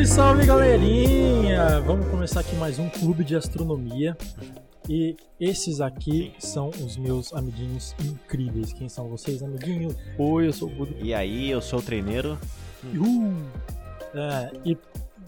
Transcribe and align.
Salve, 0.00 0.06
salve 0.06 0.46
galerinha! 0.46 1.80
Vamos 1.80 2.06
começar 2.08 2.40
aqui 2.40 2.54
mais 2.56 2.78
um 2.78 2.88
clube 2.88 3.24
de 3.24 3.34
astronomia. 3.36 4.16
E 4.88 5.16
esses 5.38 5.80
aqui 5.80 6.32
são 6.38 6.68
os 6.68 6.96
meus 6.96 7.32
amiguinhos 7.32 7.94
incríveis. 8.00 8.72
Quem 8.72 8.88
são 8.88 9.08
vocês, 9.08 9.42
amiguinho? 9.42 9.94
Oi, 10.18 10.46
eu 10.46 10.52
sou 10.52 10.68
o 10.68 10.70
Budo. 10.70 10.94
E 11.00 11.12
aí, 11.12 11.50
eu 11.50 11.60
sou 11.60 11.80
o 11.80 11.82
treineiro. 11.82 12.38
Uh! 12.84 13.44
É, 14.14 14.50
e 14.64 14.78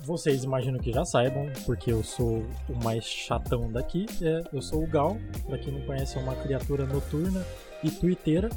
vocês 0.04 0.44
imaginam 0.44 0.78
que 0.78 0.92
já 0.92 1.04
saibam, 1.04 1.50
porque 1.66 1.92
eu 1.92 2.02
sou 2.02 2.44
o 2.68 2.84
mais 2.84 3.04
chatão 3.04 3.70
daqui. 3.70 4.06
É, 4.22 4.42
eu 4.52 4.62
sou 4.62 4.84
o 4.84 4.86
Gal, 4.86 5.16
pra 5.46 5.58
quem 5.58 5.72
não 5.72 5.80
conhece, 5.82 6.16
é 6.16 6.20
uma 6.20 6.34
criatura 6.34 6.86
noturna 6.86 7.44
e 7.82 7.90
twitteira. 7.90 8.48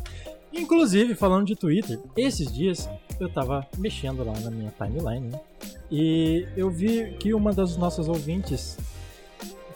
Inclusive, 0.56 1.16
falando 1.16 1.48
de 1.48 1.56
Twitter, 1.56 2.00
esses 2.16 2.52
dias 2.52 2.90
eu 3.20 3.30
tava 3.30 3.68
mexendo 3.78 4.24
lá 4.24 4.40
na 4.40 4.50
minha 4.50 4.72
timeline 4.72 5.30
né? 5.30 5.40
e 5.92 6.48
eu 6.56 6.70
vi 6.70 7.14
que 7.20 7.34
uma 7.34 7.54
das 7.54 7.78
nossas 7.78 8.08
ouvintes 8.08 8.78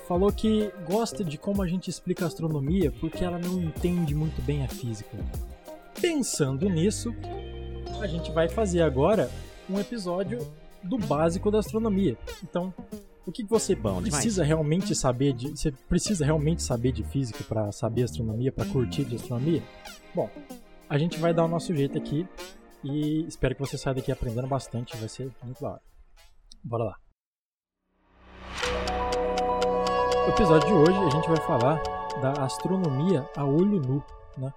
falou 0.07 0.31
que 0.31 0.71
gosta 0.89 1.23
de 1.23 1.37
como 1.37 1.61
a 1.61 1.67
gente 1.67 1.89
explica 1.89 2.25
a 2.25 2.27
astronomia 2.27 2.91
porque 2.99 3.23
ela 3.23 3.37
não 3.37 3.61
entende 3.61 4.15
muito 4.15 4.41
bem 4.41 4.63
a 4.63 4.67
física. 4.67 5.17
Pensando 6.01 6.69
nisso, 6.69 7.13
a 8.01 8.07
gente 8.07 8.31
vai 8.31 8.47
fazer 8.47 8.81
agora 8.81 9.29
um 9.69 9.79
episódio 9.79 10.39
do 10.81 10.97
básico 10.97 11.51
da 11.51 11.59
astronomia. 11.59 12.17
Então, 12.41 12.73
o 13.25 13.31
que 13.31 13.43
você 13.43 13.75
Bom 13.75 14.01
precisa 14.01 14.43
demais. 14.43 14.47
realmente 14.47 14.95
saber 14.95 15.33
de, 15.33 15.49
você 15.49 15.71
precisa 15.71 16.25
realmente 16.25 16.63
saber 16.63 16.91
de 16.91 17.03
física 17.03 17.43
para 17.43 17.71
saber 17.71 18.03
astronomia, 18.03 18.51
para 18.51 18.65
curtir 18.65 19.03
de 19.03 19.17
astronomia? 19.17 19.61
Bom, 20.15 20.29
a 20.89 20.97
gente 20.97 21.19
vai 21.19 21.33
dar 21.33 21.45
o 21.45 21.47
nosso 21.47 21.73
jeito 21.75 21.97
aqui 21.97 22.27
e 22.83 23.23
espero 23.27 23.53
que 23.53 23.61
você 23.61 23.77
saia 23.77 23.95
daqui 23.95 24.11
aprendendo 24.11 24.47
bastante, 24.47 24.97
vai 24.97 25.07
ser 25.07 25.31
muito 25.43 25.61
da 25.61 25.69
hora. 25.69 25.81
Bora 26.63 26.83
lá. 26.85 26.95
No 30.25 30.33
episódio 30.33 30.67
de 30.67 30.73
hoje 30.73 30.97
a 30.97 31.09
gente 31.11 31.27
vai 31.27 31.37
falar 31.37 31.81
da 32.21 32.43
astronomia 32.43 33.29
a 33.37 33.45
olho 33.45 33.79
nu, 33.79 34.03
né? 34.37 34.51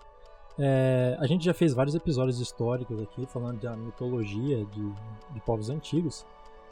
É, 0.59 1.17
a 1.19 1.27
gente 1.27 1.45
já 1.45 1.55
fez 1.55 1.75
vários 1.75 1.95
episódios 1.95 2.39
históricos 2.41 3.01
aqui 3.01 3.27
falando 3.27 3.61
da 3.61 3.75
mitologia 3.75 4.65
de, 4.67 4.93
de 5.31 5.41
povos 5.47 5.71
antigos 5.71 6.27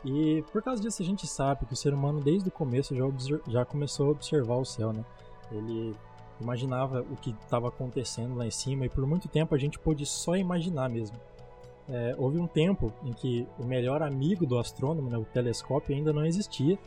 e 0.05 0.45
por 0.53 0.63
causa 0.63 0.83
disso 0.83 1.03
a 1.03 1.05
gente 1.05 1.27
sabe 1.27 1.65
que 1.67 1.73
o 1.73 1.77
ser 1.77 1.95
humano 1.95 2.21
desde 2.21 2.49
o 2.49 2.53
começo 2.53 2.95
já, 2.95 3.05
já 3.49 3.65
começou 3.65 4.09
a 4.09 4.11
observar 4.11 4.57
o 4.57 4.65
céu, 4.65 4.93
né? 4.93 5.05
Ele 5.51 5.97
imaginava 6.41 7.01
o 7.03 7.17
que 7.17 7.31
estava 7.43 7.69
acontecendo 7.69 8.35
lá 8.37 8.47
em 8.47 8.51
cima 8.51 8.87
e 8.87 8.89
por 8.89 9.07
muito 9.07 9.29
tempo 9.29 9.55
a 9.55 9.59
gente 9.59 9.79
pôde 9.79 10.07
só 10.07 10.37
imaginar 10.37 10.89
mesmo. 10.89 11.17
É, 11.89 12.15
houve 12.17 12.39
um 12.39 12.47
tempo 12.47 12.93
em 13.05 13.13
que 13.13 13.47
o 13.59 13.65
melhor 13.65 14.03
amigo 14.03 14.47
do 14.47 14.59
astrônomo, 14.59 15.11
né, 15.11 15.19
o 15.19 15.25
telescópio, 15.25 15.95
ainda 15.95 16.13
não 16.13 16.25
existia 16.25 16.79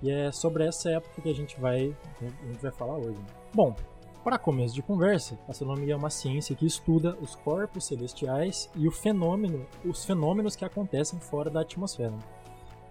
e 0.00 0.10
é 0.10 0.30
sobre 0.30 0.64
essa 0.64 0.90
época 0.90 1.22
que 1.22 1.28
a 1.28 1.34
gente 1.34 1.58
vai, 1.60 1.96
a 2.20 2.46
gente 2.46 2.62
vai 2.62 2.72
falar 2.72 2.96
hoje. 2.96 3.18
Bom, 3.54 3.74
para 4.22 4.38
começo 4.38 4.72
de 4.72 4.82
conversa, 4.82 5.36
a 5.48 5.50
astronomia 5.50 5.94
é 5.94 5.96
uma 5.96 6.10
ciência 6.10 6.54
que 6.54 6.64
estuda 6.64 7.16
os 7.20 7.34
corpos 7.34 7.86
celestiais 7.86 8.70
e 8.76 8.86
o 8.86 8.90
fenômeno, 8.92 9.66
os 9.84 10.04
fenômenos 10.04 10.54
que 10.54 10.64
acontecem 10.64 11.18
fora 11.18 11.50
da 11.50 11.62
atmosfera. 11.62 12.14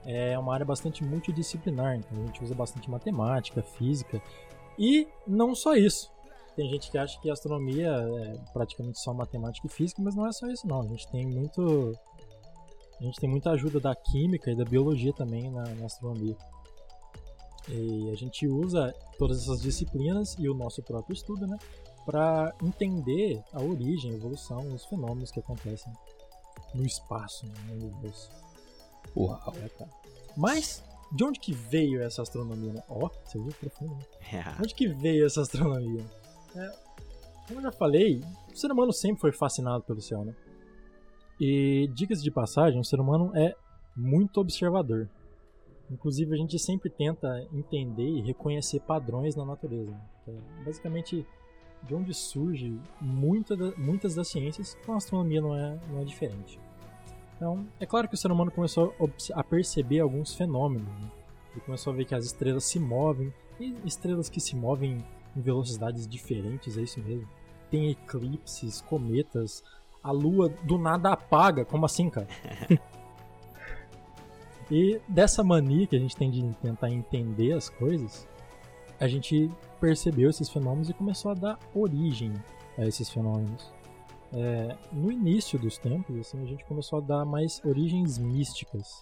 É 0.05 0.38
uma 0.38 0.53
área 0.53 0.66
bastante 0.66 1.05
multidisciplinar, 1.05 1.95
então 1.95 2.22
a 2.22 2.25
gente 2.25 2.44
usa 2.44 2.53
bastante 2.53 2.89
matemática, 2.89 3.61
física 3.61 4.22
e 4.82 5.08
não 5.28 5.54
só 5.54 5.76
isso. 5.76 6.12
Tem 6.56 6.68
gente 6.68 6.90
que 6.90 6.98
acha 6.98 7.22
que 7.22 7.30
a 7.30 7.34
astronomia 7.34 7.88
é 7.88 8.52
praticamente 8.52 9.00
só 9.00 9.14
matemática 9.14 9.68
e 9.68 9.70
física, 9.70 10.02
mas 10.02 10.16
não 10.16 10.26
é 10.28 10.32
só 10.32 10.48
isso 10.48 10.68
não. 10.68 10.82
A 10.82 10.88
gente 10.88 11.08
tem 11.10 11.26
muito 11.26 11.96
a 13.00 13.04
gente 13.04 13.20
tem 13.20 13.30
muita 13.30 13.52
ajuda 13.52 13.80
da 13.80 13.96
química 13.96 14.52
e 14.52 14.56
da 14.56 14.66
biologia 14.66 15.14
também 15.14 15.50
na, 15.52 15.64
na 15.64 15.86
astronomia. 15.86 16.36
E 17.70 18.10
a 18.10 18.16
gente 18.16 18.48
usa 18.48 18.94
todas 19.18 19.44
essas 19.44 19.62
disciplinas 19.62 20.36
e 20.40 20.50
o 20.50 20.54
nosso 20.54 20.82
próprio 20.82 21.14
estudo, 21.14 21.45
né, 21.48 21.58
para 22.05 22.54
entender 22.61 23.42
a 23.54 23.61
origem, 23.61 24.11
a 24.11 24.16
evolução, 24.16 24.60
os 24.73 24.86
fenômenos 24.86 25.32
que 25.32 25.39
acontecem 25.39 25.94
no 26.73 26.84
espaço, 26.84 27.45
né, 27.45 27.54
no 27.70 27.86
universo. 27.86 28.30
Uau. 29.16 29.54
É, 29.64 29.70
cara. 29.70 29.92
Mas 30.36 30.84
de 31.11 31.23
onde 31.23 31.39
que 31.39 31.54
veio 31.54 32.02
essa 32.02 32.22
astronomia? 32.22 32.83
Ó, 32.88 33.10
você 33.23 33.38
viu 33.38 33.52
profundo. 33.60 33.95
Né? 33.95 34.05
Onde 34.60 34.73
que 34.73 34.88
veio 34.88 35.26
essa 35.26 35.42
astronomia? 35.42 36.05
É, 36.55 36.72
como 37.48 37.60
eu 37.60 37.64
já 37.64 37.72
falei, 37.72 38.23
o 38.52 38.55
ser 38.55 38.72
humano 38.72 38.94
sempre 38.94 39.20
foi 39.20 39.32
fascinado 39.32 39.83
pelo 39.83 40.02
céu, 40.02 40.23
né? 40.23 40.33
E 41.39 41.89
dicas 41.94 42.23
de 42.23 42.32
passagem, 42.32 42.80
o 42.80 42.86
ser 42.86 42.99
humano 42.99 43.36
é 43.36 43.54
muito 43.95 44.39
observador. 44.39 45.10
Inclusive, 45.89 46.33
a 46.33 46.38
gente 46.38 46.58
sempre 46.58 46.89
tenta 46.89 47.45
entender 47.52 48.08
e 48.08 48.22
reconhecer 48.22 48.80
padrões 48.80 49.36
na 49.36 49.43
natureza. 49.43 49.92
né? 49.92 50.02
É 50.28 50.64
basicamente 50.64 51.26
de 51.83 51.95
onde 51.95 52.14
surge 52.14 52.80
muita 53.02 53.55
muitas 53.76 54.16
das 54.16 54.28
ciências, 54.28 54.78
com 54.86 54.93
a 54.93 54.98
astronomia 54.98 55.42
não 55.42 55.55
é, 55.55 55.80
não 55.89 55.99
é 55.99 56.05
diferente. 56.05 56.60
Então, 57.42 57.66
é 57.80 57.88
claro 57.88 58.08
que 58.08 58.14
o 58.14 58.18
ser 58.18 58.32
humano 58.32 58.52
começou 58.52 58.94
a 59.34 59.44
perceber 59.44 60.00
alguns 60.00 60.36
fenômenos. 60.36 60.88
Né? 60.88 61.12
Ele 61.54 61.62
começou 61.62 61.92
a 61.92 61.96
ver 61.96 62.06
que 62.06 62.14
as 62.14 62.24
estrelas 62.24 62.66
se 62.66 62.80
movem, 62.80 63.34
e 63.60 63.76
estrelas 63.84 64.30
que 64.30 64.40
se 64.40 64.56
movem 64.56 65.04
em 65.36 65.42
velocidades 65.42 66.08
diferentes, 66.08 66.78
é 66.78 66.84
isso 66.84 67.02
mesmo. 67.02 67.28
Tem 67.72 67.90
eclipses, 67.90 68.82
cometas, 68.82 69.64
a 70.04 70.12
lua 70.12 70.50
do 70.50 70.78
nada 70.78 71.14
apaga, 71.14 71.66
como 71.66 71.84
assim, 71.84 72.12
cara? 72.12 72.28
e 74.70 75.02
dessa 75.08 75.44
mania 75.44 75.88
que 75.88 75.96
a 75.96 76.00
gente 76.00 76.16
tem 76.16 76.30
de 76.30 76.44
tentar 76.62 76.92
entender 76.92 77.54
as 77.54 77.70
coisas, 77.70 78.28
a 79.00 79.08
gente 79.08 79.50
percebeu 79.80 80.30
esses 80.30 80.48
fenômenos 80.48 80.92
e 80.92 80.94
começou 80.94 81.32
a 81.32 81.34
dar 81.34 81.60
origem 81.73 82.34
a 82.78 82.86
esses 82.86 83.10
fenômenos. 83.10 83.80
É, 84.33 84.77
no 84.93 85.11
início 85.11 85.59
dos 85.59 85.77
tempos, 85.77 86.17
assim, 86.17 86.42
a 86.42 86.45
gente 86.45 86.64
começou 86.65 86.99
a 86.99 87.02
dar 87.02 87.25
mais 87.25 87.61
origens 87.65 88.17
místicas 88.17 89.02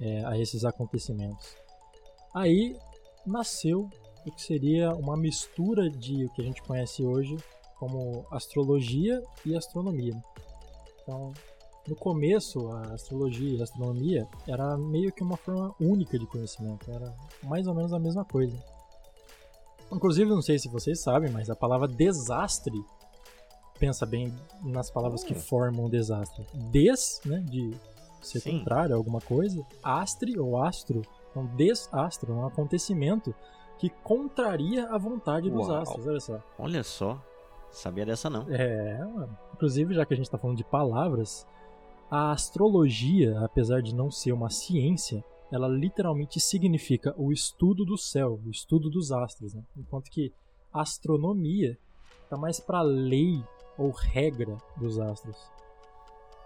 é, 0.00 0.24
a 0.24 0.38
esses 0.38 0.64
acontecimentos. 0.64 1.56
Aí 2.34 2.76
nasceu 3.26 3.90
o 4.26 4.32
que 4.32 4.40
seria 4.40 4.94
uma 4.94 5.16
mistura 5.16 5.90
de 5.90 6.24
o 6.24 6.30
que 6.30 6.40
a 6.40 6.44
gente 6.44 6.62
conhece 6.62 7.02
hoje 7.02 7.36
como 7.78 8.24
astrologia 8.30 9.22
e 9.44 9.56
astronomia. 9.56 10.14
Então, 11.02 11.32
no 11.86 11.96
começo, 11.96 12.68
a 12.68 12.94
astrologia 12.94 13.56
e 13.56 13.60
a 13.60 13.64
astronomia 13.64 14.26
era 14.46 14.78
meio 14.78 15.12
que 15.12 15.22
uma 15.22 15.36
forma 15.36 15.74
única 15.80 16.18
de 16.18 16.26
conhecimento, 16.26 16.90
era 16.90 17.12
mais 17.42 17.66
ou 17.66 17.74
menos 17.74 17.92
a 17.92 17.98
mesma 17.98 18.24
coisa. 18.24 18.56
Inclusive, 19.90 20.30
não 20.30 20.40
sei 20.40 20.58
se 20.58 20.68
vocês 20.68 21.00
sabem, 21.00 21.30
mas 21.30 21.50
a 21.50 21.56
palavra 21.56 21.88
desastre 21.88 22.82
pensa 23.82 24.06
bem 24.06 24.32
nas 24.62 24.92
palavras 24.92 25.24
que 25.24 25.34
formam 25.34 25.90
desastre. 25.90 26.46
Des, 26.70 27.20
né, 27.26 27.40
de 27.40 27.74
ser 28.20 28.38
Sim. 28.38 28.58
contrário 28.60 28.94
a 28.94 28.96
alguma 28.96 29.20
coisa, 29.20 29.66
astre 29.82 30.38
ou 30.38 30.62
astro, 30.62 31.02
desastro, 31.56 32.32
é 32.32 32.36
um 32.36 32.46
acontecimento 32.46 33.34
que 33.78 33.90
contraria 33.90 34.86
a 34.86 34.96
vontade 34.96 35.50
dos 35.50 35.66
Uau. 35.66 35.78
astros, 35.78 36.06
olha 36.06 36.20
só. 36.20 36.40
Olha 36.56 36.84
só, 36.84 37.20
sabia 37.72 38.06
dessa 38.06 38.30
não. 38.30 38.48
É, 38.48 39.04
mano. 39.04 39.36
Inclusive, 39.54 39.94
já 39.94 40.06
que 40.06 40.14
a 40.14 40.16
gente 40.16 40.30
tá 40.30 40.38
falando 40.38 40.58
de 40.58 40.64
palavras, 40.64 41.44
a 42.08 42.30
astrologia, 42.30 43.36
apesar 43.40 43.82
de 43.82 43.92
não 43.92 44.12
ser 44.12 44.30
uma 44.30 44.48
ciência, 44.48 45.24
ela 45.50 45.66
literalmente 45.66 46.38
significa 46.38 47.12
o 47.18 47.32
estudo 47.32 47.84
do 47.84 47.98
céu, 47.98 48.38
o 48.46 48.50
estudo 48.50 48.88
dos 48.88 49.10
astros, 49.10 49.54
né? 49.54 49.64
Enquanto 49.76 50.08
que 50.08 50.32
astronomia 50.72 51.76
tá 52.30 52.36
mais 52.36 52.60
pra 52.60 52.80
lei 52.80 53.42
ou 53.82 53.90
regra 53.90 54.56
dos 54.76 54.98
astros. 54.98 55.36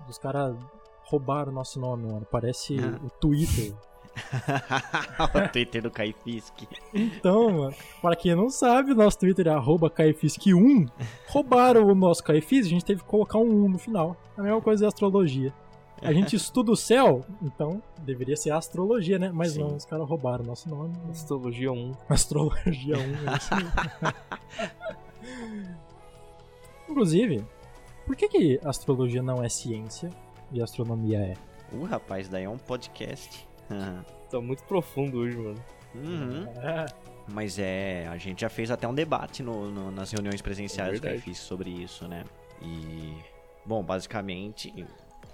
Os 0.08 0.18
caras 0.18 0.56
roubaram 1.04 1.50
o 1.52 1.54
nosso 1.54 1.78
nome, 1.80 2.06
mano. 2.06 2.26
Parece 2.30 2.76
Ah. 2.78 2.98
o 3.04 3.10
Twitter. 3.10 3.74
o 5.34 5.48
Twitter 5.52 5.82
do 5.82 5.90
Caifisk. 5.90 6.62
Então, 6.94 7.50
mano, 7.50 7.74
para 8.00 8.16
quem 8.16 8.34
não 8.34 8.48
sabe, 8.48 8.92
o 8.92 8.94
nosso 8.94 9.18
Twitter 9.18 9.46
é 9.46 9.50
arroba 9.50 9.90
caifisk1. 9.90 10.90
Roubaram 11.28 11.84
o 11.86 11.94
nosso 11.94 12.24
caifis, 12.24 12.64
a 12.66 12.70
gente 12.70 12.84
teve 12.84 13.02
que 13.02 13.06
colocar 13.08 13.38
um 13.38 13.64
1 13.64 13.68
no 13.68 13.78
final. 13.78 14.16
A 14.36 14.42
mesma 14.42 14.60
coisa 14.62 14.86
é 14.86 14.88
astrologia. 14.88 15.52
A 16.00 16.12
gente 16.14 16.34
estuda 16.36 16.72
o 16.72 16.76
céu, 16.76 17.24
então 17.42 17.82
deveria 17.98 18.36
ser 18.36 18.52
astrologia, 18.52 19.18
né? 19.18 19.30
Mas 19.32 19.52
Sim. 19.52 19.60
não, 19.60 19.76
os 19.76 19.84
caras 19.84 20.08
roubaram 20.08 20.44
o 20.44 20.46
nosso 20.46 20.68
nome. 20.68 20.94
Astrologia 21.10 21.70
1. 21.72 21.92
Astrologia 22.08 22.96
1, 22.96 23.00
é 23.00 23.36
isso. 23.36 23.50
Inclusive, 26.88 27.44
por 28.06 28.14
que, 28.16 28.28
que 28.28 28.60
astrologia 28.64 29.22
não 29.22 29.42
é 29.42 29.48
ciência 29.48 30.10
e 30.52 30.62
astronomia 30.62 31.18
é? 31.18 31.34
Uh, 31.74 31.84
rapaz, 31.84 32.28
daí 32.28 32.44
é 32.44 32.48
um 32.48 32.58
podcast. 32.58 33.46
Tá 34.30 34.40
muito 34.40 34.62
profundo 34.64 35.18
hoje, 35.18 35.36
mano. 35.36 35.62
Uhum. 35.94 36.46
É, 36.62 36.86
Mas 37.28 37.58
é, 37.58 38.06
a 38.08 38.16
gente 38.16 38.42
já 38.42 38.48
fez 38.48 38.70
até 38.70 38.86
um 38.86 38.94
debate 38.94 39.42
no, 39.42 39.68
no- 39.70 39.90
nas 39.90 40.12
reuniões 40.12 40.40
presenciais 40.40 40.90
É 40.90 40.92
do 40.96 41.00
verdade. 41.00 41.22
Caifisk 41.24 41.42
sobre 41.42 41.70
isso, 41.70 42.06
né? 42.06 42.22
E, 42.62 43.14
bom, 43.64 43.82
basicamente, 43.82 44.72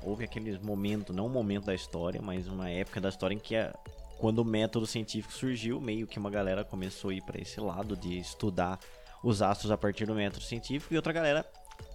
houve 0.02 0.24
aqueles 0.24 0.58
momentos, 0.58 1.14
não 1.14 1.26
um 1.26 1.30
momento 1.30 1.66
da 1.66 1.74
história, 1.74 2.20
mas 2.22 2.48
uma 2.48 2.70
época 2.70 2.98
da 2.98 3.10
história 3.10 3.34
em 3.34 3.38
que 3.38 3.54
a, 3.56 3.74
quando 4.18 4.38
o 4.38 4.44
método 4.44 4.86
científico 4.86 5.34
surgiu, 5.34 5.78
meio 5.82 6.06
que 6.06 6.18
uma 6.18 6.30
galera 6.30 6.64
começou 6.64 7.10
a 7.10 7.14
ir 7.14 7.22
para 7.22 7.38
esse 7.38 7.60
lado 7.60 7.94
de 7.94 8.18
estudar 8.18 8.78
os 9.22 9.42
astros 9.42 9.70
a 9.70 9.76
partir 9.78 10.06
do 10.06 10.14
método 10.14 10.42
científico 10.42 10.92
e 10.92 10.96
outra 10.96 11.12
galera 11.12 11.46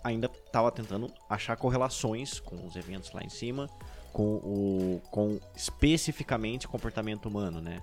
ainda 0.03 0.27
estava 0.45 0.71
tentando 0.71 1.11
achar 1.29 1.55
correlações 1.57 2.39
com 2.39 2.65
os 2.65 2.75
eventos 2.75 3.11
lá 3.11 3.21
em 3.23 3.29
cima, 3.29 3.67
com 4.13 4.35
o 4.35 5.01
com 5.11 5.39
especificamente 5.55 6.65
o 6.65 6.69
comportamento 6.69 7.27
humano, 7.27 7.61
né? 7.61 7.81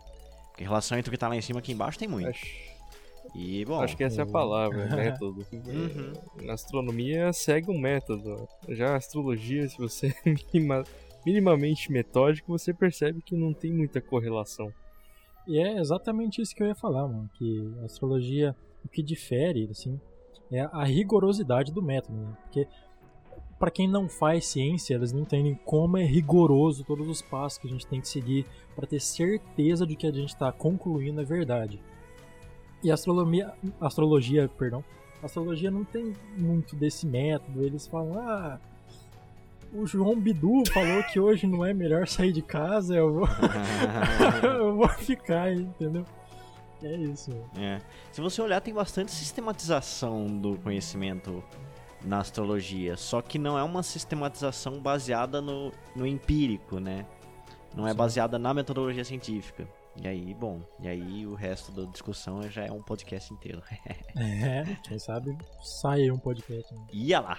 Porque 0.50 0.64
relação 0.64 0.96
entre 0.98 1.08
o 1.08 1.12
que 1.12 1.16
está 1.16 1.28
lá 1.28 1.36
em 1.36 1.40
cima 1.42 1.58
e 1.58 1.60
aqui 1.60 1.72
embaixo 1.72 1.98
tem 1.98 2.06
muito. 2.08 2.28
Acho, 2.28 2.46
E 3.34 3.64
bom, 3.64 3.80
acho 3.80 3.96
que 3.96 4.04
essa 4.04 4.20
é 4.20 4.24
a 4.24 4.26
palavra, 4.26 4.86
método. 4.94 5.46
Uhum. 5.52 6.12
Na 6.44 6.52
astronomia 6.54 7.32
segue 7.32 7.70
um 7.70 7.78
método. 7.78 8.48
Já 8.68 8.92
a 8.92 8.96
astrologia, 8.96 9.68
se 9.68 9.76
você 9.78 10.14
é 10.24 10.34
minima- 10.52 10.84
minimamente 11.26 11.90
metódico, 11.90 12.52
você 12.52 12.72
percebe 12.72 13.20
que 13.22 13.34
não 13.36 13.52
tem 13.52 13.72
muita 13.72 14.00
correlação. 14.00 14.72
E 15.46 15.58
é 15.58 15.78
exatamente 15.78 16.40
isso 16.40 16.54
que 16.54 16.62
eu 16.62 16.68
ia 16.68 16.74
falar, 16.74 17.06
mano. 17.08 17.28
Que 17.34 17.74
a 17.82 17.86
astrologia, 17.86 18.54
o 18.84 18.88
que 18.88 19.02
difere, 19.02 19.68
assim, 19.70 20.00
é 20.50 20.60
a 20.72 20.84
rigorosidade 20.84 21.72
do 21.72 21.82
método, 21.82 22.18
né? 22.18 22.36
Porque 22.42 22.68
para 23.58 23.70
quem 23.70 23.88
não 23.88 24.08
faz 24.08 24.46
ciência, 24.46 24.94
eles 24.94 25.12
não 25.12 25.22
entendem 25.22 25.58
como 25.64 25.96
é 25.96 26.04
rigoroso 26.04 26.84
todos 26.84 27.08
os 27.08 27.22
passos 27.22 27.58
que 27.58 27.66
a 27.66 27.70
gente 27.70 27.86
tem 27.86 28.00
que 28.00 28.08
seguir 28.08 28.46
para 28.74 28.86
ter 28.86 29.00
certeza 29.00 29.86
de 29.86 29.96
que 29.96 30.06
a 30.06 30.12
gente 30.12 30.30
está 30.30 30.52
concluindo 30.52 31.20
é 31.20 31.24
verdade. 31.24 31.80
E 32.82 32.90
a 32.90 32.94
astrologia, 32.94 33.54
astrologia, 33.80 34.48
perdão, 34.58 34.84
astrologia 35.22 35.70
não 35.70 35.84
tem 35.84 36.12
muito 36.36 36.76
desse 36.76 37.06
método. 37.06 37.62
Eles 37.62 37.86
falam, 37.86 38.18
ah, 38.18 38.60
o 39.72 39.86
João 39.86 40.20
Bidu 40.20 40.62
falou 40.72 41.02
que 41.04 41.18
hoje 41.18 41.46
não 41.46 41.64
é 41.64 41.72
melhor 41.72 42.06
sair 42.06 42.32
de 42.32 42.42
casa, 42.42 42.94
eu 42.94 43.12
vou, 43.12 43.28
eu 44.44 44.76
vou 44.76 44.88
ficar, 44.90 45.52
entendeu? 45.52 46.04
É 46.82 46.94
isso. 46.94 47.30
É. 47.56 47.80
Se 48.12 48.20
você 48.20 48.42
olhar, 48.42 48.60
tem 48.60 48.74
bastante 48.74 49.10
sistematização 49.12 50.26
do 50.26 50.58
conhecimento 50.58 51.42
na 52.04 52.18
astrologia, 52.18 52.96
só 52.96 53.22
que 53.22 53.38
não 53.38 53.58
é 53.58 53.62
uma 53.62 53.82
sistematização 53.82 54.80
baseada 54.80 55.40
no, 55.40 55.72
no 55.96 56.06
empírico, 56.06 56.78
né? 56.78 57.06
Não 57.74 57.86
é 57.86 57.90
Sim. 57.90 57.96
baseada 57.96 58.38
na 58.38 58.52
metodologia 58.52 59.04
científica. 59.04 59.66
E 60.02 60.08
aí, 60.08 60.34
bom, 60.34 60.60
e 60.80 60.88
aí 60.88 61.26
o 61.26 61.34
resto 61.34 61.70
da 61.70 61.90
discussão 61.90 62.42
já 62.50 62.64
é 62.64 62.72
um 62.72 62.82
podcast 62.82 63.32
inteiro. 63.32 63.62
É, 64.16 64.64
quem 64.84 64.98
sabe 64.98 65.36
sai 65.62 66.02
aí 66.02 66.10
um 66.10 66.18
podcast. 66.18 66.72
né? 66.74 66.86
Ia 66.92 67.20
lá! 67.20 67.38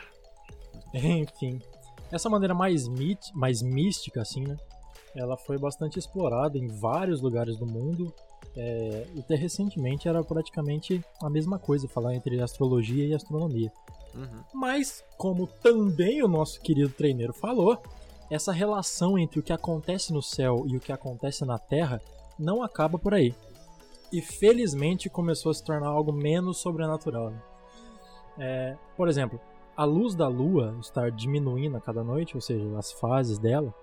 Enfim, 0.94 1.60
essa 2.12 2.30
maneira 2.30 2.54
mais, 2.54 2.88
mit, 2.88 3.20
mais 3.34 3.62
mística, 3.62 4.22
assim, 4.22 4.46
né? 4.46 4.58
Ela 5.16 5.38
foi 5.38 5.58
bastante 5.58 5.98
explorada 5.98 6.58
em 6.58 6.68
vários 6.68 7.22
lugares 7.22 7.58
do 7.58 7.66
mundo. 7.66 8.14
É, 8.58 9.06
até 9.20 9.36
recentemente 9.36 10.08
era 10.08 10.24
praticamente 10.24 11.04
a 11.22 11.30
mesma 11.30 11.60
coisa 11.60 11.88
falar 11.88 12.16
entre 12.16 12.42
astrologia 12.42 13.06
e 13.06 13.14
astronomia. 13.14 13.72
Uhum. 14.14 14.44
Mas, 14.54 15.04
como 15.18 15.46
também 15.46 16.24
o 16.24 16.28
nosso 16.28 16.62
querido 16.62 16.90
treineiro 16.90 17.34
falou, 17.34 17.82
essa 18.30 18.52
relação 18.52 19.18
entre 19.18 19.40
o 19.40 19.44
que 19.44 19.54
acontece 19.54 20.14
no 20.14 20.22
céu 20.22 20.64
e 20.68 20.78
o 20.78 20.80
que 20.80 20.92
acontece 20.92 21.46
na 21.46 21.60
Terra 21.60 22.02
não 22.40 22.64
acaba 22.64 22.98
por 22.98 23.14
aí. 23.14 23.36
E 24.12 24.22
felizmente 24.22 25.10
começou 25.10 25.52
a 25.52 25.54
se 25.54 25.64
tornar 25.64 25.88
algo 25.88 26.12
menos 26.12 26.58
sobrenatural. 26.58 27.32
né? 27.32 27.42
É, 28.38 28.78
por 28.96 29.08
exemplo, 29.08 29.40
a 29.76 29.84
luz 29.84 30.16
da 30.16 30.28
Lua 30.28 30.78
estar 30.80 31.12
diminuindo 31.12 31.76
a 31.76 31.82
cada 31.82 32.04
noite, 32.04 32.36
ou 32.36 32.42
seja, 32.42 32.66
as 32.78 32.92
fases 32.94 33.38
dela, 33.38 33.74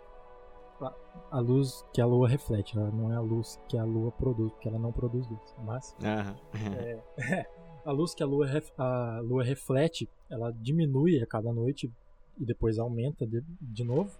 a- 0.84 0.94
a 1.30 1.40
luz 1.40 1.84
que 1.92 2.00
a 2.00 2.06
Lua 2.06 2.28
reflete, 2.28 2.76
ela 2.78 2.90
não 2.90 3.12
é 3.12 3.16
a 3.16 3.20
luz 3.20 3.58
que 3.68 3.76
a 3.78 3.84
Lua 3.84 4.10
produz, 4.12 4.52
porque 4.52 4.68
ela 4.68 4.78
não 4.78 4.92
produz 4.92 5.26
luz. 5.28 5.54
Mas 5.64 5.96
Aham. 6.02 6.36
a 7.84 7.90
luz 7.92 8.14
que 8.14 8.22
a 8.22 8.26
lua, 8.26 8.46
ref- 8.46 8.72
a 8.78 9.20
lua 9.22 9.42
reflete, 9.42 10.08
ela 10.30 10.52
diminui 10.52 11.20
a 11.22 11.26
cada 11.26 11.52
noite 11.52 11.90
e 12.38 12.44
depois 12.44 12.78
aumenta 12.78 13.26
de, 13.26 13.42
de 13.60 13.84
novo. 13.84 14.10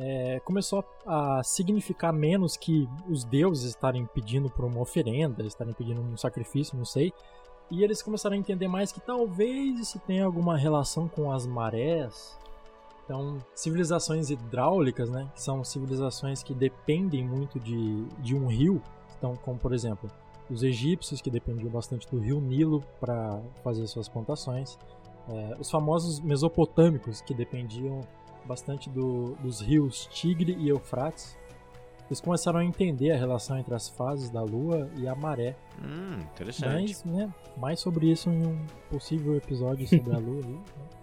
É, 0.00 0.38
começou 0.40 0.84
a, 1.04 1.38
a 1.38 1.42
significar 1.42 2.12
menos 2.12 2.56
que 2.56 2.88
os 3.08 3.24
deuses 3.24 3.70
estarem 3.70 4.06
pedindo 4.06 4.48
por 4.48 4.64
uma 4.64 4.80
oferenda, 4.80 5.42
estarem 5.44 5.74
pedindo 5.74 6.00
um 6.00 6.16
sacrifício, 6.16 6.76
não 6.78 6.84
sei. 6.84 7.12
E 7.70 7.82
eles 7.82 8.00
começaram 8.02 8.34
a 8.36 8.38
entender 8.38 8.68
mais 8.68 8.92
que 8.92 9.00
talvez 9.00 9.78
isso 9.80 9.98
tenha 10.06 10.24
alguma 10.24 10.56
relação 10.56 11.08
com 11.08 11.30
as 11.32 11.46
marés. 11.46 12.38
Então, 13.08 13.38
civilizações 13.54 14.28
hidráulicas, 14.28 15.08
né, 15.08 15.26
que 15.34 15.40
são 15.40 15.64
civilizações 15.64 16.42
que 16.42 16.52
dependem 16.52 17.26
muito 17.26 17.58
de, 17.58 18.04
de 18.20 18.34
um 18.36 18.46
rio. 18.48 18.82
Então, 19.16 19.34
como 19.34 19.58
por 19.58 19.72
exemplo, 19.72 20.10
os 20.50 20.62
egípcios, 20.62 21.22
que 21.22 21.30
dependiam 21.30 21.70
bastante 21.70 22.06
do 22.10 22.18
rio 22.18 22.38
Nilo 22.38 22.84
para 23.00 23.40
fazer 23.64 23.86
suas 23.86 24.10
plantações, 24.10 24.78
é, 25.26 25.56
os 25.58 25.70
famosos 25.70 26.20
mesopotâmicos, 26.20 27.22
que 27.22 27.32
dependiam 27.32 28.02
bastante 28.44 28.90
do- 28.90 29.34
dos 29.36 29.62
rios 29.62 30.06
Tigre 30.12 30.54
e 30.58 30.68
Eufrates. 30.68 31.34
Eles 32.08 32.20
começaram 32.20 32.60
a 32.60 32.64
entender 32.64 33.12
a 33.12 33.16
relação 33.16 33.58
entre 33.58 33.74
as 33.74 33.88
fases 33.88 34.28
da 34.28 34.42
Lua 34.42 34.88
e 34.96 35.08
a 35.08 35.14
maré. 35.14 35.56
Hum, 35.82 36.18
interessante. 36.34 36.94
Mas, 37.04 37.04
né, 37.04 37.32
mais 37.56 37.80
sobre 37.80 38.10
isso 38.10 38.28
em 38.30 38.46
um 38.46 38.66
possível 38.90 39.34
episódio 39.34 39.86
sobre 39.88 40.14
a 40.14 40.18
Lua. 40.18 40.42
aí, 40.44 40.52
né, 40.52 40.58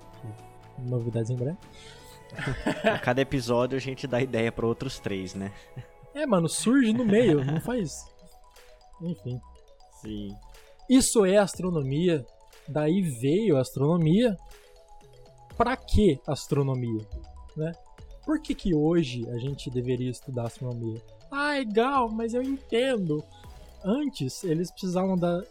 novidades 0.77 1.29
em 1.29 1.35
breve. 1.35 1.57
A 2.83 2.99
cada 2.99 3.21
episódio 3.21 3.77
a 3.77 3.81
gente 3.81 4.07
dá 4.07 4.21
ideia 4.21 4.51
para 4.51 4.65
outros 4.65 4.99
três, 4.99 5.33
né? 5.33 5.51
É, 6.13 6.25
mano, 6.25 6.47
surge 6.47 6.93
no 6.93 7.05
meio, 7.05 7.43
não 7.43 7.59
faz. 7.61 8.05
Enfim. 9.01 9.39
Sim. 10.01 10.35
Isso 10.89 11.25
é 11.25 11.37
astronomia. 11.37 12.25
Daí 12.67 13.01
veio 13.01 13.57
a 13.57 13.61
astronomia. 13.61 14.37
Pra 15.57 15.75
que 15.75 16.19
astronomia? 16.27 17.05
Né? 17.55 17.71
Por 18.25 18.41
que, 18.41 18.55
que 18.55 18.73
hoje 18.73 19.29
a 19.29 19.37
gente 19.37 19.69
deveria 19.69 20.09
estudar 20.09 20.47
astronomia? 20.47 21.01
Ah, 21.31 21.51
legal, 21.51 22.09
mas 22.09 22.33
eu 22.33 22.41
entendo. 22.41 23.23
Antes 23.83 24.43
eles 24.43 24.71
precisavam 24.71 25.17
da 25.17 25.43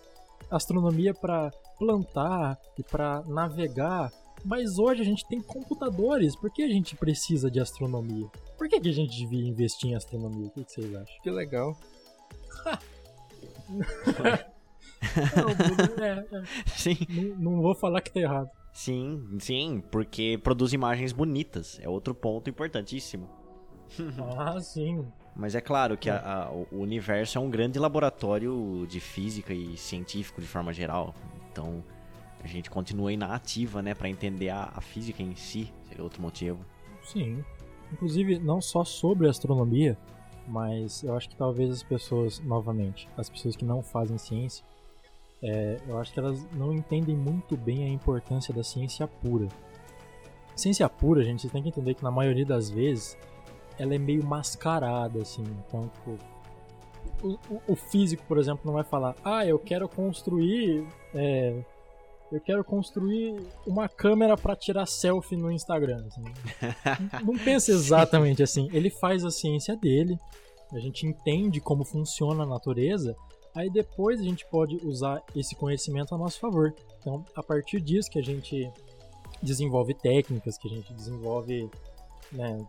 astronomia 0.51 1.15
para 1.15 1.51
plantar 1.79 2.59
e 2.79 2.83
para 2.83 3.23
navegar, 3.23 4.13
mas 4.45 4.79
hoje 4.79 5.01
a 5.03 5.05
gente 5.05 5.27
tem 5.27 5.41
computadores. 5.41 6.37
Por 6.37 6.51
que 6.51 6.63
a 6.63 6.69
gente 6.69 6.95
precisa 6.97 7.51
de 7.51 7.61
astronomia? 7.61 8.27
Por 8.59 8.69
que, 8.69 8.81
que 8.81 8.89
a 8.89 8.93
gente 8.93 9.17
devia 9.17 9.49
investir 9.49 9.91
em 9.91 9.95
astronomia? 9.95 10.47
O 10.47 10.51
que, 10.51 10.65
que 10.65 10.73
vocês 10.73 10.95
acham? 10.95 11.23
Que 11.23 11.31
legal. 11.31 11.77
Não, 15.37 16.05
é, 16.05 16.27
é. 16.33 16.43
Sim. 16.77 16.97
Não, 17.39 17.53
não 17.53 17.63
vou 17.63 17.75
falar 17.75 18.01
que 18.01 18.13
tá 18.13 18.21
errado. 18.21 18.49
Sim, 18.73 19.37
sim, 19.39 19.83
porque 19.91 20.39
produz 20.43 20.73
imagens 20.73 21.13
bonitas. 21.13 21.79
É 21.83 21.89
outro 21.89 22.15
ponto 22.15 22.51
importantíssimo. 22.51 23.29
Ah, 24.37 24.59
sim. 24.61 25.07
Mas 25.37 25.55
é 25.55 25.61
claro 25.61 25.97
que 25.97 26.11
a- 26.11 26.17
a- 26.47 26.51
o 26.51 26.67
universo 26.81 27.39
é 27.39 27.41
um 27.41 27.49
grande 27.51 27.79
laboratório 27.79 28.87
de 28.89 28.99
física 28.99 29.53
e 29.55 29.77
científico 29.77 30.41
de 30.41 30.47
forma 30.47 30.73
geral. 30.73 31.15
Então 31.53 31.85
a 32.45 32.47
gente 32.47 32.71
continua 32.71 33.17
na 33.17 33.35
ativa, 33.35 33.81
né, 33.83 33.95
para 33.95 34.09
entender 34.09 34.51
a, 34.51 34.71
a 34.75 34.81
física 34.81 35.23
em 35.23 35.35
si. 35.35 35.73
Seria 35.89 36.05
outro 36.05 36.21
motivo. 36.23 36.65
Sim. 37.03 37.43
Inclusive, 37.93 38.39
não 38.39 38.61
só 38.61 38.85
sobre 38.85 39.29
astronomia, 39.29 39.97
mas 40.47 41.03
eu 41.03 41.17
acho 41.17 41.29
que 41.29 41.37
talvez 41.37 41.71
as 41.71 41.83
pessoas, 41.83 42.41
novamente, 42.41 43.09
as 43.17 43.29
pessoas 43.31 43.57
que 43.57 43.65
não 43.65 43.83
fazem 43.83 44.19
ciência, 44.19 44.65
é, 45.43 45.79
eu 45.87 45.99
acho 45.99 46.13
que 46.13 46.19
elas 46.19 46.45
não 46.53 46.73
entendem 46.73 47.17
muito 47.17 47.57
bem 47.57 47.85
a 47.85 47.89
importância 47.89 48.53
da 48.53 48.63
ciência 48.63 49.07
pura. 49.07 49.49
Ciência 50.57 50.89
pura, 50.89 51.23
gente, 51.25 51.41
vocês 51.43 51.53
têm 51.53 51.63
que 51.63 51.69
entender 51.69 51.95
que 51.95 52.03
na 52.05 52.11
maioria 52.11 52.45
das 52.47 52.71
vezes 52.71 53.17
ela 53.79 53.95
é 53.95 53.99
meio 53.99 54.25
mascarada, 54.25 55.21
assim. 55.21 55.43
Então, 55.67 55.89
tipo, 55.89 56.19
o, 57.23 57.55
o- 57.55 57.63
o 57.69 57.77
físico, 57.77 58.23
por 58.29 58.39
exemplo, 58.39 58.63
não 58.65 58.73
vai 58.75 58.85
falar, 58.85 59.15
ah, 59.25 59.45
eu 59.47 59.59
quero 59.59 59.89
construir. 59.89 60.87
é, 61.15 61.63
eu 62.35 62.41
quero 62.41 62.65
construir 62.65 63.41
uma 63.65 63.89
câmera 63.89 64.37
para 64.37 64.57
tirar 64.57 64.87
selfie 64.87 65.37
no 65.37 65.53
Instagram. 65.53 66.05
assim. 66.09 66.25
não 67.25 67.39
pensa 67.39 67.71
exatamente 67.71 68.43
assim. 68.43 68.69
Ele 68.73 68.91
faz 68.91 69.25
a 69.25 69.31
ciência 69.31 69.77
dele, 69.77 70.19
a 70.73 70.81
gente 70.81 71.07
entende 71.07 71.61
como 71.61 71.85
funciona 71.85 72.43
a 72.43 72.47
natureza, 72.47 73.15
aí 73.55 73.71
depois 73.71 74.21
a 74.21 74.25
gente 74.25 74.45
pode 74.47 74.77
usar 74.85 75.23
esse 75.37 75.55
conhecimento 75.55 76.13
a 76.13 76.19
nosso 76.19 76.41
favor. 76.41 76.75
Então, 77.01 77.25
a 77.37 77.43
partir 77.43 77.81
disso 77.81 78.11
que 78.11 78.19
a 78.19 78.25
gente 78.25 78.69
desenvolve 79.41 79.95
técnicas, 79.95 80.59
que 80.59 80.67
a 80.67 80.71
gente 80.71 80.93
desenvolve 80.93 81.71
né, 82.33 82.67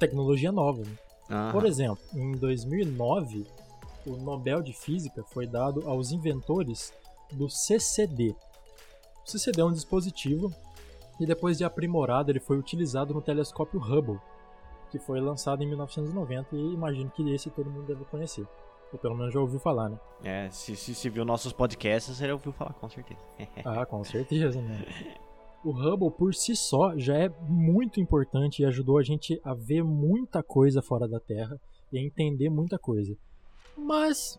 tecnologia 0.00 0.50
nova. 0.50 0.82
né? 0.82 1.52
Por 1.52 1.64
exemplo, 1.64 2.02
em 2.14 2.32
2009, 2.32 3.46
o 4.04 4.16
Nobel 4.16 4.60
de 4.60 4.72
Física 4.72 5.22
foi 5.22 5.46
dado 5.46 5.88
aos 5.88 6.10
inventores 6.10 6.92
do 7.30 7.48
CCD. 7.48 8.34
CCD 9.30 9.60
é 9.60 9.64
um 9.64 9.72
dispositivo 9.72 10.52
e 11.20 11.26
depois 11.26 11.58
de 11.58 11.64
aprimorado 11.64 12.30
ele 12.30 12.40
foi 12.40 12.58
utilizado 12.58 13.12
no 13.12 13.20
telescópio 13.20 13.80
Hubble, 13.80 14.20
que 14.90 14.98
foi 14.98 15.20
lançado 15.20 15.62
em 15.62 15.66
1990 15.66 16.56
e 16.56 16.72
imagino 16.72 17.10
que 17.10 17.28
esse 17.32 17.50
todo 17.50 17.70
mundo 17.70 17.86
deve 17.86 18.04
conhecer. 18.04 18.46
Ou 18.92 18.98
pelo 18.98 19.14
menos 19.14 19.34
já 19.34 19.40
ouviu 19.40 19.60
falar, 19.60 19.90
né? 19.90 19.98
É, 20.24 20.50
se, 20.50 20.74
se, 20.74 20.94
se 20.94 21.10
viu 21.10 21.24
nossos 21.24 21.52
podcasts, 21.52 22.16
você 22.16 22.26
já 22.26 22.32
ouviu 22.32 22.52
falar, 22.52 22.72
com 22.72 22.88
certeza. 22.88 23.20
ah, 23.64 23.84
com 23.84 24.02
certeza, 24.02 24.60
né? 24.60 24.84
O 25.64 25.72
Hubble 25.72 26.12
por 26.12 26.32
si 26.34 26.54
só 26.54 26.96
já 26.96 27.16
é 27.16 27.28
muito 27.48 28.00
importante 28.00 28.62
e 28.62 28.64
ajudou 28.64 28.96
a 28.96 29.02
gente 29.02 29.40
a 29.44 29.54
ver 29.54 29.82
muita 29.82 30.40
coisa 30.40 30.80
fora 30.80 31.08
da 31.08 31.18
Terra 31.18 31.60
e 31.92 31.98
a 31.98 32.00
entender 32.02 32.48
muita 32.48 32.78
coisa. 32.78 33.16
Mas, 33.76 34.38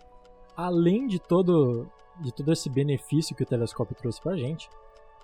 além 0.56 1.08
de 1.08 1.20
todo, 1.20 1.88
de 2.22 2.34
todo 2.34 2.54
esse 2.54 2.70
benefício 2.70 3.36
que 3.36 3.44
o 3.44 3.46
telescópio 3.46 3.98
trouxe 3.98 4.22
pra 4.22 4.38
gente, 4.38 4.70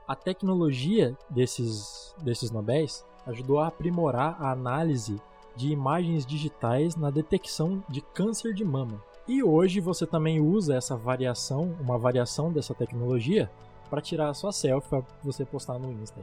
a 0.07 0.15
tecnologia 0.15 1.17
desses, 1.29 2.13
desses 2.21 2.51
Nobéis 2.51 3.05
ajudou 3.25 3.59
a 3.59 3.67
aprimorar 3.67 4.38
a 4.39 4.51
análise 4.51 5.19
de 5.55 5.71
imagens 5.71 6.25
digitais 6.25 6.95
na 6.95 7.09
detecção 7.09 7.83
de 7.89 8.01
câncer 8.01 8.53
de 8.53 8.63
mama. 8.63 9.01
E 9.27 9.41
hoje 9.41 9.79
você 9.79 10.05
também 10.05 10.39
usa 10.39 10.75
essa 10.75 10.95
variação, 10.95 11.75
uma 11.79 11.97
variação 11.97 12.51
dessa 12.51 12.75
tecnologia, 12.75 13.50
para 13.89 14.01
tirar 14.01 14.29
a 14.29 14.33
sua 14.33 14.51
selfie 14.51 14.89
para 14.89 15.03
você 15.24 15.45
postar 15.45 15.79
no 15.79 15.91
Insta. 15.91 16.21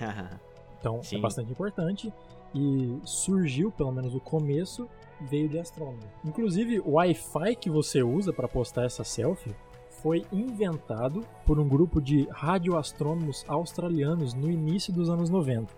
Então 0.80 0.98
é 0.98 1.02
Sim. 1.02 1.16
é 1.16 1.20
bastante 1.20 1.50
importante 1.50 2.12
e 2.54 3.00
surgiu, 3.04 3.72
pelo 3.72 3.90
menos 3.90 4.14
o 4.14 4.20
começo, 4.20 4.86
veio 5.18 5.48
de 5.48 5.58
astrônomo. 5.58 6.02
Inclusive, 6.22 6.78
o 6.80 6.96
Wi-Fi 6.96 7.56
que 7.56 7.70
você 7.70 8.02
usa 8.02 8.34
para 8.34 8.46
postar 8.46 8.84
essa 8.84 9.02
selfie 9.02 9.56
foi 10.04 10.22
inventado 10.30 11.26
por 11.46 11.58
um 11.58 11.66
grupo 11.66 11.98
de 11.98 12.28
radioastrônomos 12.30 13.42
australianos 13.48 14.34
no 14.34 14.50
início 14.50 14.92
dos 14.92 15.08
anos 15.08 15.30
90. 15.30 15.72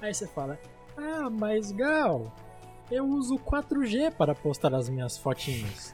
Aí 0.00 0.14
você 0.14 0.28
fala: 0.28 0.56
Ah, 0.96 1.28
mas 1.28 1.72
Gal, 1.72 2.32
eu 2.88 3.04
uso 3.04 3.34
4G 3.34 4.12
para 4.12 4.32
postar 4.32 4.72
as 4.76 4.88
minhas 4.88 5.18
fotinhas. 5.18 5.92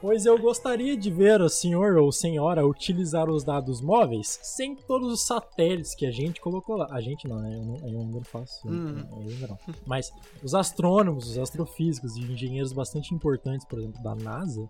Pois 0.00 0.26
eu 0.26 0.36
gostaria 0.36 0.96
de 0.96 1.12
ver 1.12 1.40
o 1.40 1.48
senhor 1.48 1.96
ou 1.96 2.10
senhora 2.10 2.66
utilizar 2.66 3.30
os 3.30 3.44
dados 3.44 3.80
móveis 3.80 4.40
sem 4.42 4.74
todos 4.74 5.12
os 5.12 5.24
satélites 5.24 5.94
que 5.94 6.04
a 6.04 6.10
gente 6.10 6.40
colocou 6.40 6.76
lá. 6.76 6.88
A 6.90 7.00
gente 7.00 7.28
não, 7.28 7.38
né? 7.38 7.54
Eu, 7.54 7.64
não, 7.64 7.76
eu 7.88 8.00
ainda 8.00 8.16
não 8.16 8.24
faço. 8.24 8.68
Hum. 8.68 9.06
Eu 9.12 9.30
ainda 9.30 9.46
não. 9.46 9.58
Mas 9.86 10.12
os 10.42 10.54
astrônomos, 10.54 11.30
os 11.30 11.38
astrofísicos 11.38 12.16
e 12.16 12.20
engenheiros 12.20 12.72
bastante 12.72 13.14
importantes, 13.14 13.64
por 13.64 13.78
exemplo, 13.78 14.02
da 14.02 14.14
NASA, 14.16 14.66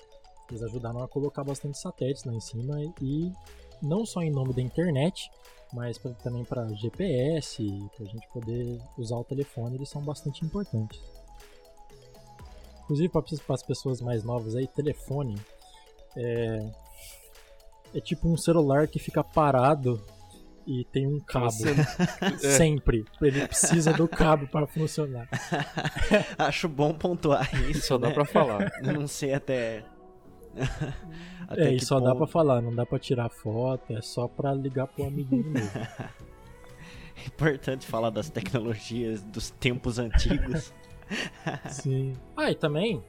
eles 0.50 0.62
ajudaram 0.62 1.02
a 1.02 1.08
colocar 1.08 1.42
bastante 1.44 1.78
satélites 1.78 2.24
lá 2.24 2.32
em 2.32 2.40
cima 2.40 2.80
e 3.00 3.32
não 3.82 4.04
só 4.04 4.22
em 4.22 4.30
nome 4.30 4.52
da 4.52 4.62
internet, 4.62 5.30
mas 5.72 5.98
pra, 5.98 6.12
também 6.12 6.44
para 6.44 6.68
GPS, 6.74 7.66
para 7.96 8.06
a 8.06 8.08
gente 8.08 8.28
poder 8.28 8.80
usar 8.96 9.16
o 9.16 9.24
telefone, 9.24 9.76
eles 9.76 9.88
são 9.88 10.02
bastante 10.02 10.44
importantes. 10.44 11.00
Inclusive 12.84 13.08
para 13.08 13.54
as 13.54 13.62
pessoas 13.62 14.00
mais 14.00 14.22
novas 14.22 14.54
aí, 14.54 14.66
telefone 14.66 15.40
é, 16.16 16.70
é 17.94 18.00
tipo 18.00 18.28
um 18.28 18.36
celular 18.36 18.86
que 18.86 18.98
fica 18.98 19.24
parado 19.24 20.00
e 20.66 20.84
tem 20.84 21.06
um 21.06 21.20
cabo. 21.20 21.50
Você... 21.50 21.74
É. 22.46 22.50
Sempre. 22.56 23.04
Ele 23.20 23.46
precisa 23.46 23.92
do 23.92 24.08
cabo 24.08 24.46
para 24.46 24.66
funcionar. 24.66 25.28
Acho 26.38 26.68
bom 26.68 26.92
pontuar 26.94 27.48
isso. 27.70 27.86
Só 27.86 27.98
dá 27.98 28.08
né? 28.08 28.14
pra 28.14 28.24
falar. 28.24 28.72
Não 28.82 29.06
sei 29.06 29.34
até. 29.34 29.84
até 31.48 31.70
é, 31.70 31.74
e 31.74 31.80
só 31.80 31.96
ponto... 31.96 32.06
dá 32.06 32.14
pra 32.14 32.26
falar, 32.26 32.60
não 32.60 32.74
dá 32.74 32.86
pra 32.86 32.98
tirar 32.98 33.28
foto, 33.28 33.92
é 33.92 34.00
só 34.00 34.28
pra 34.28 34.54
ligar 34.54 34.86
pro 34.86 35.04
amiguinho 35.04 35.50
mesmo. 35.50 35.70
É 37.16 37.26
importante 37.28 37.86
falar 37.86 38.10
das 38.10 38.28
tecnologias 38.28 39.22
dos 39.22 39.48
tempos 39.48 40.00
antigos. 40.00 40.74
Sim. 41.70 42.12
Ah, 42.36 42.50
e 42.50 42.56
também, 42.56 43.02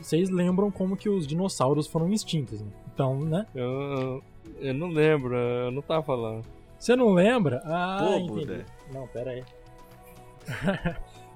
vocês 0.00 0.30
lembram 0.30 0.70
como 0.70 0.96
que 0.96 1.08
os 1.08 1.26
dinossauros 1.26 1.86
foram 1.86 2.12
extintos, 2.12 2.60
né? 2.60 2.70
Então, 2.94 3.20
né? 3.20 3.44
Eu, 3.54 4.22
eu 4.60 4.72
não 4.72 4.88
lembro, 4.88 5.34
eu 5.36 5.70
não 5.72 5.82
tava 5.82 6.02
falando. 6.02 6.44
Você 6.78 6.96
não 6.96 7.12
lembra? 7.12 7.60
Ah, 7.64 7.98
Pô, 8.00 8.14
entendi. 8.14 8.40
Buda. 8.46 8.66
Não, 8.92 9.06
pera 9.08 9.32
aí. 9.32 9.44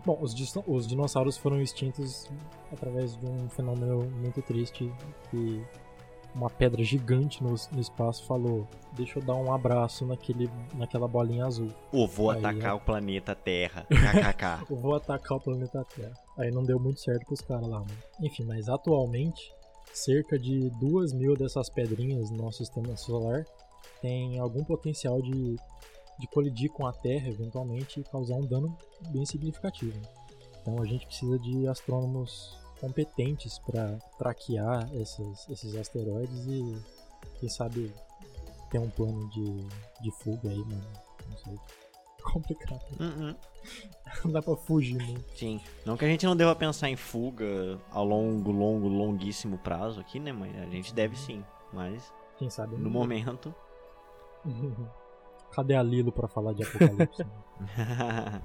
Bom, 0.05 0.19
os, 0.21 0.35
os 0.67 0.87
dinossauros 0.87 1.37
foram 1.37 1.61
extintos 1.61 2.31
através 2.73 3.17
de 3.17 3.27
um 3.27 3.49
fenômeno 3.49 4.05
muito 4.21 4.43
triste 4.43 4.93
que 5.31 5.65
uma 6.35 6.51
pedra 6.51 6.83
gigante 6.83 7.43
no, 7.43 7.55
no, 7.73 7.81
espaço 7.81 8.27
falou: 8.27 8.67
Deixa 8.93 9.19
eu 9.19 9.23
dar 9.23 9.35
um 9.35 9.53
abraço 9.53 10.05
naquele, 10.05 10.51
naquela 10.75 11.07
bolinha 11.07 11.47
azul. 11.47 11.71
Ou 11.93 12.07
vou 12.07 12.31
Aí, 12.31 12.39
atacar 12.39 12.73
é... 12.73 12.75
o 12.75 12.81
planeta 12.81 13.35
Terra. 13.35 13.87
KKK. 13.89 14.67
ou 14.69 14.79
vou 14.79 14.95
atacar 14.95 15.39
o 15.39 15.41
planeta 15.41 15.85
Terra. 15.95 16.15
Aí 16.37 16.51
não 16.51 16.65
deu 16.65 16.79
muito 16.79 17.01
certo 17.01 17.25
pros 17.25 17.41
caras 17.41 17.69
lá, 17.69 17.79
mano. 17.79 17.97
Enfim, 18.21 18.45
mas 18.45 18.69
atualmente, 18.69 19.53
cerca 19.93 20.39
de 20.39 20.69
duas 20.81 21.13
mil 21.13 21.37
dessas 21.37 21.71
pedrinhas 21.71 22.31
no 22.31 22.39
nosso 22.39 22.59
sistema 22.59 22.97
solar 22.97 23.45
tem 24.03 24.39
algum 24.39 24.63
potencial 24.65 25.23
de, 25.23 25.57
de 26.19 26.27
colidir 26.27 26.71
com 26.71 26.87
a 26.87 26.93
Terra 26.93 27.29
eventualmente 27.29 28.01
e 28.01 28.05
causar 28.05 28.35
um 28.35 28.47
dano 28.47 28.77
bem 29.09 29.25
significativo. 29.27 30.01
Então 30.61 30.81
a 30.81 30.87
gente 30.87 31.07
precisa 31.07 31.39
de 31.39 31.67
astrônomos 31.69 32.57
competentes 32.81 33.59
para 33.59 33.99
traquear 34.19 34.89
esses, 34.95 35.49
esses 35.49 35.75
asteroides 35.77 36.47
e, 36.47 36.77
quem 37.41 37.49
sabe, 37.49 37.93
ter 38.71 38.79
um 38.79 38.91
plano 38.91 39.29
de, 39.31 39.67
de 40.03 40.11
fuga 40.23 40.49
aí, 40.49 40.59
mano. 40.59 40.85
Não 41.29 41.37
sei. 41.39 41.59
Complicado. 42.23 42.81
Uhum. 42.99 43.37
Não 44.25 44.33
dá 44.33 44.41
pra 44.41 44.57
fugir, 44.57 44.97
né? 44.97 45.15
Sim. 45.37 45.61
Não 45.85 45.97
que 45.97 46.05
a 46.05 46.09
gente 46.09 46.25
não 46.25 46.35
deva 46.35 46.57
pensar 46.57 46.89
em 46.89 46.97
fuga 46.97 47.79
a 47.91 48.01
longo, 48.01 48.51
longo, 48.51 48.89
longuíssimo 48.89 49.59
prazo 49.59 50.01
aqui, 50.01 50.19
né, 50.19 50.33
mãe? 50.33 50.51
A 50.61 50.71
gente 50.71 50.95
deve 50.95 51.19
sim, 51.19 51.45
mas. 51.73 52.13
Quem 52.39 52.49
sabe? 52.49 52.77
No 52.77 52.91
momento. 52.91 53.55
Cadê 55.55 55.75
a 55.75 55.83
Lilo 55.83 56.11
pra 56.11 56.27
falar 56.27 56.53
de 56.53 56.63
Apocalipse? 56.63 57.25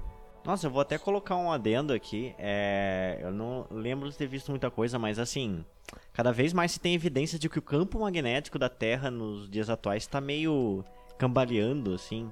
Nossa, 0.44 0.66
eu 0.66 0.70
vou 0.70 0.80
até 0.80 0.96
colocar 0.96 1.36
um 1.36 1.52
adendo 1.52 1.92
aqui. 1.92 2.34
É, 2.38 3.18
eu 3.22 3.30
não 3.30 3.66
lembro 3.70 4.08
de 4.08 4.16
ter 4.16 4.26
visto 4.26 4.50
muita 4.50 4.70
coisa, 4.70 4.98
mas 4.98 5.18
assim, 5.18 5.64
cada 6.12 6.32
vez 6.32 6.52
mais 6.52 6.72
se 6.72 6.80
tem 6.80 6.94
evidência 6.94 7.38
de 7.38 7.48
que 7.48 7.58
o 7.58 7.62
campo 7.62 8.00
magnético 8.00 8.58
da 8.58 8.68
Terra 8.68 9.10
nos 9.10 9.48
dias 9.50 9.68
atuais 9.68 10.04
está 10.04 10.20
meio 10.20 10.84
cambaleando, 11.18 11.94
assim. 11.94 12.30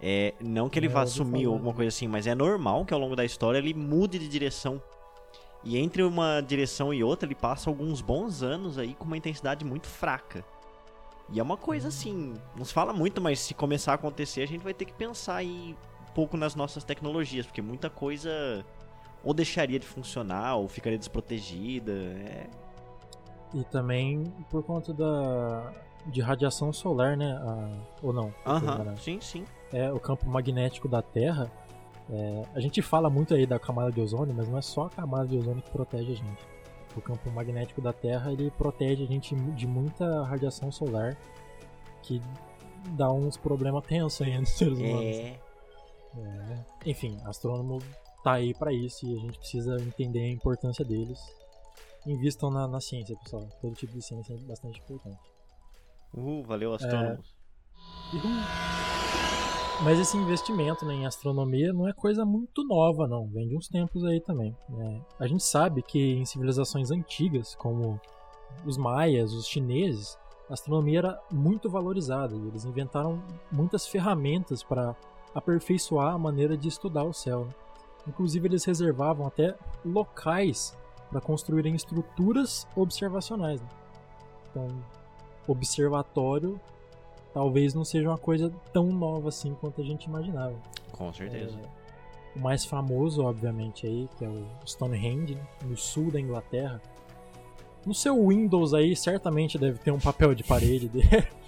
É, 0.00 0.34
não 0.40 0.68
que 0.68 0.78
ele 0.78 0.86
é, 0.86 0.88
vá 0.88 1.06
sumir 1.06 1.46
ou 1.46 1.54
alguma 1.54 1.74
coisa 1.74 1.88
assim, 1.88 2.08
mas 2.08 2.26
é 2.26 2.34
normal 2.34 2.84
que 2.84 2.94
ao 2.94 2.98
longo 2.98 3.14
da 3.14 3.24
história 3.24 3.58
ele 3.58 3.74
mude 3.74 4.18
de 4.18 4.28
direção. 4.28 4.82
E 5.62 5.78
entre 5.78 6.02
uma 6.02 6.40
direção 6.40 6.92
e 6.92 7.04
outra, 7.04 7.28
ele 7.28 7.36
passa 7.36 7.70
alguns 7.70 8.00
bons 8.00 8.42
anos 8.42 8.78
aí 8.78 8.94
com 8.94 9.04
uma 9.04 9.16
intensidade 9.16 9.64
muito 9.64 9.86
fraca. 9.86 10.44
E 11.32 11.40
é 11.40 11.42
uma 11.42 11.56
coisa 11.56 11.88
assim, 11.88 12.34
não 12.54 12.64
se 12.64 12.74
fala 12.74 12.92
muito, 12.92 13.20
mas 13.20 13.40
se 13.40 13.54
começar 13.54 13.92
a 13.92 13.94
acontecer, 13.94 14.42
a 14.42 14.46
gente 14.46 14.62
vai 14.62 14.74
ter 14.74 14.84
que 14.84 14.92
pensar 14.92 15.36
aí 15.36 15.74
pouco 16.14 16.36
nas 16.36 16.54
nossas 16.54 16.84
tecnologias, 16.84 17.46
porque 17.46 17.62
muita 17.62 17.88
coisa 17.88 18.30
ou 19.24 19.32
deixaria 19.32 19.78
de 19.78 19.86
funcionar 19.86 20.56
ou 20.56 20.68
ficaria 20.68 20.98
desprotegida. 20.98 21.92
É... 21.92 22.50
E 23.54 23.64
também 23.64 24.24
por 24.50 24.62
conta 24.62 24.92
da 24.92 25.72
de 26.06 26.20
radiação 26.20 26.72
solar, 26.72 27.16
né? 27.16 27.32
A... 27.32 27.70
ou 28.02 28.12
não? 28.12 28.34
Aham, 28.44 28.96
sim, 28.96 29.20
sim. 29.20 29.44
É 29.72 29.90
o 29.90 30.00
campo 30.00 30.28
magnético 30.28 30.86
da 30.86 31.00
Terra. 31.00 31.50
É... 32.10 32.42
a 32.54 32.60
gente 32.60 32.82
fala 32.82 33.08
muito 33.08 33.32
aí 33.32 33.46
da 33.46 33.58
camada 33.58 33.90
de 33.90 34.00
ozônio, 34.00 34.34
mas 34.36 34.48
não 34.48 34.58
é 34.58 34.62
só 34.62 34.86
a 34.86 34.90
camada 34.90 35.28
de 35.28 35.38
ozônio 35.38 35.62
que 35.62 35.70
protege 35.70 36.12
a 36.12 36.16
gente. 36.16 36.46
O 36.96 37.00
campo 37.00 37.30
magnético 37.30 37.80
da 37.80 37.92
Terra 37.92 38.32
ele 38.32 38.50
protege 38.50 39.04
a 39.04 39.06
gente 39.06 39.34
de 39.34 39.66
muita 39.66 40.24
radiação 40.24 40.70
solar 40.70 41.16
que 42.02 42.20
dá 42.90 43.10
uns 43.10 43.36
problemas 43.36 43.84
tensos 43.84 44.20
aí 44.26 44.38
nos 44.38 44.50
seres 44.50 44.78
humanos. 44.78 45.16
É. 45.16 45.40
É. 46.14 46.64
Enfim, 46.86 47.18
astrônomo 47.24 47.78
tá 48.22 48.32
aí 48.34 48.54
para 48.54 48.72
isso 48.72 49.06
e 49.06 49.16
a 49.16 49.20
gente 49.20 49.38
precisa 49.38 49.76
entender 49.80 50.20
a 50.20 50.30
importância 50.30 50.84
deles. 50.84 51.18
Invistam 52.06 52.50
na, 52.50 52.66
na 52.66 52.80
ciência, 52.80 53.16
pessoal. 53.16 53.48
Todo 53.60 53.74
tipo 53.74 53.92
de 53.92 54.02
ciência 54.02 54.34
é 54.34 54.38
bastante 54.38 54.80
importante. 54.80 55.20
Uhul, 56.12 56.42
valeu, 56.42 56.74
astrônomos. 56.74 57.34
É... 58.98 59.01
Mas 59.80 59.98
esse 59.98 60.16
investimento 60.16 60.84
né, 60.84 60.94
em 60.94 61.06
astronomia 61.06 61.72
não 61.72 61.88
é 61.88 61.92
coisa 61.92 62.24
muito 62.24 62.64
nova, 62.64 63.06
não. 63.08 63.26
Vem 63.28 63.48
de 63.48 63.56
uns 63.56 63.68
tempos 63.68 64.04
aí 64.04 64.20
também. 64.20 64.56
É, 64.78 65.00
a 65.18 65.26
gente 65.26 65.42
sabe 65.42 65.82
que 65.82 66.14
em 66.14 66.24
civilizações 66.24 66.90
antigas, 66.90 67.54
como 67.54 68.00
os 68.64 68.76
maias, 68.76 69.32
os 69.32 69.46
chineses, 69.46 70.16
a 70.48 70.54
astronomia 70.54 70.98
era 70.98 71.20
muito 71.32 71.68
valorizada 71.68 72.34
e 72.36 72.48
eles 72.48 72.64
inventaram 72.64 73.22
muitas 73.50 73.86
ferramentas 73.86 74.62
para 74.62 74.94
aperfeiçoar 75.34 76.14
a 76.14 76.18
maneira 76.18 76.56
de 76.56 76.68
estudar 76.68 77.04
o 77.04 77.12
céu. 77.12 77.46
Né? 77.46 77.54
Inclusive, 78.06 78.46
eles 78.46 78.64
reservavam 78.64 79.26
até 79.26 79.56
locais 79.84 80.76
para 81.10 81.20
construírem 81.20 81.74
estruturas 81.74 82.68
observacionais. 82.76 83.60
Né? 83.60 83.68
Então, 84.50 84.68
observatório 85.46 86.60
talvez 87.32 87.74
não 87.74 87.84
seja 87.84 88.08
uma 88.08 88.18
coisa 88.18 88.52
tão 88.72 88.86
nova 88.86 89.28
assim 89.28 89.54
quanto 89.54 89.80
a 89.80 89.84
gente 89.84 90.04
imaginava. 90.04 90.54
Com 90.92 91.12
certeza. 91.12 91.58
É, 91.58 92.38
o 92.38 92.40
mais 92.40 92.64
famoso, 92.64 93.22
obviamente, 93.22 93.86
aí, 93.86 94.08
que 94.16 94.24
é 94.24 94.28
o 94.28 94.46
Stonehenge, 94.66 95.34
né, 95.34 95.46
no 95.64 95.76
sul 95.76 96.10
da 96.10 96.20
Inglaterra. 96.20 96.80
No 97.84 97.94
seu 97.94 98.28
Windows 98.28 98.72
aí, 98.74 98.94
certamente 98.94 99.58
deve 99.58 99.78
ter 99.78 99.90
um 99.90 99.98
papel 99.98 100.34
de 100.34 100.44
parede 100.44 100.88
dele. 100.88 101.08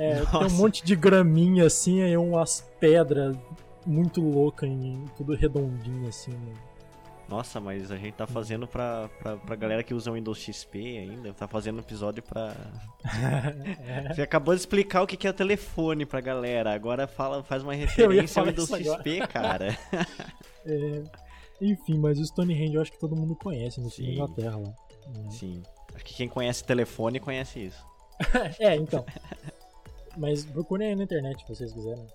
É, 0.00 0.24
tem 0.24 0.46
um 0.46 0.50
monte 0.50 0.84
de 0.84 0.94
graminha 0.94 1.66
assim, 1.66 2.02
aí 2.02 2.16
umas 2.16 2.60
pedras 2.78 3.36
muito 3.84 4.20
loucas, 4.20 4.70
tudo 5.16 5.34
redondinho 5.34 6.06
assim. 6.06 6.30
Né? 6.30 6.52
Nossa, 7.28 7.60
mas 7.60 7.90
a 7.92 7.96
gente 7.96 8.14
tá 8.14 8.26
fazendo 8.26 8.66
pra, 8.66 9.08
pra, 9.20 9.36
pra 9.36 9.54
galera 9.54 9.82
que 9.82 9.92
usa 9.92 10.10
o 10.10 10.14
Windows 10.14 10.38
XP 10.38 10.78
ainda, 10.98 11.34
tá 11.34 11.46
fazendo 11.46 11.80
episódio 11.80 12.22
pra. 12.22 12.56
é. 13.86 14.14
Você 14.14 14.22
acabou 14.22 14.54
de 14.54 14.60
explicar 14.60 15.02
o 15.02 15.06
que 15.06 15.26
é 15.26 15.30
o 15.30 15.34
telefone 15.34 16.06
pra 16.06 16.22
galera, 16.22 16.72
agora 16.72 17.06
fala, 17.06 17.42
faz 17.42 17.62
uma 17.62 17.74
referência 17.76 18.40
ao 18.40 18.46
Windows 18.46 18.70
XP, 18.70 19.26
cara. 19.28 19.78
é, 20.64 21.02
enfim, 21.60 21.98
mas 21.98 22.18
o 22.18 22.24
Stonehenge 22.24 22.74
eu 22.74 22.80
acho 22.80 22.92
que 22.92 22.98
todo 22.98 23.14
mundo 23.14 23.36
conhece 23.36 23.78
no 23.78 23.90
sul 23.90 24.06
da 24.06 24.10
Inglaterra 24.10 24.56
lá. 24.56 24.74
Né? 25.14 25.30
Sim. 25.30 25.62
Acho 25.94 26.04
que 26.04 26.14
quem 26.14 26.28
conhece 26.28 26.64
telefone 26.64 27.20
conhece 27.20 27.66
isso. 27.66 27.84
é, 28.58 28.74
então. 28.74 29.04
Mas 30.16 30.44
procurem 30.46 30.88
aí 30.88 30.96
na 30.96 31.04
internet 31.04 31.42
se 31.42 31.48
vocês 31.48 31.72
quiserem. 31.72 32.06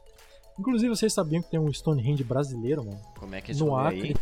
Inclusive, 0.60 0.90
vocês 0.96 1.14
sabiam 1.14 1.42
que 1.42 1.50
tem 1.50 1.60
um 1.60 1.72
Stonehenge 1.72 2.24
brasileiro, 2.24 2.84
mano? 2.84 3.00
Como 3.18 3.34
é 3.36 3.42
que 3.42 3.52
é 3.52 3.56
isso 3.56 3.66
no 3.66 3.76
Acre, 3.76 4.02
aí? 4.02 4.16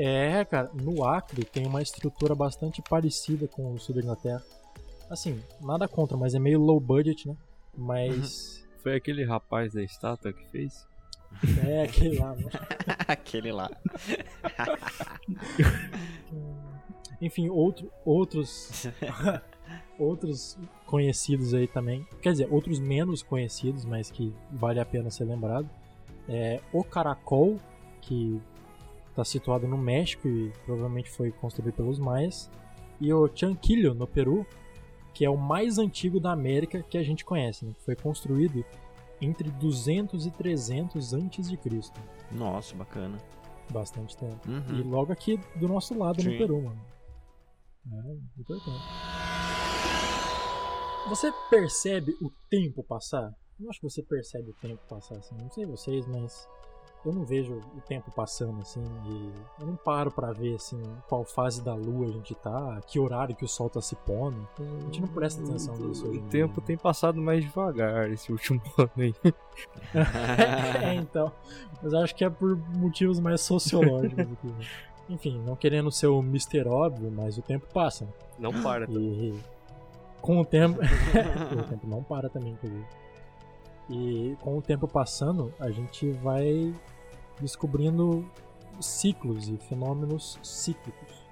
É, 0.00 0.44
cara, 0.44 0.70
no 0.72 1.04
Acre 1.04 1.44
tem 1.44 1.66
uma 1.66 1.82
estrutura 1.82 2.32
bastante 2.32 2.80
parecida 2.80 3.48
com 3.48 3.72
o 3.72 3.80
sul 3.80 3.96
da 3.96 4.00
Inglaterra. 4.00 4.44
Assim, 5.10 5.42
nada 5.60 5.88
contra, 5.88 6.16
mas 6.16 6.36
é 6.36 6.38
meio 6.38 6.60
low 6.60 6.78
budget, 6.78 7.26
né? 7.26 7.36
Mas. 7.76 8.64
Foi 8.80 8.94
aquele 8.94 9.24
rapaz 9.24 9.72
da 9.72 9.82
estátua 9.82 10.32
que 10.32 10.46
fez? 10.50 10.86
É, 11.66 11.82
aquele 11.82 12.16
lá, 12.16 12.32
né? 12.36 12.44
aquele 13.08 13.50
lá. 13.50 13.68
Enfim, 17.20 17.48
outro, 17.48 17.90
outros. 18.04 18.86
outros 19.98 20.56
conhecidos 20.86 21.54
aí 21.54 21.66
também. 21.66 22.06
Quer 22.22 22.30
dizer, 22.30 22.46
outros 22.52 22.78
menos 22.78 23.20
conhecidos, 23.20 23.84
mas 23.84 24.12
que 24.12 24.32
vale 24.52 24.78
a 24.78 24.86
pena 24.86 25.10
ser 25.10 25.24
lembrado. 25.24 25.68
É 26.28 26.60
o 26.72 26.84
Caracol, 26.84 27.58
que 28.00 28.40
está 29.18 29.24
situado 29.24 29.66
no 29.66 29.76
México 29.76 30.28
e 30.28 30.52
provavelmente 30.64 31.10
foi 31.10 31.32
construído 31.32 31.74
pelos 31.74 31.98
maias, 31.98 32.48
e 33.00 33.12
o 33.12 33.28
Chanquillo, 33.34 33.94
no 33.94 34.06
Peru, 34.06 34.46
que 35.12 35.24
é 35.24 35.30
o 35.30 35.36
mais 35.36 35.78
antigo 35.78 36.20
da 36.20 36.32
América 36.32 36.82
que 36.82 36.96
a 36.96 37.02
gente 37.02 37.24
conhece, 37.24 37.64
né? 37.64 37.74
foi 37.80 37.96
construído 37.96 38.64
entre 39.20 39.50
200 39.50 40.26
e 40.26 40.30
300 40.30 41.12
antes 41.12 41.50
de 41.50 41.56
Cristo. 41.56 42.00
Nossa, 42.30 42.74
bacana. 42.76 43.18
Bastante 43.70 44.16
tempo. 44.16 44.48
Uhum. 44.48 44.78
E 44.78 44.82
logo 44.82 45.12
aqui 45.12 45.38
do 45.56 45.66
nosso 45.68 45.98
lado 45.98 46.22
Sim. 46.22 46.30
no 46.30 46.38
Peru, 46.38 46.62
mano. 46.62 46.80
É, 47.92 48.40
importante. 48.40 48.78
Você 51.08 51.32
percebe 51.50 52.12
o 52.22 52.30
tempo 52.48 52.84
passar? 52.84 53.32
Eu 53.58 53.68
acho 53.68 53.80
que 53.80 53.90
você 53.90 54.02
percebe 54.02 54.50
o 54.50 54.54
tempo 54.54 54.80
passar 54.88 55.16
assim. 55.16 55.34
Não 55.36 55.50
sei 55.50 55.66
vocês, 55.66 56.06
mas 56.06 56.48
eu 57.04 57.12
não 57.12 57.24
vejo 57.24 57.54
o 57.54 57.80
tempo 57.80 58.10
passando 58.10 58.60
assim 58.60 58.82
e 59.06 59.32
eu 59.60 59.66
não 59.66 59.76
paro 59.76 60.10
para 60.10 60.32
ver 60.32 60.56
assim 60.56 60.80
qual 61.08 61.24
fase 61.24 61.62
da 61.62 61.74
lua 61.74 62.06
a 62.06 62.10
gente 62.10 62.34
tá, 62.34 62.80
que 62.86 62.98
horário 62.98 63.34
que 63.34 63.44
o 63.44 63.48
sol 63.48 63.70
tá 63.70 63.80
se 63.80 63.94
pondo. 63.96 64.48
A 64.58 64.84
gente 64.84 65.00
não 65.00 65.08
presta 65.08 65.42
atenção 65.42 65.74
o, 65.74 65.88
nisso 65.88 66.06
hoje. 66.08 66.18
O 66.18 66.22
tempo 66.22 66.60
tem 66.60 66.76
passado 66.76 67.20
mais 67.20 67.44
devagar 67.44 68.10
esse 68.10 68.32
último 68.32 68.60
ano 68.76 68.90
aí. 68.96 69.14
é, 69.94 70.94
então. 70.94 71.32
Mas 71.82 71.94
acho 71.94 72.14
que 72.14 72.24
é 72.24 72.30
por 72.30 72.56
motivos 72.76 73.20
mais 73.20 73.40
sociológicos 73.40 74.26
Enfim, 75.08 75.40
não 75.44 75.56
querendo 75.56 75.90
ser 75.90 76.08
o 76.08 76.20
Mr. 76.20 76.68
Óbvio, 76.68 77.10
mas 77.10 77.38
o 77.38 77.42
tempo 77.42 77.66
passa. 77.72 78.06
Não 78.38 78.62
para. 78.62 78.86
E 78.90 79.38
com 80.20 80.40
o 80.40 80.44
tempo. 80.44 80.80
o 81.58 81.62
tempo 81.62 81.86
não 81.86 82.02
para 82.02 82.28
também, 82.28 82.52
inclusive. 82.52 82.84
E 83.88 84.36
com 84.40 84.58
o 84.58 84.62
tempo 84.62 84.86
passando, 84.86 85.52
a 85.58 85.70
gente 85.70 86.10
vai 86.10 86.74
descobrindo 87.40 88.28
ciclos 88.80 89.48
e 89.48 89.56
fenômenos 89.56 90.38
cíclicos. 90.42 91.24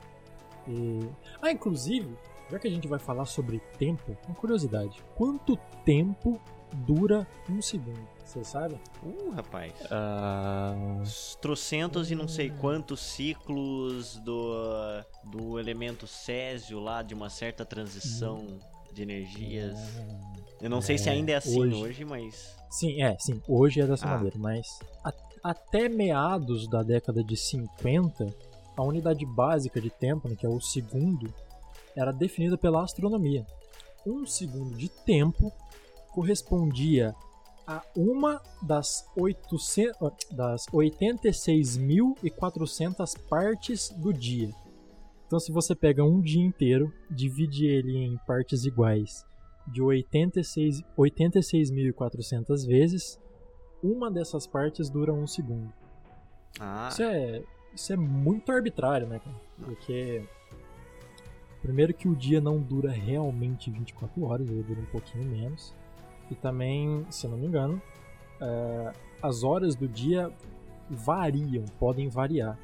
E... 0.66 1.00
Ah, 1.40 1.50
inclusive, 1.50 2.16
já 2.50 2.58
que 2.58 2.66
a 2.66 2.70
gente 2.70 2.88
vai 2.88 2.98
falar 2.98 3.26
sobre 3.26 3.60
tempo, 3.78 4.16
uma 4.26 4.34
curiosidade: 4.34 5.02
quanto 5.14 5.56
tempo 5.84 6.40
dura 6.72 7.26
um 7.48 7.60
segundo? 7.60 8.08
Você 8.24 8.42
sabe? 8.42 8.76
Uh, 9.02 9.30
rapaz. 9.30 9.72
Uh... 9.82 11.38
Trocentos 11.40 12.08
uh... 12.08 12.12
e 12.12 12.16
não 12.16 12.26
sei 12.26 12.50
quantos 12.50 13.00
ciclos 13.00 14.16
do, 14.18 14.52
do 15.24 15.58
elemento 15.60 16.06
césio 16.06 16.80
lá, 16.80 17.02
de 17.02 17.14
uma 17.14 17.30
certa 17.30 17.64
transição 17.64 18.38
hum. 18.38 18.58
de 18.92 19.02
energias. 19.02 19.78
Eu 20.60 20.68
não 20.70 20.78
é, 20.78 20.82
sei 20.82 20.98
se 20.98 21.10
ainda 21.10 21.32
é 21.32 21.36
assim 21.36 21.58
hoje, 21.58 21.74
hoje, 21.74 22.04
mas. 22.04 22.54
Sim, 22.70 23.02
é, 23.02 23.16
sim. 23.18 23.42
Hoje 23.46 23.80
é 23.80 23.86
dessa 23.86 24.06
ah. 24.06 24.16
maneira, 24.16 24.36
mas 24.38 24.66
a, 25.04 25.12
até 25.42 25.88
meados 25.88 26.68
da 26.68 26.82
década 26.82 27.22
de 27.22 27.36
50, 27.36 28.34
a 28.76 28.82
unidade 28.82 29.24
básica 29.24 29.80
de 29.80 29.90
tempo, 29.90 30.28
né, 30.28 30.34
que 30.36 30.44
é 30.46 30.48
o 30.48 30.60
segundo, 30.60 31.32
era 31.94 32.10
definida 32.12 32.58
pela 32.58 32.82
astronomia. 32.82 33.46
Um 34.06 34.26
segundo 34.26 34.76
de 34.76 34.88
tempo 34.88 35.52
correspondia 36.12 37.14
a 37.66 37.82
uma 37.96 38.40
das, 38.62 39.04
800, 39.16 39.96
das 40.30 40.66
86.400 40.66 43.18
partes 43.28 43.90
do 43.90 44.12
dia. 44.12 44.50
Então, 45.26 45.40
se 45.40 45.50
você 45.50 45.74
pega 45.74 46.04
um 46.04 46.20
dia 46.20 46.44
inteiro, 46.44 46.92
divide 47.10 47.66
ele 47.66 47.96
em 47.96 48.16
partes 48.26 48.64
iguais 48.64 49.24
de 49.66 49.82
86.400 49.82 50.84
86 50.96 52.64
vezes, 52.64 53.20
uma 53.82 54.10
dessas 54.10 54.46
partes 54.46 54.88
dura 54.88 55.12
um 55.12 55.26
segundo. 55.26 55.72
Ah. 56.58 56.88
Isso 56.90 57.02
é, 57.02 57.42
isso 57.74 57.92
é 57.92 57.96
muito 57.96 58.50
arbitrário, 58.50 59.06
né, 59.06 59.18
cara? 59.18 59.36
Porque. 59.62 60.22
Primeiro 61.62 61.92
que 61.92 62.08
o 62.08 62.14
dia 62.14 62.40
não 62.40 62.60
dura 62.60 62.92
realmente 62.92 63.70
24 63.70 64.22
horas, 64.24 64.48
ele 64.48 64.62
dura 64.62 64.80
um 64.80 64.86
pouquinho 64.86 65.24
menos. 65.24 65.74
E 66.30 66.34
também, 66.34 67.04
se 67.10 67.26
eu 67.26 67.30
não 67.30 67.38
me 67.38 67.46
engano, 67.46 67.82
é, 68.40 68.92
as 69.20 69.42
horas 69.42 69.74
do 69.74 69.88
dia 69.88 70.32
variam, 70.88 71.64
podem 71.78 72.08
variar. 72.08 72.58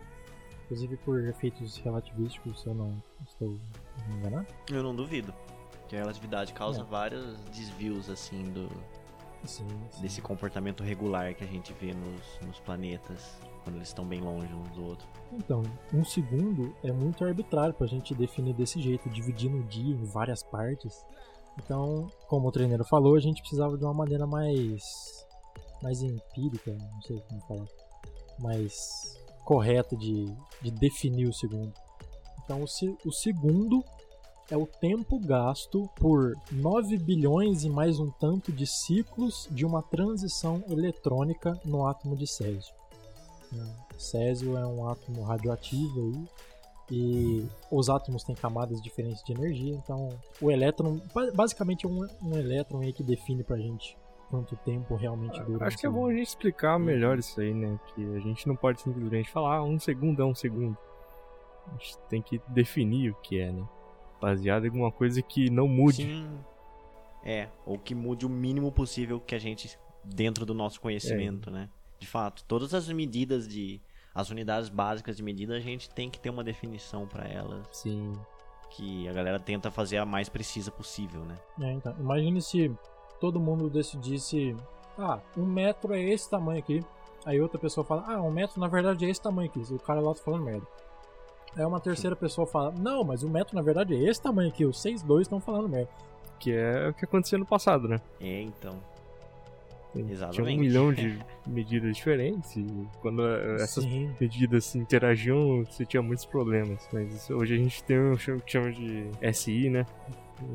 Inclusive 0.64 0.96
por 0.98 1.22
efeitos 1.24 1.76
relativísticos, 1.78 2.62
se 2.62 2.66
eu 2.68 2.74
não 2.74 3.02
estou 3.26 3.48
me 3.48 4.16
enganando. 4.16 4.46
Eu 4.70 4.82
não 4.82 4.94
duvido. 4.94 5.34
Que 5.92 5.96
a 5.96 6.00
relatividade 6.00 6.54
causa 6.54 6.80
é. 6.80 6.84
vários 6.84 7.38
desvios, 7.54 8.08
assim, 8.08 8.44
do, 8.44 8.66
sim, 9.44 9.66
sim. 9.90 10.00
desse 10.00 10.22
comportamento 10.22 10.82
regular 10.82 11.34
que 11.34 11.44
a 11.44 11.46
gente 11.46 11.70
vê 11.74 11.92
nos, 11.92 12.40
nos 12.46 12.58
planetas 12.60 13.36
quando 13.62 13.76
eles 13.76 13.88
estão 13.88 14.02
bem 14.06 14.22
longe 14.22 14.50
uns 14.54 14.70
do 14.70 14.86
outro. 14.86 15.06
Então, 15.30 15.62
um 15.92 16.02
segundo 16.02 16.74
é 16.82 16.90
muito 16.90 17.22
arbitrário 17.22 17.74
para 17.74 17.84
a 17.84 17.88
gente 17.90 18.14
definir 18.14 18.54
desse 18.54 18.80
jeito, 18.80 19.10
dividindo 19.10 19.58
o 19.58 19.64
dia 19.64 19.94
em 19.94 20.02
várias 20.02 20.42
partes. 20.42 21.04
Então, 21.62 22.10
como 22.26 22.48
o 22.48 22.50
treineiro 22.50 22.86
falou, 22.86 23.14
a 23.14 23.20
gente 23.20 23.42
precisava 23.42 23.76
de 23.76 23.84
uma 23.84 23.92
maneira 23.92 24.26
mais 24.26 25.26
mais 25.82 26.00
empírica, 26.00 26.72
não 26.72 27.02
sei 27.02 27.20
como 27.28 27.40
falar, 27.42 27.68
mais 28.38 29.14
correta 29.44 29.94
de, 29.94 30.24
de 30.62 30.70
definir 30.70 31.28
o 31.28 31.34
segundo. 31.34 31.74
Então, 32.42 32.62
o, 32.62 33.08
o 33.08 33.12
segundo 33.12 33.84
é 34.50 34.56
o 34.56 34.66
tempo 34.66 35.18
gasto 35.18 35.88
por 35.96 36.34
9 36.50 36.98
bilhões 36.98 37.64
e 37.64 37.70
mais 37.70 37.98
um 37.98 38.10
tanto 38.10 38.52
de 38.52 38.66
ciclos 38.66 39.48
de 39.50 39.64
uma 39.64 39.82
transição 39.82 40.62
eletrônica 40.68 41.58
no 41.64 41.86
átomo 41.86 42.16
de 42.16 42.26
Césio. 42.26 42.74
Césio 43.98 44.56
é 44.56 44.66
um 44.66 44.88
átomo 44.88 45.22
radioativo 45.22 46.00
aí, 46.00 46.28
e 46.90 47.46
os 47.70 47.88
átomos 47.88 48.24
têm 48.24 48.34
camadas 48.34 48.82
diferentes 48.82 49.22
de 49.22 49.32
energia, 49.32 49.74
então 49.74 50.10
o 50.40 50.50
elétron, 50.50 51.00
basicamente 51.34 51.86
é 51.86 51.88
um, 51.88 52.06
um 52.22 52.36
elétron 52.36 52.80
aí 52.80 52.92
que 52.92 53.02
define 53.02 53.42
pra 53.42 53.56
gente 53.56 53.96
quanto 54.28 54.56
tempo 54.56 54.94
realmente 54.94 55.40
dura. 55.42 55.66
Acho 55.66 55.78
que 55.78 55.86
é 55.86 55.90
bom 55.90 56.06
a 56.06 56.12
gente 56.12 56.28
explicar 56.28 56.78
melhor 56.78 57.18
isso 57.18 57.38
aí, 57.40 57.52
né? 57.52 57.78
Que 57.94 58.16
a 58.16 58.18
gente 58.18 58.48
não 58.48 58.56
pode 58.56 58.80
simplesmente 58.80 59.30
falar 59.30 59.56
ah, 59.56 59.62
um 59.62 59.78
segundo 59.78 60.22
é 60.22 60.24
um 60.24 60.34
segundo. 60.34 60.76
A 61.66 61.70
gente 61.72 61.98
tem 62.08 62.22
que 62.22 62.40
definir 62.48 63.10
o 63.10 63.14
que 63.16 63.38
é, 63.38 63.52
né? 63.52 63.62
Baseado 64.22 64.64
em 64.64 64.68
alguma 64.68 64.92
coisa 64.92 65.20
que 65.20 65.50
não 65.50 65.68
mude. 65.68 66.04
Sim. 66.04 66.38
É, 67.24 67.48
ou 67.66 67.78
que 67.78 67.94
mude 67.94 68.24
o 68.24 68.28
mínimo 68.28 68.72
possível 68.72 69.20
que 69.20 69.34
a 69.34 69.38
gente, 69.38 69.78
dentro 70.04 70.46
do 70.46 70.54
nosso 70.54 70.80
conhecimento, 70.80 71.50
é. 71.50 71.52
né? 71.52 71.68
De 71.98 72.06
fato, 72.06 72.44
todas 72.48 72.72
as 72.74 72.88
medidas 72.88 73.46
de 73.46 73.80
as 74.14 74.30
unidades 74.30 74.68
básicas 74.68 75.16
de 75.16 75.22
medida 75.22 75.56
a 75.56 75.60
gente 75.60 75.88
tem 75.88 76.10
que 76.10 76.20
ter 76.20 76.30
uma 76.30 76.44
definição 76.44 77.06
para 77.06 77.26
elas. 77.26 77.66
Sim. 77.72 78.12
Que 78.70 79.08
a 79.08 79.12
galera 79.12 79.38
tenta 79.38 79.70
fazer 79.70 79.98
a 79.98 80.06
mais 80.06 80.28
precisa 80.28 80.70
possível, 80.70 81.24
né? 81.24 81.36
É, 81.60 81.72
então, 81.72 81.94
imagine 81.98 82.40
se 82.40 82.70
todo 83.20 83.40
mundo 83.40 83.70
decidisse, 83.70 84.56
ah, 84.98 85.20
um 85.36 85.46
metro 85.46 85.94
é 85.94 86.02
esse 86.02 86.28
tamanho 86.28 86.58
aqui. 86.58 86.80
Aí 87.24 87.40
outra 87.40 87.58
pessoa 87.58 87.84
fala, 87.84 88.04
ah, 88.06 88.20
um 88.22 88.30
metro 88.30 88.60
na 88.60 88.68
verdade 88.68 89.04
é 89.04 89.10
esse 89.10 89.20
tamanho 89.20 89.48
aqui. 89.48 89.60
O 89.72 89.78
cara 89.78 90.00
lá 90.00 90.14
tá 90.14 90.22
falando 90.22 90.44
merda. 90.44 90.66
Aí 91.56 91.64
uma 91.64 91.80
terceira 91.80 92.16
pessoa 92.16 92.46
fala, 92.46 92.72
não, 92.78 93.04
mas 93.04 93.22
o 93.22 93.28
metro 93.28 93.54
na 93.54 93.62
verdade 93.62 93.94
é 93.94 94.08
esse 94.08 94.20
tamanho 94.20 94.48
aqui. 94.48 94.64
Os 94.64 94.80
seis 94.80 95.02
dois 95.02 95.22
estão 95.22 95.40
falando 95.40 95.68
merda. 95.68 95.90
Que 96.38 96.52
é 96.52 96.88
o 96.88 96.94
que 96.94 97.04
aconteceu 97.04 97.38
no 97.38 97.46
passado, 97.46 97.86
né? 97.86 98.00
É, 98.20 98.40
então. 98.42 98.74
Tinha 99.92 100.10
Exatamente. 100.10 100.56
um 100.56 100.60
milhão 100.60 100.92
de 100.92 101.18
medidas 101.46 101.94
diferentes 101.96 102.56
e 102.56 102.66
quando 103.00 103.26
essas 103.60 103.84
Sim. 103.84 104.10
medidas 104.18 104.64
se 104.64 104.78
interagiam, 104.78 105.64
você 105.64 105.84
tinha 105.84 106.02
muitos 106.02 106.24
problemas. 106.24 106.88
Mas 106.92 107.28
hoje 107.30 107.54
a 107.54 107.58
gente 107.58 107.84
tem 107.84 107.98
o 107.98 108.16
que 108.16 108.50
chama 108.50 108.72
de 108.72 109.10
SI, 109.34 109.68
né? 109.68 109.86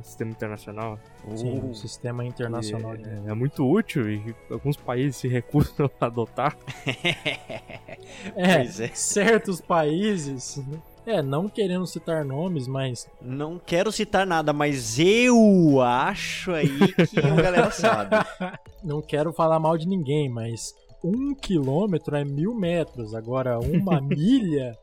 Sistema 0.01 0.31
Internacional. 0.31 0.99
Sim, 1.35 1.59
Uh, 1.59 1.69
o 1.71 1.75
sistema 1.75 2.25
internacional 2.25 2.95
é, 2.95 3.29
é 3.29 3.33
muito 3.33 3.69
útil 3.69 4.09
e 4.09 4.35
alguns 4.49 4.77
países 4.77 5.17
se 5.17 5.27
recusam 5.29 5.89
a 5.99 6.05
adotar. 6.05 6.57
É, 8.35 8.59
Pois 8.59 8.79
é. 8.79 8.87
certos 8.93 9.59
países, 9.61 10.59
é, 11.05 11.21
não 11.21 11.47
querendo 11.49 11.85
citar 11.85 12.23
nomes, 12.25 12.67
mas 12.67 13.07
Não 13.21 13.59
quero 13.59 13.91
citar 13.91 14.25
nada, 14.25 14.53
mas 14.53 14.97
eu 14.97 15.81
acho 15.81 16.51
aí 16.51 16.93
que 16.93 17.19
a 17.19 17.35
galera 17.35 17.69
sabe. 17.71 18.15
não 18.83 19.01
quero 19.01 19.33
falar 19.33 19.59
mal 19.59 19.77
de 19.77 19.87
ninguém, 19.87 20.29
mas 20.29 20.73
um 21.03 21.35
quilômetro 21.35 22.15
é 22.15 22.25
mil 22.25 22.53
metros, 22.55 23.13
agora 23.13 23.59
uma 23.59 24.01
milha 24.01 24.77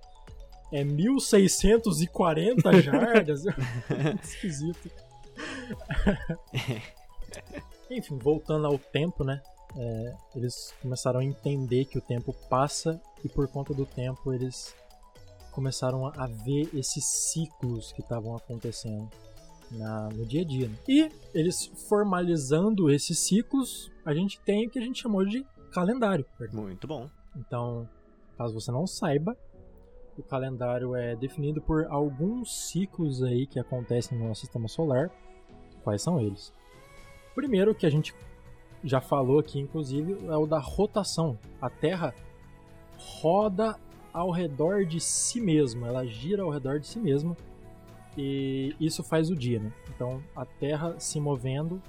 é 0.73 0.83
1640 0.85 2.83
jardas. 2.83 3.43
Esquisito. 4.23 4.91
Enfim, 7.91 8.19
voltando 8.19 8.67
ao 8.67 8.79
tempo, 8.79 9.25
né? 9.25 9.41
é, 9.77 10.15
eles 10.37 10.73
começaram 10.81 11.19
a 11.21 11.25
entender 11.25 11.85
que 11.87 11.99
o 11.99 12.01
tempo 12.01 12.33
passa 12.49 13.01
e 13.25 13.29
por 13.29 13.49
conta 13.49 13.75
do 13.75 13.85
tempo 13.85 14.33
eles 14.33 14.73
começaram 15.51 16.07
a 16.07 16.27
ver 16.29 16.69
esses 16.75 17.05
ciclos 17.05 17.91
que 17.93 18.01
estavam 18.01 18.37
acontecendo 18.37 19.09
na- 19.73 20.09
no 20.11 20.25
dia 20.27 20.43
a 20.43 20.45
dia. 20.45 20.69
né? 20.69 20.77
E 20.89 21.11
eles 21.35 21.67
formalizando 21.89 22.89
esses 22.91 23.19
ciclos, 23.19 23.91
a 24.05 24.15
gente 24.15 24.39
tem 24.41 24.67
o 24.67 24.71
que 24.71 24.79
a 24.79 24.83
gente 24.83 25.03
chamou 25.03 25.25
de 25.25 25.45
calendário. 25.73 26.25
Muito 26.53 26.87
bom. 26.87 27.09
Então, 27.37 27.89
caso 28.39 28.55
você 28.55 28.71
não 28.71 28.87
saiba, 28.87 29.37
o 30.21 30.25
calendário 30.25 30.95
é 30.95 31.15
definido 31.17 31.61
por 31.61 31.87
alguns 31.87 32.69
ciclos 32.69 33.23
aí 33.23 33.47
que 33.47 33.59
acontecem 33.59 34.17
no 34.17 34.29
nosso 34.29 34.43
sistema 34.43 34.69
solar. 34.69 35.11
Quais 35.83 36.03
são 36.03 36.21
eles? 36.21 36.53
Primeiro 37.35 37.75
que 37.75 37.87
a 37.87 37.91
gente 37.91 38.15
já 38.83 39.01
falou 39.01 39.39
aqui, 39.39 39.59
inclusive, 39.59 40.27
é 40.27 40.37
o 40.37 40.47
da 40.47 40.59
rotação. 40.59 41.39
A 41.61 41.69
Terra 41.69 42.15
roda 42.97 43.77
ao 44.13 44.31
redor 44.31 44.85
de 44.85 45.01
si 45.01 45.41
mesma, 45.41 45.89
ela 45.89 46.07
gira 46.07 46.43
ao 46.43 46.51
redor 46.51 46.79
de 46.79 46.87
si 46.87 47.01
mesma 47.01 47.37
e 48.17 48.77
isso 48.79 49.03
faz 49.03 49.29
o 49.31 49.35
dia, 49.35 49.59
né? 49.59 49.73
Então, 49.95 50.23
a 50.37 50.45
Terra 50.45 50.95
se 51.01 51.19
movendo, 51.19 51.83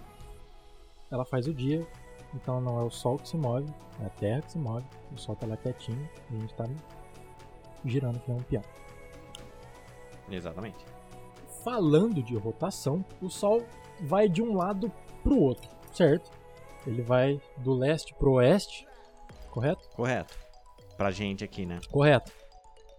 ela 1.11 1.23
faz 1.23 1.47
o 1.47 1.53
dia. 1.53 1.85
Então, 2.33 2.59
não 2.59 2.79
é 2.79 2.83
o 2.83 2.89
Sol 2.89 3.17
que 3.17 3.29
se 3.29 3.37
move, 3.37 3.71
é 4.01 4.05
a 4.05 4.09
Terra 4.09 4.41
que 4.41 4.51
se 4.51 4.57
move. 4.57 4.85
O 5.13 5.17
Sol 5.17 5.35
tá 5.35 5.45
lá 5.45 5.55
quietinho 5.55 6.09
a 6.29 6.33
gente 6.33 6.53
tá 6.55 6.65
girando 7.85 8.19
que 8.19 8.29
nem 8.29 8.39
um 8.39 8.43
peão. 8.43 8.63
Exatamente. 10.29 10.83
Falando 11.63 12.21
de 12.21 12.35
rotação, 12.35 13.03
o 13.21 13.29
Sol 13.29 13.63
vai 14.01 14.27
de 14.27 14.41
um 14.41 14.55
lado 14.55 14.91
pro 15.23 15.39
outro, 15.39 15.69
certo? 15.93 16.31
Ele 16.85 17.01
vai 17.01 17.41
do 17.57 17.73
leste 17.73 18.13
pro 18.13 18.33
oeste, 18.33 18.87
correto? 19.49 19.89
Correto. 19.89 20.37
Pra 20.97 21.11
gente 21.11 21.43
aqui, 21.43 21.65
né? 21.65 21.79
Correto. 21.89 22.31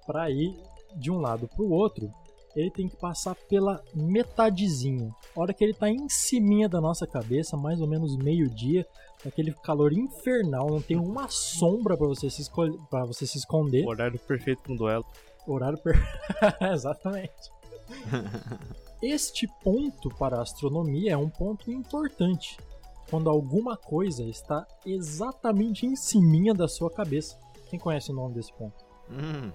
Para 0.07 0.31
ir 0.31 0.57
de 0.94 1.11
um 1.11 1.18
lado 1.18 1.49
pro 1.49 1.70
outro, 1.70 2.12
ele 2.55 2.70
tem 2.70 2.88
que 2.88 2.96
passar 2.96 3.35
pela 3.49 3.83
metadezinha. 3.94 5.14
A 5.37 5.40
hora 5.40 5.53
que 5.53 5.62
ele 5.62 5.75
tá 5.75 5.90
em 5.90 6.09
ciminha 6.09 6.68
da 6.68 6.81
nossa 6.81 7.07
cabeça, 7.07 7.57
mais 7.57 7.81
ou 7.81 7.87
menos 7.87 8.16
meio-dia, 8.16 8.87
aquele 9.25 9.53
calor 9.53 9.93
infernal, 9.93 10.71
não 10.71 10.81
tem 10.81 10.97
uma 10.97 11.29
sombra 11.29 11.97
para 11.97 12.07
você 12.07 12.29
se 12.29 12.43
escolher, 12.43 12.79
para 12.91 13.05
você 13.05 13.27
se 13.27 13.39
esconder. 13.39 13.85
O 13.85 13.91
horário 13.91 14.19
perfeito 14.19 14.63
para 14.63 14.73
um 14.73 14.77
duelo. 14.77 15.05
Horário 15.47 15.79
per... 15.79 15.97
Exatamente. 16.73 17.51
Este 19.03 19.47
ponto 19.63 20.09
para 20.09 20.39
a 20.39 20.43
astronomia 20.43 21.13
é 21.13 21.17
um 21.17 21.29
ponto 21.29 21.71
importante. 21.71 22.57
Quando 23.11 23.29
alguma 23.29 23.77
coisa 23.77 24.25
está 24.25 24.67
exatamente 24.85 25.87
em 25.87 25.95
ciminha 25.95 26.55
da 26.55 26.67
sua 26.67 26.91
cabeça. 26.91 27.39
Quem 27.69 27.79
conhece 27.79 28.11
o 28.11 28.15
nome 28.15 28.35
desse 28.35 28.53
ponto? 28.55 28.85
Hum, 29.11 29.53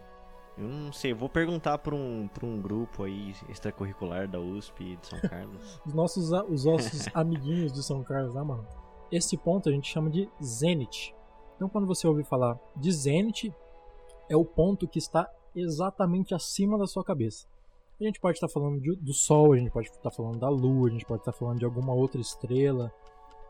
eu 0.57 0.67
não 0.67 0.93
sei. 0.93 1.13
Vou 1.13 1.27
perguntar 1.27 1.79
pra 1.79 1.95
um, 1.95 2.29
pra 2.31 2.45
um 2.45 2.61
grupo 2.61 3.03
aí 3.03 3.33
extracurricular 3.49 4.27
da 4.27 4.39
USP 4.39 4.95
de 4.95 5.07
São 5.07 5.19
Carlos. 5.27 5.81
Os 5.85 5.93
nossos, 5.93 6.31
os 6.31 6.65
nossos 6.65 7.07
amiguinhos 7.13 7.73
de 7.73 7.83
São 7.83 8.03
Carlos, 8.03 8.35
né, 8.35 8.41
mano? 8.41 8.65
Esse 9.11 9.37
ponto 9.37 9.67
a 9.69 9.71
gente 9.71 9.91
chama 9.91 10.09
de 10.09 10.29
zenit. 10.41 11.13
Então, 11.55 11.67
quando 11.69 11.85
você 11.87 12.07
ouvir 12.07 12.23
falar 12.23 12.57
de 12.75 12.91
zenit, 12.91 13.53
é 14.29 14.35
o 14.35 14.45
ponto 14.45 14.87
que 14.87 14.97
está 14.99 15.29
exatamente 15.55 16.33
acima 16.33 16.77
da 16.77 16.87
sua 16.87 17.03
cabeça. 17.03 17.45
A 17.99 18.03
gente 18.03 18.19
pode 18.19 18.37
estar 18.37 18.47
falando 18.47 18.79
de- 18.81 18.95
do 18.95 19.13
Sol, 19.13 19.53
a 19.53 19.57
gente 19.57 19.69
pode 19.69 19.89
estar 19.89 20.09
falando 20.09 20.39
da 20.39 20.49
Lua, 20.49 20.87
a 20.87 20.91
gente 20.91 21.05
pode 21.05 21.21
estar 21.21 21.33
falando 21.33 21.59
de 21.59 21.65
alguma 21.65 21.93
outra 21.93 22.19
estrela. 22.19 22.91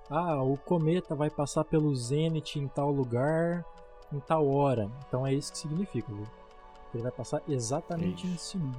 Ah, 0.09 0.41
o 0.43 0.57
cometa 0.57 1.15
vai 1.15 1.29
passar 1.29 1.63
pelo 1.63 1.95
zenit 1.95 2.59
em 2.59 2.67
tal 2.67 2.91
lugar, 2.91 3.63
em 4.11 4.19
tal 4.19 4.49
hora. 4.49 4.91
Então 5.07 5.25
é 5.25 5.33
isso 5.33 5.53
que 5.53 5.57
significa, 5.59 6.11
viu? 6.11 6.25
Ele 6.93 7.03
vai 7.03 7.11
passar 7.13 7.41
exatamente 7.47 8.27
em 8.27 8.33
Isso. 8.33 8.57
cima, 8.57 8.73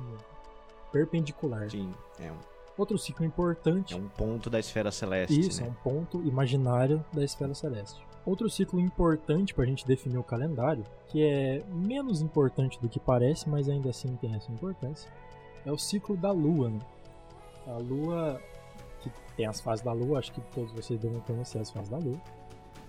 perpendicular. 0.91 1.71
Sim, 1.71 1.95
é 2.19 2.31
um, 2.31 2.37
Outro 2.77 2.97
ciclo 2.97 3.25
importante 3.25 3.95
é 3.95 3.97
um 3.97 4.09
ponto 4.09 4.49
da 4.49 4.59
esfera 4.59 4.91
celeste, 4.91 5.39
isso, 5.39 5.61
é 5.61 5.65
né? 5.65 5.71
um 5.71 5.83
ponto 5.83 6.23
imaginário 6.23 7.05
da 7.13 7.23
esfera 7.23 7.55
celeste. 7.55 8.01
Outro 8.25 8.49
ciclo 8.49 8.81
importante 8.81 9.53
para 9.53 9.65
a 9.65 9.67
gente 9.67 9.87
definir 9.87 10.17
o 10.17 10.23
calendário, 10.23 10.85
que 11.09 11.23
é 11.23 11.63
menos 11.69 12.23
importante 12.23 12.81
do 12.81 12.89
que 12.89 13.01
parece, 13.01 13.49
mas 13.49 13.69
ainda 13.69 13.91
assim 13.91 14.17
tem 14.17 14.35
essa 14.35 14.51
importância, 14.51 15.11
é 15.67 15.73
o 15.73 15.79
ciclo 15.79 16.17
da 16.17 16.31
Lua. 16.31 16.71
Né? 16.71 16.79
A 17.67 17.79
Lua, 17.79 18.41
que 19.01 19.11
tem 19.37 19.47
as 19.47 19.61
fases 19.61 19.85
da 19.85 19.93
Lua, 19.93 20.21
acho 20.21 20.33
que 20.33 20.41
todos 20.53 20.73
vocês 20.73 20.99
devem 21.01 21.21
conhecer 21.21 21.59
as 21.59 21.71
fases 21.71 21.89
da 21.89 21.99
Lua. 21.99 22.21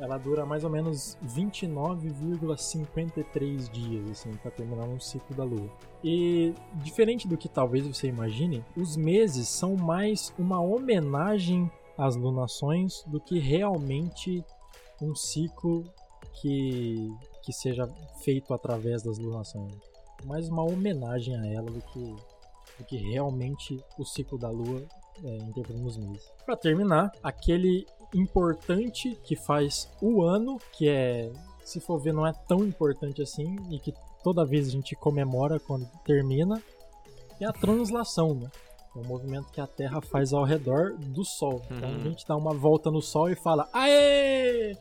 Ela 0.03 0.17
dura 0.17 0.45
mais 0.45 0.65
ou 0.65 0.69
menos 0.69 1.17
29,53 1.25 3.71
dias, 3.71 4.11
assim, 4.11 4.33
para 4.33 4.51
terminar 4.51 4.83
um 4.83 4.99
ciclo 4.99 5.33
da 5.33 5.45
Lua. 5.45 5.71
E 6.03 6.53
diferente 6.83 7.25
do 7.25 7.37
que 7.37 7.47
talvez 7.47 7.87
você 7.87 8.09
imagine, 8.09 8.61
os 8.75 8.97
meses 8.97 9.47
são 9.47 9.77
mais 9.77 10.33
uma 10.37 10.59
homenagem 10.59 11.71
às 11.97 12.17
lunações 12.17 13.05
do 13.07 13.17
que 13.17 13.39
realmente 13.39 14.43
um 15.01 15.15
ciclo 15.15 15.85
que, 16.33 17.09
que 17.41 17.53
seja 17.53 17.87
feito 18.21 18.53
através 18.53 19.03
das 19.03 19.17
lunações. 19.17 19.73
Mais 20.25 20.49
uma 20.49 20.63
homenagem 20.63 21.33
a 21.37 21.47
ela 21.47 21.71
do 21.71 21.81
que, 21.81 22.13
do 22.77 22.83
que 22.85 22.97
realmente 22.97 23.81
o 23.97 24.03
ciclo 24.03 24.37
da 24.37 24.49
Lua 24.49 24.83
é, 25.23 25.37
interfere 25.37 25.79
nos 25.79 25.95
meses. 25.95 26.29
Para 26.45 26.57
terminar, 26.57 27.09
aquele 27.23 27.87
importante 28.13 29.17
que 29.23 29.35
faz 29.35 29.89
o 30.01 30.21
ano, 30.23 30.59
que 30.73 30.87
é, 30.89 31.31
se 31.63 31.79
for 31.79 31.99
ver, 31.99 32.13
não 32.13 32.27
é 32.27 32.33
tão 32.47 32.63
importante 32.65 33.21
assim 33.21 33.55
e 33.71 33.79
que 33.79 33.93
toda 34.23 34.45
vez 34.45 34.67
a 34.67 34.71
gente 34.71 34.95
comemora 34.95 35.59
quando 35.59 35.87
termina, 36.05 36.61
é 37.39 37.45
a 37.45 37.53
translação, 37.53 38.35
né? 38.35 38.49
É 38.95 38.99
um 38.99 39.03
movimento 39.05 39.51
que 39.51 39.59
a 39.59 39.65
Terra 39.67 39.99
faz 40.01 40.33
ao 40.33 40.43
redor 40.43 40.93
do 40.97 41.25
Sol. 41.25 41.61
Então 41.71 41.89
Uhum. 41.89 41.95
a 41.95 41.99
gente 42.03 42.27
dá 42.27 42.35
uma 42.37 42.53
volta 42.53 42.91
no 42.91 43.01
Sol 43.01 43.29
e 43.29 43.35
fala 43.35 43.67
Aê! 43.73 44.77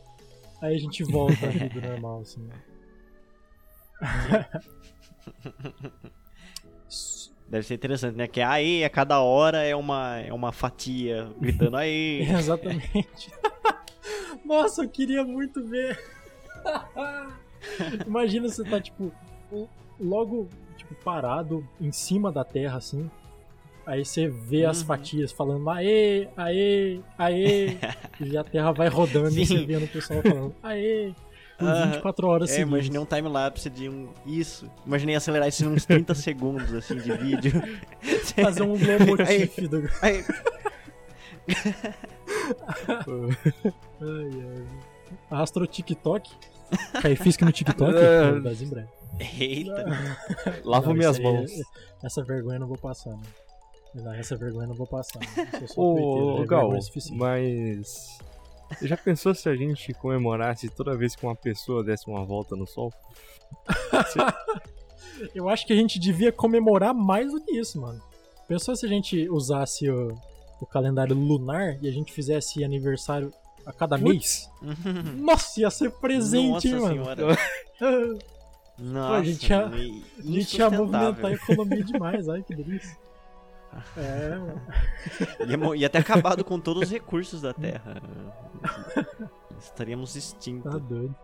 Aí 0.61 0.75
a 0.75 0.79
gente 0.79 1.03
volta 1.03 1.47
à 1.47 1.49
vida 1.49 1.81
normal, 1.89 2.21
assim. 2.21 2.47
Deve 7.47 7.65
ser 7.67 7.75
interessante, 7.75 8.15
né? 8.15 8.27
Que 8.27 8.41
aê, 8.41 8.83
a 8.83 8.89
cada 8.89 9.19
hora 9.21 9.59
é 9.63 9.75
uma, 9.75 10.17
é 10.19 10.33
uma 10.33 10.51
fatia 10.51 11.29
gritando 11.39 11.77
aê. 11.77 12.21
Exatamente. 12.29 13.31
Nossa, 14.43 14.83
eu 14.83 14.89
queria 14.89 15.23
muito 15.23 15.63
ver. 15.67 15.97
Imagina 18.07 18.47
você 18.49 18.63
tá, 18.63 18.79
tipo, 18.81 19.11
logo, 19.99 20.47
tipo, 20.75 20.93
parado 20.95 21.67
em 21.79 21.91
cima 21.91 22.31
da 22.31 22.43
terra, 22.43 22.77
assim. 22.77 23.09
Aí 23.85 24.03
você 24.05 24.27
vê 24.29 24.65
as 24.65 24.79
Uhum. 24.79 24.87
fatias 24.87 25.31
falando 25.31 25.69
aê, 25.69 26.27
aê, 26.37 26.99
aê. 27.17 27.77
e 28.19 28.37
a 28.37 28.43
terra 28.43 28.71
vai 28.71 28.87
rodando 28.87 29.27
e 29.37 29.45
você 29.45 29.57
Sim. 29.57 29.65
vendo 29.65 29.83
o 29.85 29.89
pessoal 29.89 30.21
falando 30.21 30.55
aê. 30.63 31.13
Por 31.57 31.67
Aham. 31.67 31.91
24 31.91 32.27
horas 32.27 32.49
É, 32.49 32.53
seguidas. 32.53 32.69
imaginei 32.71 32.99
um 32.99 33.05
time-lapse 33.05 33.69
de 33.69 33.87
um. 33.89 34.09
Isso. 34.25 34.69
Imaginei 34.85 35.15
acelerar 35.15 35.47
isso 35.47 35.63
em 35.63 35.67
uns 35.67 35.85
30 35.85 36.13
segundos, 36.15 36.73
assim, 36.73 36.95
de 36.97 37.11
vídeo. 37.15 37.61
Fazer 38.41 38.63
um 38.63 38.69
low 38.71 39.05
motif 39.07 39.57
do... 39.69 39.89
Aí. 40.01 40.25
ai, 44.01 44.29
ai. 44.51 44.67
Astro 45.31 45.67
TikTok. 45.67 46.29
Caifisque 47.01 47.45
no 47.45 47.51
TikTok. 47.51 47.93
É. 47.95 48.31
Mas 48.31 48.61
em 48.61 48.67
breve. 48.69 48.87
Eita. 49.39 49.85
Lavo 50.65 50.87
Não, 50.87 50.95
minhas 50.95 51.17
aí- 51.17 51.23
mãos. 51.23 51.51
Essa 52.03 52.23
vergonha 52.23 52.55
eu 52.55 52.61
não 52.61 52.67
vou 52.67 52.77
passar, 52.77 53.11
né? 53.11 53.21
Não, 53.95 54.11
essa 54.13 54.35
vergonha 54.35 54.63
eu 54.63 54.69
não 54.69 54.75
vou 54.75 54.87
passar. 54.87 55.19
Né? 55.19 55.47
Eu 55.61 55.67
sou 55.67 56.37
Ô, 56.39 56.43
é 56.43 56.45
Gal, 56.47 56.81
suficiente. 56.81 57.17
mas. 57.19 58.17
Você 58.69 58.87
já 58.87 58.97
pensou 58.97 59.33
se 59.35 59.47
a 59.49 59.55
gente 59.55 59.93
comemorasse 59.93 60.67
toda 60.69 60.95
vez 60.97 61.15
que 61.15 61.25
uma 61.25 61.35
pessoa 61.35 61.83
desse 61.83 62.07
uma 62.09 62.23
volta 62.25 62.55
no 62.55 62.65
sol? 62.67 62.91
Eu 65.33 65.47
acho 65.47 65.65
que 65.65 65.73
a 65.73 65.75
gente 65.75 65.99
devia 65.99 66.31
comemorar 66.31 66.93
mais 66.93 67.31
do 67.31 67.39
que 67.41 67.57
isso, 67.57 67.79
mano. 67.79 68.01
Pensou 68.47 68.75
se 68.75 68.85
a 68.85 68.89
gente 68.89 69.29
usasse 69.29 69.89
o, 69.89 70.17
o 70.59 70.65
calendário 70.65 71.15
lunar 71.15 71.77
e 71.81 71.87
a 71.87 71.91
gente 71.91 72.11
fizesse 72.11 72.63
aniversário 72.63 73.31
a 73.65 73.71
cada 73.71 73.97
mês? 73.97 74.49
Nossa, 75.17 75.61
ia 75.61 75.69
ser 75.69 75.91
presente, 75.91 76.69
Nossa 76.69 76.81
mano. 76.81 76.87
senhora. 77.03 77.37
Nossa, 78.79 79.13
a 79.13 79.23
gente 79.23 79.47
ia- 79.49 79.65
A 79.67 80.21
gente 80.23 80.57
ia 80.57 80.69
movimentar 80.69 81.25
a 81.25 81.33
economia 81.33 81.83
demais, 81.83 82.27
ai 82.27 82.41
que 82.41 82.55
delícia. 82.55 82.97
É, 83.97 84.29
mano. 84.37 84.61
Ia, 85.73 85.75
ia 85.81 85.89
ter 85.89 85.97
acabado 85.99 86.43
com 86.43 86.59
todos 86.59 86.83
os 86.83 86.91
recursos 86.91 87.41
da 87.41 87.53
Terra. 87.53 88.01
Estaríamos 89.59 90.13
Tá 90.13 90.19
extintos. 90.19 90.81
doido. 90.81 91.15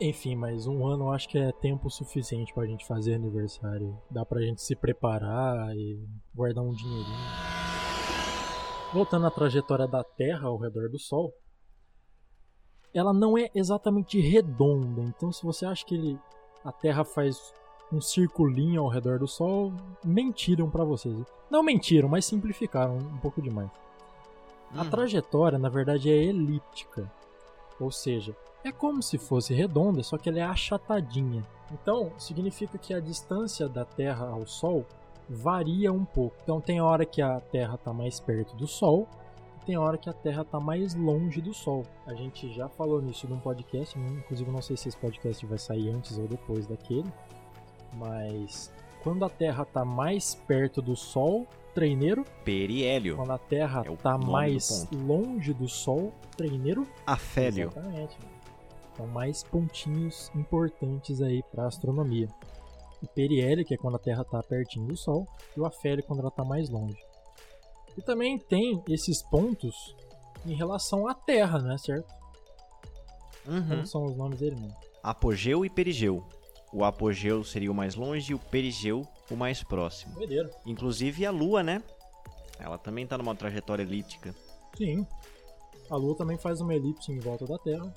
Enfim, 0.00 0.34
mas 0.34 0.66
um 0.66 0.84
ano 0.86 1.04
eu 1.04 1.12
acho 1.12 1.28
que 1.28 1.38
é 1.38 1.52
tempo 1.52 1.88
suficiente 1.88 2.52
pra 2.52 2.66
gente 2.66 2.86
fazer 2.86 3.14
aniversário. 3.14 3.96
Dá 4.10 4.24
pra 4.26 4.40
gente 4.40 4.60
se 4.62 4.74
preparar 4.74 5.74
e 5.76 5.98
guardar 6.34 6.64
um 6.64 6.72
dinheirinho. 6.72 7.16
Voltando 8.92 9.26
à 9.26 9.30
trajetória 9.30 9.86
da 9.86 10.02
Terra 10.02 10.48
ao 10.48 10.58
redor 10.58 10.88
do 10.90 10.98
Sol, 10.98 11.32
ela 12.92 13.12
não 13.12 13.38
é 13.38 13.48
exatamente 13.54 14.20
redonda. 14.20 15.02
Então, 15.02 15.30
se 15.32 15.42
você 15.44 15.64
acha 15.64 15.84
que 15.86 15.94
ele- 15.94 16.18
a 16.64 16.72
Terra 16.72 17.04
faz 17.04 17.52
um 17.92 18.00
circulinho 18.00 18.82
ao 18.82 18.88
redor 18.88 19.18
do 19.18 19.28
Sol, 19.28 19.72
mentiram 20.04 20.70
pra 20.70 20.84
vocês. 20.84 21.14
Não 21.50 21.62
mentiram, 21.62 22.08
mas 22.08 22.24
simplificaram 22.24 22.96
um 22.96 23.18
pouco 23.18 23.42
demais. 23.42 23.70
A 24.74 24.82
Hum. 24.82 24.90
trajetória, 24.90 25.58
na 25.58 25.68
verdade, 25.68 26.10
é 26.10 26.16
elíptica. 26.16 27.10
Ou 27.78 27.90
seja, 27.90 28.34
é 28.64 28.72
como 28.72 29.02
se 29.02 29.18
fosse 29.18 29.52
redonda, 29.52 30.02
só 30.02 30.16
que 30.16 30.28
ela 30.28 30.38
é 30.38 30.42
achatadinha. 30.42 31.44
Então, 31.70 32.12
significa 32.18 32.78
que 32.78 32.94
a 32.94 33.00
distância 33.00 33.68
da 33.68 33.84
Terra 33.84 34.26
ao 34.28 34.46
Sol 34.46 34.86
varia 35.28 35.92
um 35.92 36.04
pouco. 36.04 36.36
Então, 36.42 36.60
tem 36.60 36.80
hora 36.80 37.04
que 37.04 37.20
a 37.20 37.40
Terra 37.40 37.74
está 37.74 37.92
mais 37.92 38.18
perto 38.20 38.54
do 38.56 38.66
Sol, 38.66 39.06
e 39.60 39.64
tem 39.66 39.76
hora 39.76 39.98
que 39.98 40.08
a 40.08 40.12
Terra 40.12 40.42
está 40.42 40.58
mais 40.58 40.94
longe 40.94 41.40
do 41.40 41.52
Sol. 41.52 41.84
A 42.06 42.14
gente 42.14 42.52
já 42.52 42.68
falou 42.68 43.00
nisso 43.02 43.28
num 43.28 43.38
podcast, 43.38 43.98
né? 43.98 44.06
inclusive 44.24 44.50
não 44.50 44.62
sei 44.62 44.76
se 44.76 44.88
esse 44.88 44.96
podcast 44.96 45.44
vai 45.46 45.58
sair 45.58 45.90
antes 45.90 46.18
ou 46.18 46.26
depois 46.26 46.66
daquele, 46.66 47.10
mas 47.94 48.72
quando 49.02 49.24
a 49.24 49.28
Terra 49.28 49.62
está 49.64 49.84
mais 49.84 50.34
perto 50.34 50.80
do 50.80 50.94
Sol, 50.96 51.46
treineiro, 51.74 52.24
Periélio. 52.44 53.16
quando 53.16 53.32
a 53.32 53.38
Terra 53.38 53.82
É 53.86 53.92
está 53.92 54.16
do 54.16 54.26
mais 54.30 54.84
ponto. 54.86 55.04
longe 55.04 55.52
do 55.52 55.68
Sol, 55.68 56.12
treineiro. 56.36 56.86
Afélio. 57.06 57.68
Exatamente. 57.68 58.16
São 58.96 59.06
mais 59.06 59.42
pontinhos 59.42 60.30
importantes 60.34 61.20
aí 61.22 61.42
para 61.50 61.66
astronomia. 61.66 62.28
O 63.02 63.06
periélio, 63.06 63.64
que 63.64 63.74
é 63.74 63.76
quando 63.76 63.96
a 63.96 63.98
Terra 63.98 64.22
está 64.22 64.40
pertinho 64.42 64.86
do 64.86 64.96
Sol, 64.96 65.26
e 65.56 65.60
o 65.60 65.66
afélio, 65.66 66.04
quando 66.04 66.20
ela 66.20 66.28
está 66.28 66.44
mais 66.44 66.68
longe. 66.68 66.98
E 67.96 68.02
também 68.02 68.38
tem 68.38 68.80
esses 68.88 69.22
pontos 69.22 69.74
em 70.46 70.54
relação 70.54 71.08
à 71.08 71.14
Terra, 71.14 71.58
né, 71.58 71.76
certo? 71.78 72.12
Uhum. 73.46 73.68
Como 73.68 73.86
são 73.86 74.04
os 74.04 74.16
nomes 74.16 74.38
dele 74.38 74.56
mesmo? 74.56 74.76
Apogeu 75.02 75.64
e 75.64 75.70
perigeu. 75.70 76.24
O 76.72 76.84
apogeu 76.84 77.44
seria 77.44 77.70
o 77.70 77.74
mais 77.74 77.94
longe 77.94 78.32
e 78.32 78.34
o 78.34 78.38
perigeu 78.38 79.06
o 79.30 79.36
mais 79.36 79.62
próximo. 79.62 80.14
Doideira. 80.14 80.50
Inclusive 80.64 81.26
a 81.26 81.30
Lua, 81.30 81.62
né? 81.62 81.82
Ela 82.58 82.78
também 82.78 83.06
tá 83.06 83.18
numa 83.18 83.34
trajetória 83.34 83.82
elíptica. 83.82 84.34
Sim. 84.76 85.06
A 85.90 85.96
Lua 85.96 86.16
também 86.16 86.38
faz 86.38 86.60
uma 86.60 86.74
elipse 86.74 87.12
em 87.12 87.18
volta 87.18 87.46
da 87.46 87.58
Terra. 87.58 87.92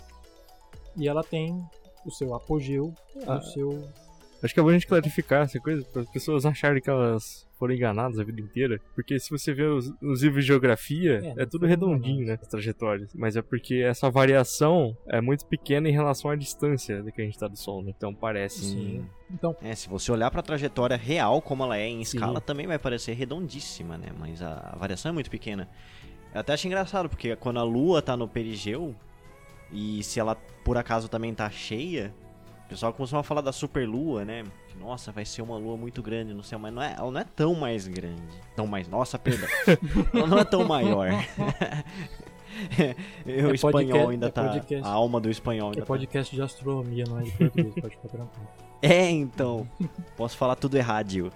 E 0.98 1.08
ela 1.08 1.24
tem 1.24 1.64
o 2.06 2.12
seu 2.12 2.34
apogeu, 2.34 2.94
Ah. 3.26 3.38
o 3.38 3.42
seu 3.42 3.88
Acho 4.44 4.54
que 4.54 4.60
é 4.60 4.64
bom 4.64 4.70
a 4.70 4.74
gente 4.74 4.88
clarificar 4.88 5.44
essa 5.44 5.60
coisa, 5.60 5.84
para 5.86 6.02
as 6.04 6.10
pessoas 6.10 6.46
acharem 6.46 6.82
que 6.82 6.90
elas 6.90 7.48
foram 7.58 7.74
enganadas 7.74 8.20
a 8.20 8.24
vida 8.24 8.42
inteira. 8.42 8.80
Porque 8.94 9.18
se 9.20 9.30
você 9.32 9.54
vê 9.54 9.64
os, 9.64 9.92
os 10.02 10.22
livros 10.22 10.44
de 10.44 10.48
geografia, 10.50 11.34
É, 11.38 11.44
é, 11.44 11.46
tudo 11.46 11.66
redondinho, 11.66 12.26
né? 12.28 12.38
As 12.40 12.48
trajetórias. 12.48 13.14
Mas 13.16 13.36
é 13.36 13.42
porque 13.42 13.76
essa 13.76 14.10
variação 14.12 14.96
é 15.08 15.22
muito 15.22 15.46
pequena 15.46 15.88
em 15.90 15.92
relação 15.92 16.30
à 16.30 16.36
distância 16.36 17.02
que 17.14 17.22
a 17.22 17.26
gente 17.26 17.40
tá 17.40 17.48
do 17.48 17.58
Sol, 17.58 17.82
né? 17.82 17.94
Então 17.96 18.14
parece. 18.14 18.60
Sim. 18.60 19.06
Então, 19.32 19.56
É, 19.62 19.74
se 19.74 19.88
você 19.90 20.12
olhar 20.12 20.30
pra 20.30 20.42
trajetória 20.42 20.98
real, 20.98 21.42
como 21.42 21.64
ela 21.64 21.78
é 21.78 21.88
em 21.88 22.04
Sim. 22.04 22.18
escala, 22.18 22.42
também 22.42 22.68
vai 22.68 22.78
parecer 22.78 23.14
redondíssima, 23.14 23.98
né? 23.98 24.10
Mas 24.20 24.42
a, 24.42 24.72
a 24.74 24.78
variação 24.78 25.10
é 25.10 25.14
muito 25.14 25.32
pequena. 25.32 25.68
Eu 26.34 26.42
até 26.42 26.54
acho 26.54 26.68
engraçado, 26.68 27.08
porque 27.08 27.36
quando 27.38 27.60
a 27.60 27.64
Lua 27.64 28.02
tá 28.02 28.18
no 28.18 28.28
perigeu, 28.28 28.94
e 29.72 30.04
se 30.04 30.20
ela 30.20 30.36
por 30.64 30.78
acaso 30.78 31.08
também 31.08 31.34
tá 31.34 31.50
cheia, 31.50 32.14
o 32.66 32.68
pessoal 32.68 32.92
costuma 32.94 33.22
falar 33.24 33.42
da 33.42 33.52
superlua, 33.52 34.26
né? 34.26 34.44
Que, 34.68 34.78
Nossa, 34.78 35.12
vai 35.12 35.24
ser 35.24 35.42
uma 35.42 35.58
lua 35.58 35.78
muito 35.78 36.02
grande 36.02 36.34
no 36.34 36.44
céu, 36.44 36.58
mas 36.58 36.74
não 36.74 36.82
é, 36.82 36.96
ela 36.98 37.12
não 37.12 37.22
é 37.22 37.24
tão 37.24 37.54
mais 37.54 37.88
grande. 37.88 38.22
Tão 38.56 38.66
mais. 38.66 38.88
Nossa, 38.88 39.20
perdão. 39.20 39.48
ela 40.14 40.28
não 40.28 40.40
é 40.40 40.44
tão 40.44 40.64
maior. 40.66 41.10
o 43.26 43.30
É 43.30 43.54
espanhol 43.54 43.72
podcast- 43.72 44.12
ainda 44.12 44.28
é 44.28 44.32
tá. 44.32 44.44
podcast. 44.50 44.88
A 44.88 44.92
alma 44.92 45.20
do 45.20 45.30
espanhol 45.30 45.68
ainda 45.68 45.80
é 45.80 45.82
tá. 45.82 45.86
podcast 45.86 46.36
de 46.36 46.42
astronomia, 46.42 47.04
não 47.08 47.20
é 47.20 47.24
de 47.24 47.32
português, 47.32 47.74
pode 47.76 47.96
ficar 47.96 48.10
tranquilo. 48.10 48.48
É, 48.82 49.10
então. 49.10 49.68
Posso 50.16 50.38
falar 50.38 50.56
tudo 50.56 50.76
errado. 50.78 51.32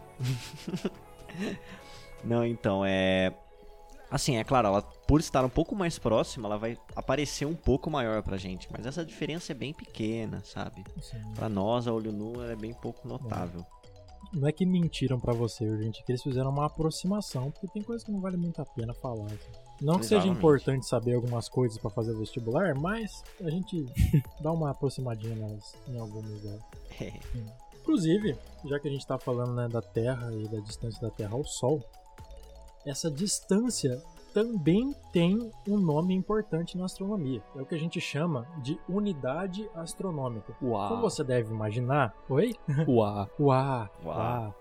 Não, 2.24 2.46
então, 2.46 2.84
é. 2.86 3.34
Assim, 4.12 4.38
é 4.38 4.44
claro, 4.44 4.68
ela, 4.70 4.82
por 4.82 5.20
estar 5.20 5.46
um 5.46 5.50
pouco 5.50 5.76
mais 5.76 6.00
próxima, 6.00 6.48
ela 6.48 6.58
vai 6.58 6.78
aparecer 6.96 7.46
um 7.46 7.56
pouco 7.56 7.90
maior 7.92 8.24
pra 8.24 8.38
gente. 8.38 8.68
Mas 8.72 8.86
essa 8.86 9.06
diferença 9.06 9.52
é 9.52 9.56
bem 9.56 9.74
pequena, 9.74 10.42
sabe? 10.44 10.84
Assim, 10.98 11.18
Pra 11.36 11.48
nós, 11.48 11.88
a 11.88 11.94
olho 11.94 12.12
nu, 12.12 12.34
ela 12.42 12.52
é 12.52 12.56
bem 12.56 12.74
pouco 12.74 13.08
notável. 13.08 13.64
não 14.34 14.48
é 14.48 14.52
que 14.52 14.66
mentiram 14.66 15.20
pra 15.20 15.34
você, 15.34 15.66
gente, 15.78 16.02
é 16.02 16.04
que 16.04 16.12
eles 16.12 16.24
fizeram 16.24 16.50
uma 16.50 16.66
aproximação, 16.66 17.52
porque 17.52 17.68
tem 17.68 17.82
coisas 17.84 18.04
que 18.04 18.12
não 18.12 18.20
vale 18.20 18.38
muito 18.38 18.62
a 18.62 18.66
pena 18.66 18.94
falar. 18.96 19.26
assim. 19.28 19.52
Não 19.82 19.96
que 19.98 20.04
seja 20.06 20.16
Exatamente. 20.18 20.38
importante 20.40 20.86
saber 20.88 21.14
algumas 21.16 21.48
coisas 21.48 21.78
pra 21.78 21.90
fazer 21.90 22.12
o 22.12 22.18
vestibular, 22.20 22.76
mas 22.76 23.24
a 23.42 23.50
gente 23.50 23.86
dá 24.42 24.52
uma 24.52 24.72
aproximadinha 24.72 25.36
nelas 25.36 25.74
em 25.88 25.98
algumas 26.00 26.40
delas. 26.42 26.62
É. 27.00 27.14
Inclusive, 27.82 28.38
já 28.66 28.80
que 28.80 28.88
a 28.88 28.92
gente 28.92 29.06
tá 29.08 29.18
falando 29.18 29.54
né, 29.56 29.68
da 29.68 29.82
Terra 29.82 30.32
e 30.34 30.48
da 30.48 30.60
distância 30.60 31.00
da 31.02 31.10
Terra 31.10 31.34
ao 31.34 31.44
Sol, 31.46 31.84
essa 32.86 33.10
distância 33.10 34.02
também 34.34 34.94
tem 35.12 35.52
um 35.68 35.78
nome 35.78 36.14
importante 36.14 36.78
na 36.78 36.86
astronomia. 36.86 37.44
É 37.56 37.62
o 37.62 37.66
que 37.66 37.76
a 37.76 37.80
gente 37.80 38.00
chama 38.00 38.48
de 38.62 38.80
unidade 38.88 39.70
astronômica. 39.74 40.54
Como 40.54 40.72
Uau! 40.72 41.02
você 41.02 41.24
deve 41.24 41.52
imaginar. 41.52 42.16
Oi? 42.30 42.56
Uau! 42.88 43.30
Uá, 43.40 43.90
Uá. 44.04 44.16
uá. 44.16 44.56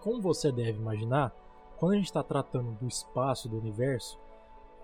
Como 0.00 0.20
você 0.20 0.50
deve 0.50 0.78
imaginar, 0.78 1.32
quando 1.78 1.92
a 1.92 1.96
gente 1.96 2.06
está 2.06 2.22
tratando 2.22 2.72
do 2.72 2.86
espaço, 2.86 3.48
do 3.48 3.56
universo, 3.56 4.18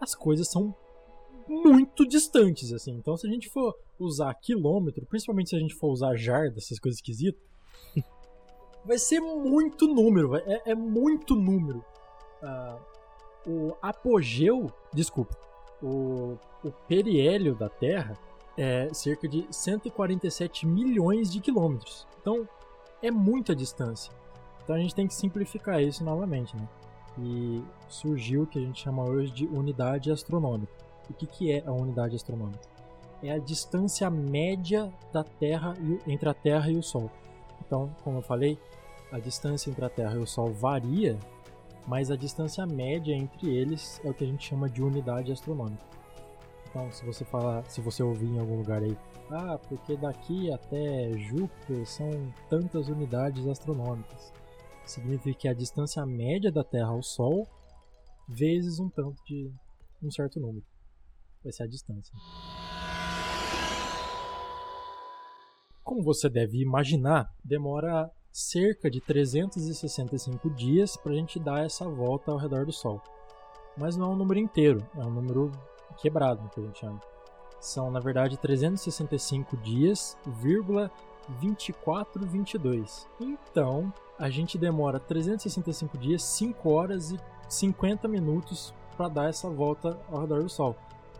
as 0.00 0.14
coisas 0.14 0.48
são 0.48 0.74
muito 1.48 2.06
distantes, 2.06 2.72
assim. 2.72 2.92
Então, 2.92 3.16
se 3.16 3.26
a 3.26 3.30
gente 3.30 3.48
for 3.48 3.74
usar 3.98 4.32
quilômetro, 4.34 5.04
principalmente 5.06 5.50
se 5.50 5.56
a 5.56 5.61
gente 5.61 5.74
for 5.74 5.88
usar 5.88 6.14
jarda, 6.16 6.58
essas 6.58 6.78
coisas 6.78 6.98
esquisitas, 6.98 7.40
vai 8.84 8.98
ser 8.98 9.20
muito 9.20 9.87
número, 9.87 10.37
é, 10.37 10.62
é 10.66 10.74
muito 10.74 11.34
número. 11.34 11.84
Ah, 12.42 12.77
o 13.46 13.74
apogeu, 13.81 14.70
desculpa, 14.92 15.37
o, 15.83 16.37
o 16.62 16.70
periélio 16.87 17.55
da 17.55 17.68
Terra 17.68 18.16
é 18.57 18.88
cerca 18.92 19.29
de 19.29 19.46
147 19.51 20.66
milhões 20.66 21.31
de 21.31 21.40
quilômetros. 21.40 22.07
Então, 22.20 22.48
é 23.03 23.11
muita 23.11 23.55
distância. 23.55 24.12
Então 24.62 24.77
a 24.77 24.79
gente 24.79 24.94
tem 24.94 25.07
que 25.07 25.14
simplificar 25.14 25.83
isso 25.83 26.05
novamente, 26.05 26.55
né? 26.55 26.68
E 27.18 27.62
surgiu 27.88 28.42
o 28.42 28.46
que 28.46 28.59
a 28.59 28.62
gente 28.62 28.83
chama 28.83 29.03
hoje 29.03 29.33
de 29.33 29.46
unidade 29.46 30.11
astronômica. 30.11 30.72
O 31.09 31.14
que, 31.14 31.27
que 31.27 31.53
é 31.53 31.62
a 31.66 31.72
unidade 31.72 32.14
astronômica? 32.14 32.61
É 33.22 33.33
a 33.33 33.38
distância 33.38 34.11
média 34.11 34.92
da 35.12 35.24
Terra 35.24 35.74
entre 36.07 36.29
a 36.29 36.35
Terra 36.35 36.70
e 36.70 36.77
o 36.77 36.83
Sol. 36.83 37.11
Então, 37.64 37.90
como 38.05 38.18
eu 38.18 38.22
falei, 38.22 38.59
a 39.11 39.18
distância 39.18 39.70
entre 39.70 39.85
a 39.85 39.88
Terra 39.88 40.14
e 40.14 40.18
o 40.18 40.27
Sol 40.27 40.53
varia, 40.53 41.18
mas 41.88 42.11
a 42.11 42.16
distância 42.16 42.66
média 42.66 43.14
entre 43.14 43.48
eles 43.48 43.98
é 44.05 44.11
o 44.11 44.14
que 44.14 44.22
a 44.22 44.27
gente 44.27 44.46
chama 44.46 44.68
de 44.68 44.83
unidade 44.83 45.33
astronômica. 45.33 45.83
Então, 46.68 46.92
se 46.92 47.03
você 47.03 47.24
falar, 47.24 47.64
se 47.64 47.81
você 47.81 48.03
ouvir 48.03 48.27
em 48.27 48.38
algum 48.38 48.59
lugar 48.59 48.83
aí, 48.83 48.94
ah, 49.31 49.59
porque 49.59 49.96
daqui 49.96 50.53
até 50.53 51.16
Júpiter 51.16 51.87
são 51.87 52.11
tantas 52.51 52.88
unidades 52.88 53.46
astronômicas. 53.46 54.35
Significa 54.85 55.38
que 55.38 55.48
a 55.48 55.55
distância 55.55 56.05
média 56.05 56.53
da 56.53 56.62
Terra 56.62 56.90
ao 56.90 57.03
Sol 57.03 57.48
vezes 58.29 58.79
um 58.79 58.90
tanto 58.90 59.16
de 59.24 59.51
um 60.03 60.11
certo 60.11 60.38
número. 60.38 60.66
Vai 61.42 61.53
ser 61.55 61.62
a 61.62 61.66
distância. 61.66 62.14
Como 65.83 66.03
você 66.03 66.29
deve 66.29 66.61
imaginar, 66.61 67.35
demora 67.42 68.11
cerca 68.32 68.90
de 68.90 69.00
365 69.00 70.50
dias 70.50 70.96
para 70.96 71.12
a 71.12 71.16
gente 71.16 71.38
dar 71.38 71.64
essa 71.64 71.88
volta 71.88 72.30
ao 72.30 72.38
redor 72.38 72.66
do 72.66 72.72
Sol. 72.72 73.00
Mas 73.76 73.96
não 73.96 74.06
é 74.06 74.14
um 74.14 74.16
número 74.16 74.40
inteiro, 74.40 74.86
é 74.96 75.04
um 75.04 75.10
número 75.10 75.52
quebrado, 75.96 76.48
que 76.50 76.60
a 76.60 76.62
gente 76.64 76.78
chama. 76.78 77.00
São, 77.60 77.90
na 77.90 78.00
verdade, 78.00 78.36
365 78.36 79.56
dias, 79.56 80.16
vírgula 80.26 80.90
2422. 81.40 83.06
Então, 83.20 83.92
a 84.18 84.30
gente 84.30 84.56
demora 84.56 84.98
365 84.98 85.98
dias, 85.98 86.22
5 86.22 86.70
horas 86.70 87.10
e 87.10 87.18
50 87.48 88.08
minutos 88.08 88.72
para 88.96 89.08
dar 89.08 89.28
essa 89.28 89.48
volta 89.48 89.98
ao 90.10 90.20
redor 90.20 90.42
do 90.42 90.48
Sol. 90.48 90.76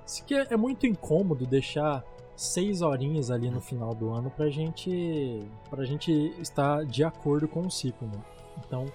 Isso 0.07 0.25
que 0.25 0.35
é 0.35 0.57
muito 0.57 0.87
incômodo 0.87 1.47
deixar 1.47 2.05
seis 2.39 2.83
horinhas 2.83 3.33
ali 3.33 3.51
no 3.51 3.61
final 3.61 3.93
do 3.93 4.11
ano 4.11 4.31
pra 4.31 4.49
gente 4.49 5.43
pra 5.69 5.85
gente 5.85 6.13
estar 6.39 6.85
de 6.85 7.03
acordo 7.03 7.49
com 7.49 7.63
o 7.63 7.71
ciclo, 7.71 8.07
né? 8.07 8.23
Então, 8.65 8.87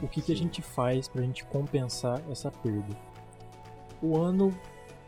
o 0.00 0.06
que, 0.06 0.22
que 0.22 0.32
a 0.32 0.36
gente 0.36 0.62
faz 0.62 1.08
pra 1.08 1.22
gente 1.22 1.44
compensar 1.46 2.22
essa 2.30 2.52
perda? 2.52 2.96
O 4.00 4.16
ano 4.16 4.56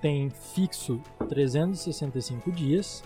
tem 0.01 0.29
fixo 0.31 1.01
365 1.29 2.51
dias 2.51 3.05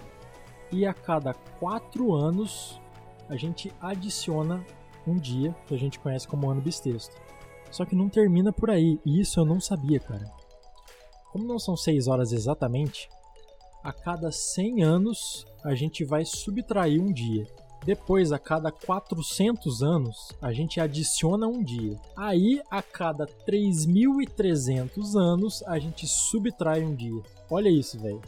e 0.73 0.87
a 0.87 0.95
cada 0.95 1.35
quatro 1.35 2.15
anos 2.15 2.81
a 3.29 3.37
gente 3.37 3.71
adiciona 3.83 4.65
um 5.07 5.17
dia 5.17 5.55
que 5.67 5.75
a 5.75 5.79
gente 5.79 5.99
conhece 5.99 6.27
como 6.27 6.51
ano 6.51 6.63
bissexto. 6.63 7.15
Só 7.71 7.85
que 7.85 7.95
não 7.95 8.09
termina 8.09 8.51
por 8.51 8.71
aí, 8.71 8.99
e 9.05 9.21
isso 9.21 9.39
eu 9.39 9.45
não 9.45 9.61
sabia, 9.61 10.01
cara. 10.01 10.25
Como 11.31 11.45
não 11.45 11.59
são 11.59 11.77
seis 11.77 12.09
horas 12.09 12.33
exatamente, 12.33 13.09
a 13.83 13.93
cada 13.93 14.31
100 14.31 14.83
anos 14.83 15.47
a 15.65 15.75
gente 15.75 16.05
vai 16.05 16.25
subtrair 16.25 17.01
um 17.01 17.13
dia. 17.13 17.47
Depois, 17.85 18.31
a 18.31 18.39
cada 18.39 18.71
400 18.71 19.83
anos, 19.83 20.33
a 20.41 20.53
gente 20.53 20.79
adiciona 20.79 21.47
um 21.47 21.63
dia. 21.63 21.99
Aí, 22.15 22.61
a 22.71 22.83
cada 22.83 23.27
3.300 23.27 25.17
anos, 25.19 25.63
a 25.63 25.79
gente 25.79 26.07
subtrai 26.07 26.85
um 26.85 26.95
dia. 26.95 27.23
Olha 27.51 27.71
isso, 27.71 27.99
velho. 27.99 28.21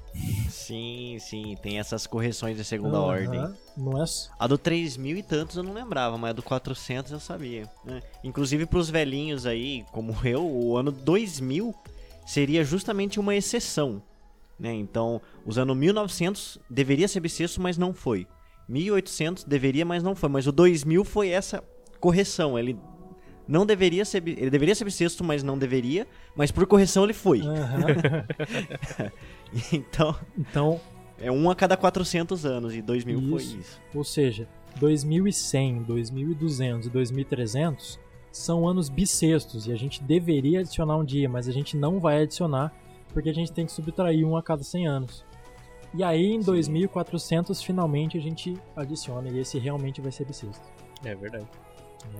Sim, 0.49 1.19
sim, 1.21 1.55
tem 1.63 1.79
essas 1.79 2.07
correções 2.07 2.57
de 2.57 2.65
segunda 2.65 2.99
uhum. 2.99 3.05
ordem. 3.07 3.55
Não 3.77 4.03
é... 4.03 4.07
A 4.39 4.47
do 4.47 4.59
3.000 4.59 5.19
e 5.19 5.23
tantos 5.23 5.57
eu 5.57 5.63
não 5.63 5.75
lembrava, 5.75 6.17
mas 6.17 6.31
a 6.31 6.35
do 6.35 6.43
400 6.43 7.13
eu 7.13 7.21
sabia. 7.21 7.71
Né? 7.85 8.03
Inclusive 8.25 8.65
pros 8.65 8.89
velhinhos 8.89 9.45
aí, 9.45 9.85
como 9.93 10.17
eu, 10.27 10.45
o 10.45 10.77
ano 10.79 10.91
2000 10.91 11.75
seria 12.27 12.65
justamente 12.65 13.21
uma 13.21 13.35
exceção. 13.35 14.03
Né? 14.63 14.73
Então, 14.75 15.21
os 15.45 15.59
anos 15.59 15.77
1900 15.77 16.57
deveria 16.71 17.09
ser 17.09 17.19
bissexto, 17.19 17.61
mas 17.61 17.77
não 17.77 17.93
foi. 17.93 18.29
1800 18.69 19.43
deveria, 19.43 19.85
mas 19.85 20.05
não 20.05 20.15
foi. 20.15 20.29
Mas 20.29 20.47
o 20.47 20.53
2000 20.53 21.05
foi 21.05 21.31
essa 21.31 21.65
correção. 21.99 22.57
Ele 22.57 22.79
não 23.49 23.67
deveria 23.67 24.05
ser, 24.05 24.23
ele 24.25 24.51
deveria 24.51 24.73
ser 24.73 24.85
bissexto, 24.85 25.25
mas 25.25 25.43
não 25.43 25.59
deveria. 25.59 26.07
Mas 26.37 26.53
por 26.53 26.65
correção 26.65 27.03
ele 27.03 27.13
foi. 27.13 27.41
Uhum. 27.41 27.51
então, 29.75 30.17
então 30.39 30.81
é 31.19 31.33
um 31.33 31.51
a 31.51 31.57
cada 31.57 31.77
400 31.77 32.47
anos 32.47 32.73
e 32.73 32.81
2000 32.81 33.19
isso. 33.19 33.29
foi 33.31 33.43
isso. 33.43 33.81
Ou 33.93 34.05
seja, 34.05 34.49
2100, 34.79 35.83
2200 35.83 36.87
e 36.87 36.91
2300 36.91 37.99
são 38.31 38.69
anos 38.69 38.89
bissextos 38.89 39.67
e 39.67 39.73
a 39.73 39.77
gente 39.77 40.01
deveria 40.05 40.61
adicionar 40.61 40.97
um 40.97 41.05
dia, 41.05 41.29
mas 41.29 41.49
a 41.49 41.53
gente 41.53 41.77
não 41.77 41.99
vai 41.99 42.23
adicionar 42.23 42.73
porque 43.13 43.31
a 43.31 43.35
gente 43.35 43.53
tem 43.53 43.67
que 43.67 43.73
subtrair 43.73 44.27
um 44.27 44.37
a 44.37 44.43
cada 44.43 44.63
100 44.63 44.89
anos. 44.89 45.25
E 45.95 46.03
aí 46.03 46.33
em 46.33 46.41
Sim. 46.41 46.53
2400 46.53 47.63
finalmente 47.63 48.17
a 48.17 48.21
gente 48.21 48.59
adiciona 48.75 49.29
e 49.29 49.39
esse 49.39 49.59
realmente 49.59 50.01
vai 50.01 50.11
ser 50.11 50.25
bissexto. 50.25 50.67
É 51.05 51.15
verdade. 51.15 51.47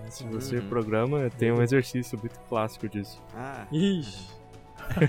É, 0.05 0.11
Se 0.11 0.25
você 0.25 0.59
uhum. 0.59 0.69
programa, 0.69 1.31
tem 1.31 1.51
um 1.51 1.63
exercício 1.63 2.19
muito 2.19 2.39
clássico 2.49 2.89
disso. 2.89 3.21
Ah. 3.35 3.67
Ixi. 3.73 4.31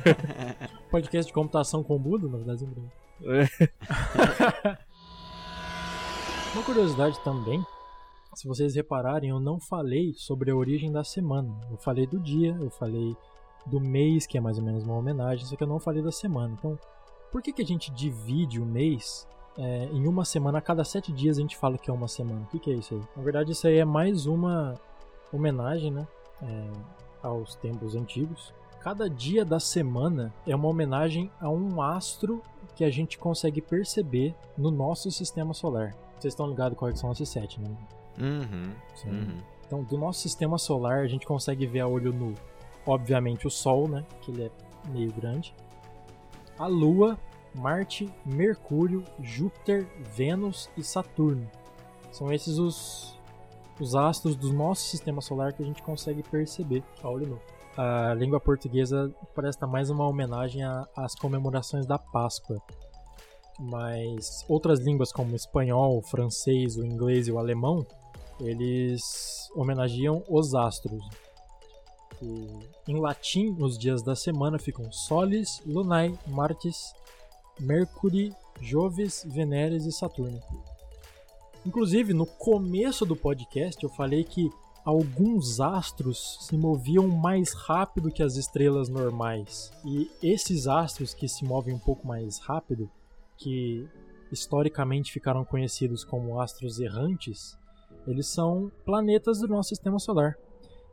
Podcast 0.89 1.27
de 1.27 1.33
computação 1.33 1.83
com 1.83 1.97
Buda, 1.97 2.27
na 2.27 2.37
verdade, 2.37 2.67
é. 3.25 3.47
Uma 6.53 6.63
curiosidade 6.63 7.19
também, 7.23 7.63
se 8.35 8.47
vocês 8.47 8.75
repararem, 8.75 9.29
eu 9.29 9.39
não 9.39 9.59
falei 9.59 10.13
sobre 10.15 10.51
a 10.51 10.55
origem 10.55 10.91
da 10.91 11.03
semana. 11.03 11.55
Eu 11.69 11.77
falei 11.77 12.05
do 12.05 12.19
dia, 12.19 12.57
eu 12.59 12.69
falei 12.71 13.15
do 13.65 13.79
mês, 13.79 14.25
que 14.25 14.37
é 14.37 14.41
mais 14.41 14.57
ou 14.57 14.63
menos 14.63 14.83
uma 14.83 14.95
homenagem, 14.95 15.45
só 15.45 15.55
que 15.55 15.63
eu 15.63 15.67
não 15.67 15.79
falei 15.79 16.01
da 16.01 16.11
semana. 16.11 16.53
Então, 16.57 16.77
por 17.31 17.41
que, 17.41 17.53
que 17.53 17.61
a 17.61 17.65
gente 17.65 17.91
divide 17.91 18.61
o 18.61 18.65
mês 18.65 19.27
é, 19.57 19.85
em 19.91 20.07
uma 20.07 20.25
semana? 20.25 20.57
A 20.57 20.61
cada 20.61 20.83
sete 20.83 21.11
dias 21.11 21.37
a 21.37 21.41
gente 21.41 21.57
fala 21.57 21.77
que 21.77 21.89
é 21.89 21.93
uma 21.93 22.07
semana. 22.07 22.41
O 22.41 22.45
que, 22.47 22.59
que 22.59 22.71
é 22.71 22.75
isso 22.75 22.93
aí? 22.93 23.01
Na 23.15 23.23
verdade, 23.23 23.51
isso 23.51 23.67
aí 23.67 23.77
é 23.77 23.85
mais 23.85 24.25
uma 24.25 24.75
homenagem 25.31 25.91
né, 25.91 26.07
é, 26.41 26.71
aos 27.21 27.55
tempos 27.55 27.95
antigos. 27.95 28.53
Cada 28.79 29.09
dia 29.09 29.45
da 29.45 29.59
semana 29.59 30.33
é 30.45 30.53
uma 30.55 30.67
homenagem 30.67 31.31
a 31.39 31.49
um 31.49 31.81
astro 31.81 32.41
que 32.75 32.83
a 32.83 32.89
gente 32.89 33.17
consegue 33.17 33.61
perceber 33.61 34.35
no 34.57 34.69
nosso 34.69 35.09
sistema 35.09 35.53
solar. 35.53 35.95
Vocês 36.19 36.33
estão 36.33 36.47
ligados 36.47 36.77
quais 36.77 36.99
são 36.99 37.11
esses 37.11 37.29
sete, 37.29 37.61
né? 37.61 37.69
Uhum, 38.19 38.73
uhum. 39.05 39.37
Então, 39.65 39.83
do 39.83 39.97
nosso 39.97 40.19
sistema 40.19 40.57
solar, 40.57 40.99
a 40.99 41.07
gente 41.07 41.25
consegue 41.25 41.65
ver 41.65 41.79
a 41.79 41.87
olho 41.87 42.13
nu 42.13 42.35
obviamente 42.85 43.47
o 43.47 43.49
Sol, 43.49 43.87
né, 43.87 44.05
que 44.21 44.31
ele 44.31 44.43
é 44.45 44.51
meio 44.89 45.11
grande, 45.11 45.53
a 46.57 46.67
Lua, 46.67 47.17
Marte, 47.55 48.11
Mercúrio, 48.25 49.03
Júpiter, 49.21 49.87
Vênus 50.15 50.69
e 50.77 50.83
Saturno. 50.83 51.49
São 52.11 52.31
esses 52.31 52.57
os, 52.57 53.19
os 53.79 53.95
astros 53.95 54.35
do 54.35 54.51
nosso 54.53 54.83
sistema 54.83 55.21
solar 55.21 55.53
que 55.53 55.63
a 55.63 55.65
gente 55.65 55.81
consegue 55.81 56.23
perceber 56.23 56.83
a 57.01 57.09
olho 57.09 57.27
nu. 57.27 57.39
A 57.75 58.13
língua 58.13 58.39
portuguesa 58.39 59.11
presta 59.33 59.65
mais 59.65 59.89
uma 59.89 60.07
homenagem 60.07 60.61
às 60.95 61.15
comemorações 61.15 61.87
da 61.87 61.97
Páscoa. 61.97 62.61
Mas 63.59 64.45
outras 64.47 64.79
línguas 64.79 65.11
como 65.11 65.33
o 65.33 65.35
espanhol, 65.35 65.97
o 65.97 66.01
francês, 66.01 66.77
o 66.77 66.85
inglês 66.85 67.27
e 67.27 67.31
o 67.31 67.39
alemão, 67.39 67.85
eles 68.39 69.49
homenageiam 69.55 70.23
os 70.29 70.53
astros 70.53 71.03
em 72.21 72.99
latim, 72.99 73.55
os 73.59 73.77
dias 73.77 74.01
da 74.01 74.15
semana 74.15 74.59
ficam 74.59 74.91
Solis, 74.91 75.61
Lunae, 75.65 76.17
Martes, 76.27 76.93
Mercury, 77.59 78.33
Joves, 78.61 79.25
Veneres 79.27 79.85
e 79.85 79.91
Saturno. 79.91 80.41
Inclusive, 81.65 82.13
no 82.13 82.25
começo 82.25 83.05
do 83.05 83.15
podcast 83.15 83.81
eu 83.83 83.89
falei 83.89 84.23
que 84.23 84.51
alguns 84.83 85.61
astros 85.61 86.37
se 86.41 86.57
moviam 86.57 87.07
mais 87.07 87.53
rápido 87.53 88.11
que 88.11 88.21
as 88.21 88.35
estrelas 88.35 88.89
normais. 88.89 89.71
E 89.85 90.11
esses 90.21 90.67
astros 90.67 91.13
que 91.13 91.27
se 91.27 91.45
movem 91.45 91.73
um 91.73 91.79
pouco 91.79 92.05
mais 92.05 92.37
rápido, 92.39 92.89
que 93.37 93.87
historicamente 94.31 95.11
ficaram 95.11 95.45
conhecidos 95.45 96.03
como 96.03 96.39
astros 96.41 96.79
errantes, 96.79 97.57
eles 98.05 98.27
são 98.27 98.71
planetas 98.83 99.39
do 99.39 99.47
nosso 99.47 99.69
sistema 99.69 99.99
solar. 99.99 100.37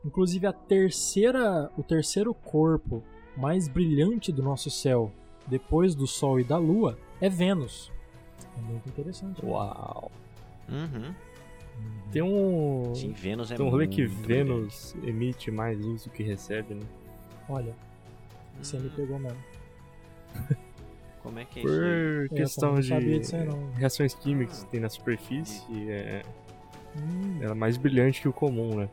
Inclusive 0.03 0.47
a 0.47 0.53
terceira, 0.53 1.71
o 1.77 1.83
terceiro 1.83 2.33
corpo 2.33 3.03
mais 3.37 3.67
brilhante 3.67 4.31
do 4.31 4.41
nosso 4.41 4.69
céu, 4.69 5.11
depois 5.47 5.95
do 5.95 6.07
Sol 6.07 6.39
e 6.39 6.43
da 6.43 6.57
Lua, 6.57 6.97
é 7.19 7.29
Vênus. 7.29 7.91
É 8.57 8.61
muito 8.61 8.87
interessante. 8.89 9.45
Uau. 9.45 10.11
Uhum. 10.67 11.13
Tem 12.11 12.21
um. 12.21 12.93
Sim, 12.93 13.11
Vênus 13.11 13.51
é 13.51 13.55
Tem 13.55 13.65
um 13.65 13.69
rolê 13.69 13.87
que 13.87 14.05
Vênus 14.05 14.93
brilhante. 14.93 15.09
emite 15.09 15.51
mais 15.51 15.79
luz 15.79 16.03
do 16.03 16.09
que 16.09 16.23
recebe, 16.23 16.73
né? 16.73 16.85
Olha, 17.47 17.75
você 18.61 18.77
hum. 18.77 18.81
me 18.81 18.89
pegou 18.89 19.17
mesmo. 19.17 19.39
Como 21.23 21.39
é 21.39 21.45
que 21.45 21.59
é 21.59 21.61
Por 21.61 21.71
isso? 21.71 22.29
Por 22.29 22.37
questão 22.37 22.79
de 22.79 22.93
reações 23.75 24.13
químicas 24.13 24.63
que 24.63 24.71
tem 24.71 24.79
na 24.79 24.89
superfície, 24.89 25.63
é... 25.89 26.23
Hum. 26.97 27.39
ela 27.41 27.51
é 27.51 27.55
mais 27.55 27.77
brilhante 27.77 28.21
que 28.21 28.27
o 28.27 28.33
comum, 28.33 28.75
né? 28.75 28.89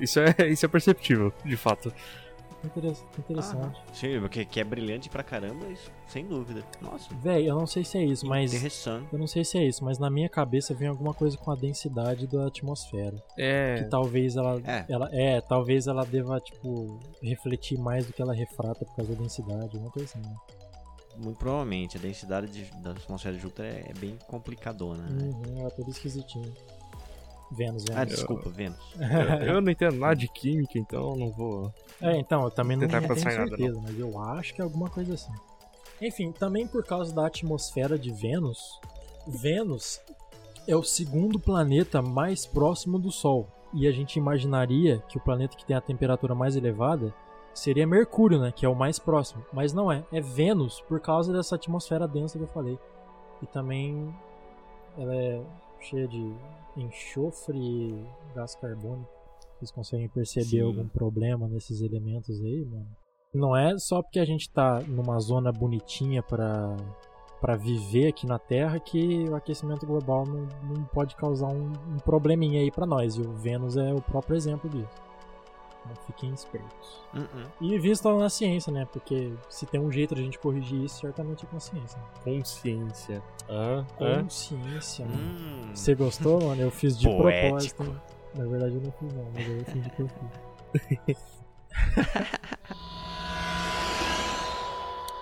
Isso 0.00 0.20
é, 0.20 0.34
isso 0.48 0.64
é 0.64 0.68
perceptível, 0.68 1.32
de 1.44 1.56
fato. 1.56 1.92
Interessante. 3.18 3.78
Ah, 3.78 3.92
sim, 3.92 4.18
porque 4.20 4.44
que 4.44 4.58
é 4.58 4.64
brilhante 4.64 5.08
pra 5.08 5.22
caramba, 5.22 5.66
isso, 5.66 5.90
sem 6.08 6.26
dúvida. 6.26 6.64
Nossa. 6.80 7.14
Véi, 7.22 7.48
eu 7.48 7.54
não 7.54 7.66
sei 7.66 7.84
se 7.84 7.98
é 7.98 8.04
isso, 8.04 8.26
mas. 8.26 8.52
Interessante. 8.52 9.06
Eu 9.12 9.18
não 9.18 9.26
sei 9.26 9.44
se 9.44 9.58
é 9.58 9.64
isso, 9.64 9.84
mas 9.84 9.98
na 9.98 10.10
minha 10.10 10.28
cabeça 10.28 10.74
vem 10.74 10.88
alguma 10.88 11.14
coisa 11.14 11.36
com 11.36 11.50
a 11.50 11.54
densidade 11.54 12.26
da 12.26 12.46
atmosfera. 12.46 13.22
É. 13.38 13.82
Que 13.82 13.90
talvez 13.90 14.36
ela. 14.36 14.60
É, 14.64 14.84
ela, 14.88 15.08
é 15.12 15.40
talvez 15.40 15.86
ela 15.86 16.04
deva, 16.04 16.40
tipo, 16.40 16.98
refletir 17.22 17.78
mais 17.78 18.06
do 18.06 18.12
que 18.12 18.20
ela 18.20 18.34
refrata 18.34 18.84
por 18.84 18.96
causa 18.96 19.14
da 19.14 19.22
densidade, 19.22 19.76
uma 19.76 19.90
coisa 19.90 20.08
assim. 20.08 20.26
Né? 20.26 20.36
Muito 21.18 21.38
provavelmente, 21.38 21.96
a 21.96 22.00
densidade 22.00 22.48
de, 22.48 22.64
da 22.82 22.90
atmosfera 22.90 23.34
de 23.34 23.40
Júpiter 23.40 23.64
é, 23.64 23.90
é 23.90 23.94
bem 23.94 24.18
complicadona, 24.26 25.02
né? 25.04 25.30
Uhum, 25.30 25.60
ela 25.60 25.68
é 25.68 25.70
toda 25.70 25.88
esquisitinha. 25.88 26.52
Vênus, 27.50 27.84
Vênus. 27.84 28.00
Ah, 28.00 28.04
desculpa, 28.04 28.50
Vênus. 28.50 28.78
Eu, 29.40 29.54
eu 29.54 29.60
não 29.60 29.70
entendo 29.70 29.96
nada 29.96 30.16
de 30.16 30.28
química, 30.28 30.78
então 30.78 31.10
eu 31.12 31.16
não 31.16 31.30
vou. 31.30 31.72
É, 32.00 32.16
então, 32.18 32.44
eu 32.44 32.50
também 32.50 32.76
não, 32.76 32.88
tenho 32.88 33.02
nada, 33.02 33.16
certeza, 33.16 33.80
mas 33.80 33.98
eu 33.98 34.18
acho 34.20 34.54
que 34.54 34.60
é 34.60 34.64
alguma 34.64 34.90
coisa 34.90 35.14
assim. 35.14 35.32
Enfim, 36.00 36.32
também 36.32 36.66
por 36.66 36.84
causa 36.84 37.14
da 37.14 37.26
atmosfera 37.26 37.98
de 37.98 38.10
Vênus, 38.10 38.80
Vênus 39.26 40.00
é 40.66 40.76
o 40.76 40.82
segundo 40.82 41.38
planeta 41.38 42.02
mais 42.02 42.44
próximo 42.44 42.98
do 42.98 43.10
Sol. 43.10 43.48
E 43.72 43.86
a 43.86 43.92
gente 43.92 44.16
imaginaria 44.16 45.02
que 45.08 45.18
o 45.18 45.20
planeta 45.20 45.56
que 45.56 45.64
tem 45.64 45.76
a 45.76 45.80
temperatura 45.80 46.34
mais 46.34 46.56
elevada 46.56 47.14
seria 47.54 47.86
Mercúrio, 47.86 48.40
né? 48.40 48.52
Que 48.54 48.66
é 48.66 48.68
o 48.68 48.74
mais 48.74 48.98
próximo. 48.98 49.44
Mas 49.52 49.72
não 49.72 49.90
é. 49.90 50.04
É 50.12 50.20
Vênus 50.20 50.80
por 50.82 51.00
causa 51.00 51.32
dessa 51.32 51.56
atmosfera 51.56 52.06
densa 52.06 52.38
que 52.38 52.44
eu 52.44 52.48
falei. 52.48 52.78
E 53.42 53.46
também 53.46 54.14
ela 54.98 55.14
é 55.14 55.42
cheia 55.80 56.06
de 56.08 56.34
enxofre 56.76 57.58
e 57.58 58.06
gás 58.34 58.54
carbônico. 58.54 59.10
Vocês 59.58 59.70
conseguem 59.70 60.08
perceber 60.08 60.46
Sim. 60.46 60.60
algum 60.60 60.86
problema 60.86 61.48
nesses 61.48 61.80
elementos 61.80 62.40
aí, 62.40 62.64
mano? 62.64 62.86
Não 63.32 63.56
é 63.56 63.76
só 63.78 64.02
porque 64.02 64.18
a 64.18 64.24
gente 64.24 64.50
tá 64.50 64.80
numa 64.86 65.18
zona 65.18 65.50
bonitinha 65.52 66.22
pra, 66.22 66.76
pra 67.40 67.56
viver 67.56 68.08
aqui 68.08 68.26
na 68.26 68.38
Terra 68.38 68.78
que 68.78 69.24
o 69.28 69.34
aquecimento 69.34 69.86
global 69.86 70.24
não, 70.26 70.46
não 70.62 70.84
pode 70.84 71.16
causar 71.16 71.48
um, 71.48 71.72
um 71.94 71.98
probleminha 71.98 72.60
aí 72.60 72.70
pra 72.70 72.86
nós. 72.86 73.16
E 73.16 73.20
o 73.20 73.32
Vênus 73.32 73.76
é 73.76 73.92
o 73.92 74.00
próprio 74.00 74.36
exemplo 74.36 74.68
disso. 74.68 75.05
Então 75.90 76.04
fiquem 76.06 76.32
espertos. 76.34 77.00
Uh-uh. 77.14 77.46
E 77.60 77.78
vistam 77.78 78.18
na 78.18 78.28
ciência, 78.28 78.72
né? 78.72 78.86
Porque 78.92 79.32
se 79.48 79.64
tem 79.66 79.80
um 79.80 79.90
jeito 79.90 80.14
de 80.14 80.20
a 80.20 80.24
gente 80.24 80.38
corrigir 80.38 80.84
isso, 80.84 81.00
certamente 81.00 81.44
é 81.44 81.48
com 81.48 81.56
a 81.56 81.60
ciência. 81.60 81.98
né? 81.98 82.04
Consciência. 82.24 83.22
Hã? 83.48 83.86
Consciência, 83.96 85.06
mano. 85.06 85.18
Hum. 85.18 85.70
Você 85.74 85.94
gostou, 85.94 86.42
mano? 86.42 86.60
Eu 86.62 86.70
fiz 86.70 86.98
de 86.98 87.08
Poético. 87.08 87.84
propósito. 87.84 87.84
hein? 87.84 87.96
Na 88.34 88.44
verdade 88.50 88.74
eu 88.74 88.82
não 88.82 88.92
fiz 88.92 89.12
não, 89.14 89.30
mas 89.32 89.48
eu 89.48 89.64
fingi 89.64 89.90
que 89.90 90.02
eu 90.02 90.08
fiz. 91.06 91.36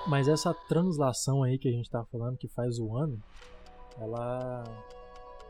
mas 0.07 0.29
essa 0.29 0.53
translação 0.69 1.43
aí 1.43 1.59
que 1.59 1.69
a 1.69 1.73
gente 1.73 1.91
tava 1.91 2.05
falando, 2.07 2.37
que 2.37 2.49
faz 2.49 2.79
o 2.79 2.97
ano, 2.97 3.19
ela. 4.01 4.65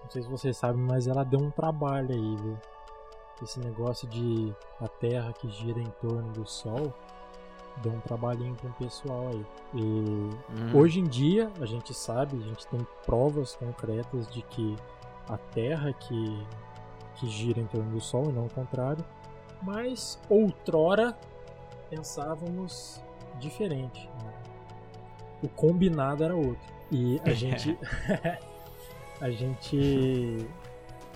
Não 0.03 0.11
sei 0.11 0.23
se 0.23 0.29
vocês 0.29 0.57
sabem, 0.57 0.83
mas 0.83 1.07
ela 1.07 1.25
deu 1.25 1.41
um 1.41 1.51
trabalho 1.51 2.11
aí, 2.12 2.37
viu? 2.37 2.59
Esse 3.43 3.61
negócio 3.61 4.09
de 4.09 4.55
a 4.80 4.89
Terra 4.89 5.32
que 5.32 5.49
gira 5.51 5.80
em 5.80 5.91
torno 6.01 6.32
do 6.32 6.47
Sol 6.47 6.93
deu 7.82 7.93
um 7.93 8.01
trabalhinho 8.01 8.57
com 8.61 8.68
o 8.68 8.72
pessoal 8.74 9.28
aí. 9.28 9.47
E 9.74 9.80
Hum. 9.80 10.30
Hoje 10.74 11.01
em 11.01 11.05
dia, 11.05 11.51
a 11.61 11.66
gente 11.66 11.93
sabe, 11.93 12.37
a 12.37 12.47
gente 12.47 12.66
tem 12.68 12.87
provas 13.05 13.55
concretas 13.57 14.28
de 14.28 14.43
que 14.43 14.76
a 15.28 15.37
Terra 15.37 15.93
que, 15.93 16.47
que 17.16 17.28
gira 17.28 17.61
em 17.61 17.66
torno 17.66 17.91
do 17.91 18.01
Sol 18.01 18.30
e 18.30 18.32
não 18.32 18.47
o 18.47 18.51
contrário. 18.51 19.05
Mas 19.62 20.20
outrora 20.28 21.16
pensávamos 21.91 23.03
diferente. 23.39 24.09
né? 24.22 24.32
O 25.43 25.49
combinado 25.49 26.22
era 26.24 26.35
outro. 26.35 26.72
E 26.91 27.20
a 27.24 27.30
gente. 27.35 27.76
a 29.20 29.30
gente 29.30 30.47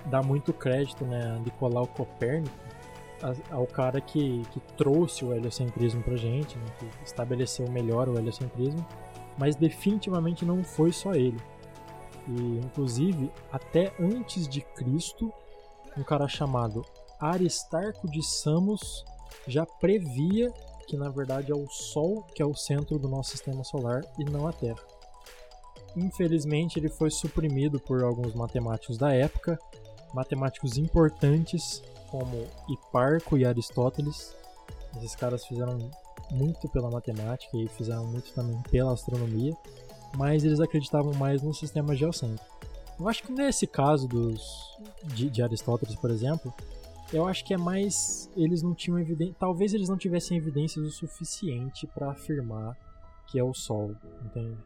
dá 0.08 0.22
muito 0.22 0.52
crédito 0.52 1.04
né, 1.04 1.40
Nicolau 1.44 1.86
Copérnico, 1.86 2.54
ao 3.50 3.66
cara 3.66 4.00
que, 4.00 4.42
que 4.52 4.60
trouxe 4.76 5.24
o 5.24 5.34
heliocentrismo 5.34 6.02
pra 6.02 6.16
gente, 6.16 6.56
né, 6.56 6.66
que 6.78 6.86
estabeleceu 7.04 7.68
melhor 7.68 8.08
o 8.08 8.16
heliocentrismo 8.16 8.86
mas 9.38 9.54
definitivamente 9.54 10.44
não 10.44 10.64
foi 10.64 10.92
só 10.92 11.14
ele. 11.14 11.40
E 12.26 12.58
inclusive, 12.58 13.30
até 13.50 13.94
antes 13.98 14.48
de 14.48 14.60
Cristo, 14.60 15.32
um 15.96 16.02
cara 16.02 16.28
chamado 16.28 16.84
Aristarco 17.20 18.10
de 18.10 18.22
Samos 18.22 19.04
já 19.46 19.64
previa 19.64 20.52
que 20.86 20.96
na 20.96 21.10
verdade 21.10 21.52
é 21.52 21.54
o 21.54 21.68
Sol 21.68 22.22
que 22.34 22.42
é 22.42 22.46
o 22.46 22.54
centro 22.54 22.98
do 22.98 23.08
nosso 23.08 23.30
sistema 23.30 23.62
solar 23.62 24.02
e 24.18 24.24
não 24.24 24.46
a 24.46 24.52
Terra. 24.52 24.80
Infelizmente, 25.96 26.78
ele 26.78 26.88
foi 26.88 27.10
suprimido 27.10 27.80
por 27.80 28.02
alguns 28.02 28.34
matemáticos 28.34 28.98
da 28.98 29.12
época, 29.14 29.58
matemáticos 30.14 30.76
importantes 30.76 31.82
como 32.10 32.46
Hiparco 32.68 33.36
e 33.36 33.44
Aristóteles. 33.44 34.34
Esses 34.96 35.14
caras 35.14 35.44
fizeram 35.46 35.78
muito 36.30 36.68
pela 36.68 36.90
matemática 36.90 37.56
e 37.56 37.68
fizeram 37.68 38.06
muito 38.06 38.32
também 38.32 38.60
pela 38.70 38.92
astronomia, 38.92 39.54
mas 40.16 40.44
eles 40.44 40.60
acreditavam 40.60 41.12
mais 41.14 41.42
no 41.42 41.54
sistema 41.54 41.94
geocêntrico. 41.94 42.58
Eu 42.98 43.08
acho 43.08 43.22
que 43.22 43.32
nesse 43.32 43.66
caso 43.66 44.08
dos 44.08 44.42
de, 45.04 45.30
de 45.30 45.42
Aristóteles, 45.42 45.94
por 45.94 46.10
exemplo, 46.10 46.52
eu 47.12 47.26
acho 47.26 47.44
que 47.44 47.54
é 47.54 47.56
mais 47.56 48.28
eles 48.36 48.62
não 48.62 48.74
tinham 48.74 48.98
evidência, 48.98 49.34
talvez 49.38 49.72
eles 49.72 49.88
não 49.88 49.96
tivessem 49.96 50.36
evidências 50.36 50.84
o 50.84 50.90
suficiente 50.90 51.86
para 51.86 52.10
afirmar 52.10 52.76
que 53.28 53.38
é 53.38 53.44
o 53.44 53.54
Sol, 53.54 53.94
entende? 54.24 54.56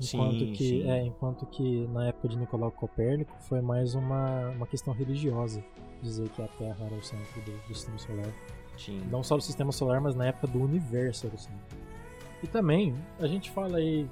Enquanto 0.00 0.38
Sim, 0.38 0.52
que 0.52 0.68
sim. 0.68 0.88
é, 0.88 1.04
enquanto 1.04 1.46
que 1.46 1.86
na 1.88 2.06
época 2.06 2.28
de 2.28 2.38
Nicolau 2.38 2.70
Copérnico 2.70 3.34
foi 3.40 3.60
mais 3.60 3.94
uma, 3.94 4.50
uma 4.50 4.66
questão 4.66 4.94
religiosa 4.94 5.62
dizer 6.00 6.28
que 6.28 6.40
a 6.40 6.46
Terra 6.46 6.86
era 6.86 6.94
o 6.94 7.02
centro 7.02 7.40
do, 7.42 7.52
do 7.66 7.74
sistema 7.74 7.98
solar. 7.98 8.32
Sim. 8.76 9.00
Não 9.10 9.24
só 9.24 9.36
do 9.36 9.42
sistema 9.42 9.72
solar, 9.72 10.00
mas 10.00 10.14
na 10.14 10.26
época 10.26 10.46
do 10.46 10.62
universo 10.62 11.26
era 11.26 11.34
o 11.34 11.38
centro. 11.38 11.76
E 12.42 12.46
também, 12.46 12.94
a 13.18 13.26
gente 13.26 13.50
fala 13.50 13.78
aí, 13.78 14.08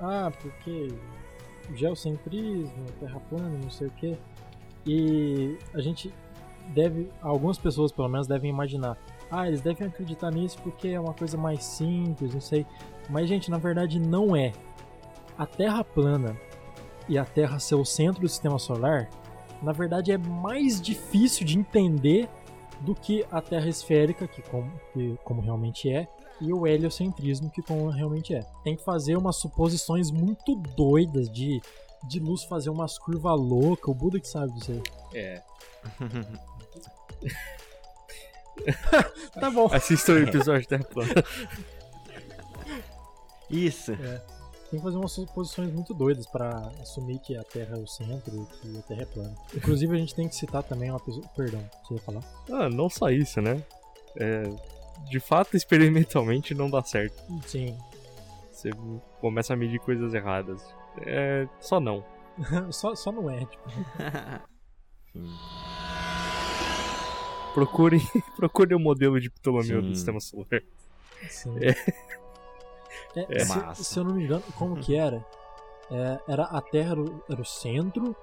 ah, 0.00 0.32
porque 0.40 0.88
geocentrismo, 1.74 2.86
terra 2.98 3.20
plana, 3.28 3.58
não 3.62 3.70
sei 3.70 3.88
o 3.88 3.90
quê. 3.90 4.16
E 4.86 5.58
a 5.74 5.80
gente 5.80 6.12
deve, 6.68 7.10
algumas 7.20 7.58
pessoas 7.58 7.92
pelo 7.92 8.08
menos 8.08 8.26
devem 8.26 8.50
imaginar, 8.50 8.96
ah, 9.30 9.46
eles 9.46 9.60
devem 9.60 9.86
acreditar 9.86 10.30
nisso 10.30 10.58
porque 10.62 10.88
é 10.88 11.00
uma 11.00 11.14
coisa 11.14 11.36
mais 11.36 11.62
simples, 11.62 12.32
não 12.32 12.40
sei. 12.40 12.66
Mas, 13.08 13.28
gente, 13.28 13.50
na 13.50 13.58
verdade 13.58 13.98
não 13.98 14.34
é. 14.34 14.52
A 15.40 15.46
Terra 15.46 15.82
plana 15.82 16.38
e 17.08 17.16
a 17.16 17.24
Terra 17.24 17.58
ser 17.58 17.74
o 17.74 17.82
centro 17.82 18.20
do 18.20 18.28
sistema 18.28 18.58
solar, 18.58 19.08
na 19.62 19.72
verdade 19.72 20.12
é 20.12 20.18
mais 20.18 20.78
difícil 20.78 21.46
de 21.46 21.58
entender 21.58 22.28
do 22.80 22.94
que 22.94 23.24
a 23.30 23.40
Terra 23.40 23.66
esférica, 23.66 24.28
que 24.28 24.42
como, 24.42 24.70
que 24.92 25.18
como 25.24 25.40
realmente 25.40 25.90
é, 25.90 26.06
e 26.42 26.52
o 26.52 26.66
heliocentrismo, 26.66 27.48
que 27.48 27.62
como 27.62 27.88
realmente 27.88 28.34
é. 28.34 28.44
Tem 28.62 28.76
que 28.76 28.84
fazer 28.84 29.16
umas 29.16 29.36
suposições 29.36 30.10
muito 30.10 30.54
doidas 30.76 31.30
de, 31.30 31.62
de 32.06 32.20
luz 32.20 32.44
fazer 32.44 32.68
umas 32.68 32.98
curvas 32.98 33.40
loucas, 33.40 33.88
o 33.88 33.94
Buda 33.94 34.20
que 34.20 34.28
sabe 34.28 34.52
disso 34.52 34.72
aí. 34.72 34.82
É. 35.14 35.42
Tá 39.32 39.50
bom. 39.50 39.70
Assista 39.72 40.12
o 40.12 40.18
episódio 40.18 40.68
Terra 40.68 40.84
Plana. 40.84 41.24
Isso. 43.48 43.92
Tem 44.70 44.78
que 44.78 44.84
fazer 44.84 44.96
umas 44.96 45.12
suposições 45.12 45.72
muito 45.72 45.92
doidas 45.92 46.26
pra 46.26 46.70
assumir 46.80 47.18
que 47.18 47.36
a 47.36 47.42
Terra 47.42 47.76
é 47.76 47.80
o 47.80 47.86
centro 47.88 48.34
e 48.36 48.46
que 48.46 48.78
a 48.78 48.82
Terra 48.82 49.02
é 49.02 49.06
plana. 49.06 49.34
Inclusive, 49.54 49.96
a 49.96 49.98
gente 49.98 50.14
tem 50.14 50.28
que 50.28 50.34
citar 50.36 50.62
também 50.62 50.90
uma 50.90 51.00
pessoa. 51.00 51.26
Perdão, 51.36 51.60
você 51.82 51.94
ia 51.94 52.00
falar? 52.00 52.22
Ah, 52.50 52.68
não 52.68 52.88
só 52.88 53.10
isso, 53.10 53.40
né? 53.40 53.62
É, 54.16 54.44
de 55.08 55.18
fato, 55.18 55.56
experimentalmente 55.56 56.54
não 56.54 56.70
dá 56.70 56.82
certo. 56.84 57.20
Sim. 57.46 57.76
Você 58.52 58.70
começa 59.20 59.54
a 59.54 59.56
medir 59.56 59.80
coisas 59.80 60.14
erradas. 60.14 60.62
É, 61.04 61.48
só 61.60 61.80
não. 61.80 62.04
só, 62.70 62.94
só 62.94 63.10
não 63.10 63.28
é, 63.28 63.40
tipo. 63.44 63.68
Procure, 67.54 68.00
procure 68.36 68.74
o 68.76 68.78
modelo 68.78 69.20
de 69.20 69.28
Ptolomeu 69.28 69.82
Sim. 69.82 69.88
do 69.88 69.94
sistema 69.94 70.20
solar. 70.20 70.62
Sim. 71.28 71.56
É. 71.60 71.74
É, 73.16 73.26
É. 73.36 73.44
se, 73.74 73.84
se 73.84 73.98
eu 73.98 74.04
não 74.04 74.14
me 74.14 74.24
engano, 74.24 74.42
como 74.56 74.76
que 74.76 74.94
era? 74.96 75.24
É, 75.90 76.20
era 76.28 76.44
a 76.44 76.60
Terra 76.60 76.92
era 76.92 77.00
o, 77.00 77.22
era 77.28 77.40
o 77.40 77.44
centro, 77.44 78.14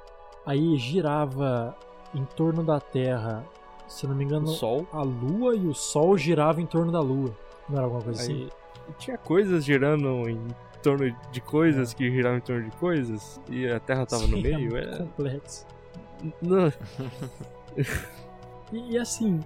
aí 0.46 0.78
girava 0.78 1.76
em 2.16 2.24
torno 2.24 2.64
da 2.64 2.80
Terra, 2.80 3.46
se 3.88 4.06
eu 4.06 4.10
não 4.10 4.16
me 4.18 4.24
O 4.24 4.28
engano, 4.28 4.48
Sol. 4.48 4.88
a 4.94 5.02
Lua 5.04 5.56
e 5.56 5.68
o 5.68 5.74
Sol 5.74 6.18
girava 6.18 6.62
em 6.62 6.66
torno 6.66 6.92
da 6.92 7.02
Lua. 7.02 7.32
Não 7.68 7.76
era 7.78 7.86
alguma 7.86 8.02
coisa 8.04 8.22
assim? 8.22 8.44
Aí 8.88 8.94
tinha 8.98 9.18
coisas 9.18 9.66
girando 9.66 10.30
em 10.30 10.40
torno 10.82 11.14
de 11.32 11.42
coisas 11.42 11.94
que 11.94 12.10
giravam 12.10 12.38
em 12.38 12.42
torno 12.42 12.64
de 12.70 12.72
coisas 12.78 13.42
e 13.50 13.68
a 13.68 13.80
Terra 13.82 14.06
tava 14.06 14.24
no 14.28 14.38
Sim, 14.38 14.44
meio. 14.44 14.72
muito 14.72 14.78
É, 14.78 14.98
complexo. 15.00 15.66
não, 16.42 16.72
E, 18.72 18.94
e 18.94 18.98
assim, 18.98 19.40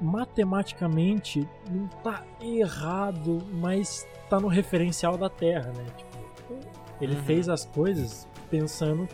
matematicamente 0.00 1.48
não 1.70 1.86
tá 2.02 2.22
errado, 2.40 3.38
mas 3.52 4.06
tá 4.28 4.38
no 4.40 4.48
referencial 4.48 5.16
da 5.16 5.28
Terra, 5.28 5.72
né? 5.72 5.84
Tipo, 5.96 6.14
ele 7.00 7.16
Uhum. 7.16 7.22
fez 7.24 7.48
as 7.48 7.64
coisas 7.64 8.26
pensando 8.50 9.08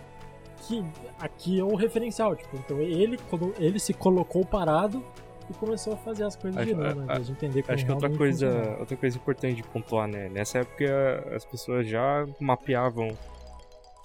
que 0.66 0.84
aqui 1.18 1.58
é 1.58 1.64
o 1.64 1.74
referencial, 1.74 2.36
tipo, 2.36 2.56
então 2.56 2.78
ele 2.80 3.18
ele 3.58 3.78
se 3.78 3.92
colocou 3.94 4.44
parado 4.44 5.02
e 5.48 5.54
começou 5.54 5.94
a 5.94 5.96
fazer 5.96 6.24
as 6.24 6.36
coisas 6.36 6.60
Acho- 6.60 6.68
girando, 6.68 7.02
né? 7.04 7.18
De 7.18 7.32
entender 7.32 7.62
como 7.62 7.74
Acho 7.74 7.84
que 7.86 7.92
outra 7.92 8.10
coisa, 8.10 8.46
funcionava. 8.50 8.80
outra 8.80 8.96
coisa 8.96 9.16
importante 9.16 9.56
de 9.56 9.62
pontuar, 9.64 10.06
né? 10.08 10.28
Nessa 10.28 10.58
época 10.58 11.34
as 11.34 11.44
pessoas 11.44 11.88
já 11.88 12.24
mapeavam 12.38 13.08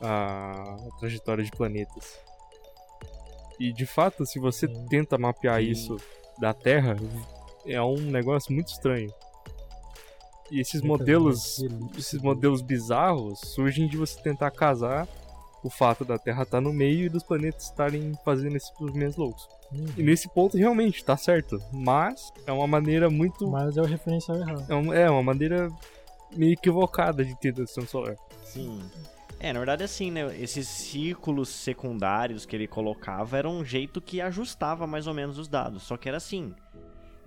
a 0.01 0.78
trajetória 0.99 1.43
de 1.43 1.51
planetas. 1.51 2.19
E 3.59 3.71
de 3.71 3.86
fato, 3.86 4.26
se 4.26 4.39
você 4.39 4.67
Sim. 4.67 4.86
tenta 4.88 5.17
mapear 5.17 5.61
Sim. 5.61 5.69
isso 5.69 5.97
da 6.39 6.53
Terra, 6.53 6.95
é 7.65 7.81
um 7.81 7.97
negócio 7.97 8.53
muito 8.53 8.67
estranho. 8.67 9.11
E 10.51 10.59
esses 10.59 10.81
Muitas 10.81 10.99
modelos, 10.99 11.57
vezes, 11.57 11.97
esses 11.97 12.21
modelos 12.21 12.61
bizarros 12.61 13.39
surgem 13.39 13.88
de 13.88 13.97
você 13.97 14.21
tentar 14.21 14.51
casar 14.51 15.07
o 15.63 15.69
fato 15.69 16.05
da 16.05 16.19
Terra 16.19 16.43
estar 16.43 16.61
no 16.61 16.71
meio 16.71 17.05
e 17.05 17.09
dos 17.09 17.23
planetas 17.23 17.63
estarem 17.63 18.13
fazendo 18.23 18.55
esses 18.55 18.71
movimentos 18.79 19.17
loucos. 19.17 19.47
Uhum. 19.71 19.86
E 19.97 20.03
nesse 20.03 20.29
ponto 20.29 20.55
realmente 20.55 21.03
tá 21.03 21.17
certo, 21.17 21.59
mas 21.73 22.31
é 22.45 22.51
uma 22.51 22.67
maneira 22.67 23.09
muito 23.09 23.47
Mas 23.49 23.75
é 23.75 23.81
o 23.81 23.86
referencial 23.86 24.38
errado. 24.38 24.63
é 24.69 24.75
uma, 24.75 24.95
é 24.95 25.09
uma 25.09 25.23
maneira 25.23 25.71
meio 26.36 26.53
equivocada 26.53 27.25
de 27.25 27.31
entender 27.31 27.63
o 27.63 27.65
sistema 27.65 27.88
solar. 27.88 28.15
Sim. 28.43 28.79
É, 29.39 29.51
na 29.51 29.59
verdade, 29.59 29.83
assim, 29.83 30.09
né? 30.11 30.36
Esses 30.39 30.67
círculos 30.67 31.49
secundários 31.49 32.45
que 32.45 32.55
ele 32.55 32.67
colocava 32.67 33.38
era 33.38 33.49
um 33.49 33.63
jeito 33.63 34.01
que 34.01 34.21
ajustava 34.21 34.88
mais 34.88 35.07
ou 35.07 35.13
menos 35.13 35.38
os 35.38 35.47
dados. 35.47 35.83
Só 35.83 35.97
que 35.97 36.07
era 36.07 36.17
assim. 36.17 36.53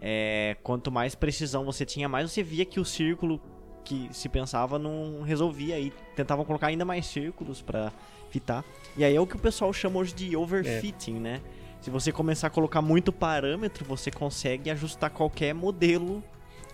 é, 0.00 0.56
quanto 0.62 0.90
mais 0.90 1.14
precisão 1.14 1.64
você 1.64 1.84
tinha, 1.84 2.08
mais 2.08 2.30
você 2.30 2.42
via 2.42 2.64
que 2.64 2.78
o 2.80 2.84
círculo 2.84 3.40
que 3.84 4.08
se 4.12 4.28
pensava 4.28 4.78
não 4.78 5.22
resolvia. 5.22 5.78
E 5.78 5.90
tentavam 6.14 6.44
colocar 6.44 6.68
ainda 6.68 6.84
mais 6.84 7.06
círculos 7.06 7.60
pra 7.62 7.92
fitar. 8.30 8.64
E 8.96 9.04
aí 9.04 9.14
é 9.14 9.20
o 9.20 9.26
que 9.26 9.36
o 9.36 9.38
pessoal 9.38 9.72
chama 9.72 9.98
hoje 9.98 10.14
de 10.14 10.36
overfitting, 10.36 11.14
né? 11.18 11.40
Se 11.80 11.90
você 11.90 12.10
começar 12.10 12.48
a 12.48 12.50
colocar 12.50 12.82
muito 12.82 13.12
parâmetro, 13.12 13.84
você 13.84 14.10
consegue 14.10 14.70
ajustar 14.70 15.10
qualquer 15.10 15.54
modelo 15.54 16.22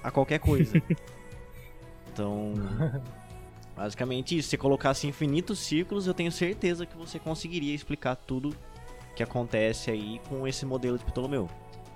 a 0.03 0.11
qualquer 0.11 0.39
coisa. 0.39 0.73
então, 2.13 2.55
basicamente 3.77 4.37
isso. 4.37 4.49
Se 4.49 4.57
colocasse 4.57 5.07
infinitos 5.07 5.59
círculos, 5.59 6.07
eu 6.07 6.15
tenho 6.15 6.31
certeza 6.33 6.87
que 6.87 6.97
você 6.97 7.19
conseguiria 7.19 7.75
explicar 7.75 8.17
tudo 8.17 8.55
que 9.15 9.23
acontece 9.23 9.91
aí 9.91 10.21
com 10.29 10.47
esse 10.47 10.67
modelo 10.67 10.99
de 10.99 11.05
Ptolomeu. 11.05 11.49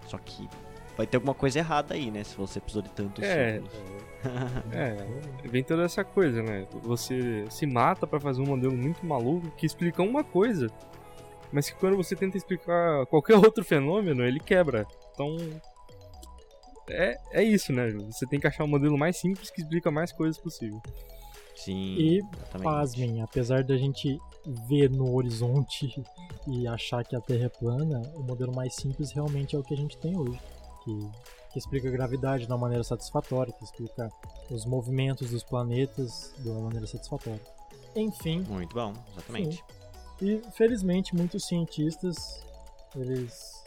Só 0.07 0.18
que 0.18 0.49
vai 0.97 1.07
ter 1.07 1.16
alguma 1.16 1.35
coisa 1.35 1.59
errada 1.59 1.95
aí, 1.95 2.11
né? 2.11 2.24
Se 2.24 2.37
você 2.37 2.61
precisou 2.61 2.83
de 2.83 2.91
tantos 2.91 3.22
É. 3.24 3.61
círculos. 3.61 3.99
É, 4.72 5.49
vem 5.49 5.62
toda 5.62 5.85
essa 5.85 6.03
coisa, 6.05 6.43
né? 6.43 6.66
Você 6.83 7.45
se 7.51 7.66
mata 7.66 8.07
pra 8.07 8.18
fazer 8.20 8.43
um 8.43 8.47
modelo 8.47 8.76
muito 8.76 9.07
maluco 9.07 9.49
que 9.53 9.64
explica 9.64 10.03
uma 10.03 10.24
coisa, 10.24 10.68
mas 11.53 11.70
que 11.70 11.76
quando 11.76 11.97
você 11.97 12.16
tenta 12.16 12.37
explicar 12.37 13.07
qualquer 13.07 13.37
outro 13.39 13.64
fenômeno, 13.64 14.24
ele 14.24 14.41
quebra. 14.41 14.87
Então. 15.14 15.37
É, 16.91 17.16
é 17.33 17.43
isso, 17.43 17.72
né? 17.72 17.91
Você 18.11 18.26
tem 18.26 18.41
que 18.41 18.47
achar 18.47 18.64
um 18.64 18.68
modelo 18.68 18.97
mais 18.99 19.16
simples 19.18 19.51
que 19.51 19.61
explica 19.61 19.91
mais 19.91 20.11
coisas 20.12 20.39
possível. 20.39 20.81
Sim, 21.59 21.96
E, 21.96 22.18
exatamente. 22.18 22.62
Pasmem, 22.64 23.22
apesar 23.22 23.64
da 23.64 23.76
gente 23.76 24.18
ver 24.68 24.88
no 24.90 25.14
horizonte 25.14 26.02
e 26.46 26.66
achar 26.68 27.04
que 27.04 27.16
a 27.16 27.20
Terra 27.20 27.46
é 27.46 27.48
plana, 27.48 28.00
o 28.14 28.22
modelo 28.22 28.54
mais 28.54 28.74
simples 28.74 29.11
realmente 29.11 29.56
é 29.56 29.59
o 29.59 29.62
que 29.62 29.74
a 29.74 29.76
gente 29.76 29.96
tem 29.98 30.16
hoje. 30.16 30.40
Que, 30.84 31.11
que 31.52 31.59
explica 31.59 31.88
a 31.88 31.90
gravidade 31.90 32.46
de 32.46 32.52
uma 32.52 32.59
maneira 32.59 32.84
satisfatória, 32.84 33.52
que 33.52 33.64
explica 33.64 34.09
os 34.50 34.64
movimentos 34.64 35.30
dos 35.30 35.42
planetas 35.42 36.32
de 36.38 36.48
uma 36.48 36.61
maneira 36.62 36.86
satisfatória. 36.86 37.40
Enfim, 37.96 38.40
Muito 38.48 38.74
bom, 38.74 38.92
exatamente. 39.12 39.64
e 40.22 40.40
felizmente 40.52 41.16
muitos 41.16 41.46
cientistas 41.46 42.46
eles 42.94 43.64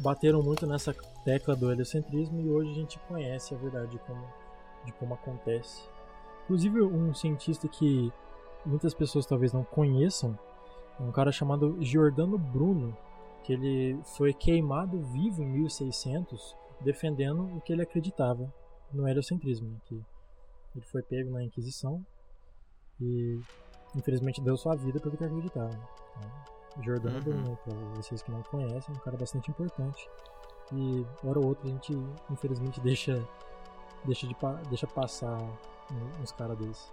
bateram 0.00 0.42
muito 0.42 0.66
nessa 0.66 0.92
tecla 1.24 1.54
do 1.54 1.70
heliocentrismo 1.70 2.40
e 2.40 2.50
hoje 2.50 2.70
a 2.70 2.74
gente 2.74 2.98
conhece 3.00 3.54
a 3.54 3.58
verdade 3.58 3.92
de 3.92 3.98
como, 4.00 4.24
de 4.84 4.92
como 4.92 5.14
acontece. 5.14 5.82
Inclusive 6.44 6.82
um 6.82 7.14
cientista 7.14 7.68
que 7.68 8.12
muitas 8.64 8.94
pessoas 8.94 9.26
talvez 9.26 9.52
não 9.52 9.64
conheçam 9.64 10.38
é 10.98 11.02
um 11.02 11.12
cara 11.12 11.32
chamado 11.32 11.76
Giordano 11.80 12.38
Bruno, 12.38 12.96
que 13.42 13.52
ele 13.52 13.98
foi 14.16 14.32
queimado 14.32 15.00
vivo 15.00 15.42
em 15.42 15.46
1600 15.46 16.56
defendendo 16.80 17.56
o 17.56 17.60
que 17.60 17.72
ele 17.72 17.82
acreditava 17.82 18.52
no 18.92 19.08
heliocentrismo, 19.08 19.68
né? 19.68 19.76
que 19.86 19.94
ele 20.74 20.84
foi 20.84 21.02
pego 21.02 21.30
na 21.30 21.42
Inquisição 21.42 22.04
e 23.00 23.40
infelizmente 23.94 24.40
deu 24.40 24.56
sua 24.56 24.74
vida 24.74 25.00
pelo 25.00 25.16
que 25.16 25.24
acreditava. 25.24 25.70
Então, 25.70 26.82
Jordano 26.84 27.16
Uhum. 27.16 27.22
Bruno, 27.22 27.58
para 27.64 27.74
vocês 27.96 28.22
que 28.22 28.30
não 28.30 28.42
conhecem, 28.42 28.94
é 28.94 28.98
um 28.98 29.00
cara 29.00 29.16
bastante 29.16 29.50
importante. 29.50 30.08
E 30.72 31.04
hora 31.24 31.38
ou 31.38 31.46
outra 31.46 31.66
a 31.68 31.70
gente 31.70 31.92
infelizmente 32.30 32.80
deixa 32.82 33.26
deixa 34.04 34.26
de 34.26 34.36
deixa 34.68 34.86
passar 34.86 35.38
uns 36.22 36.32
caras 36.32 36.58
desses. 36.58 36.90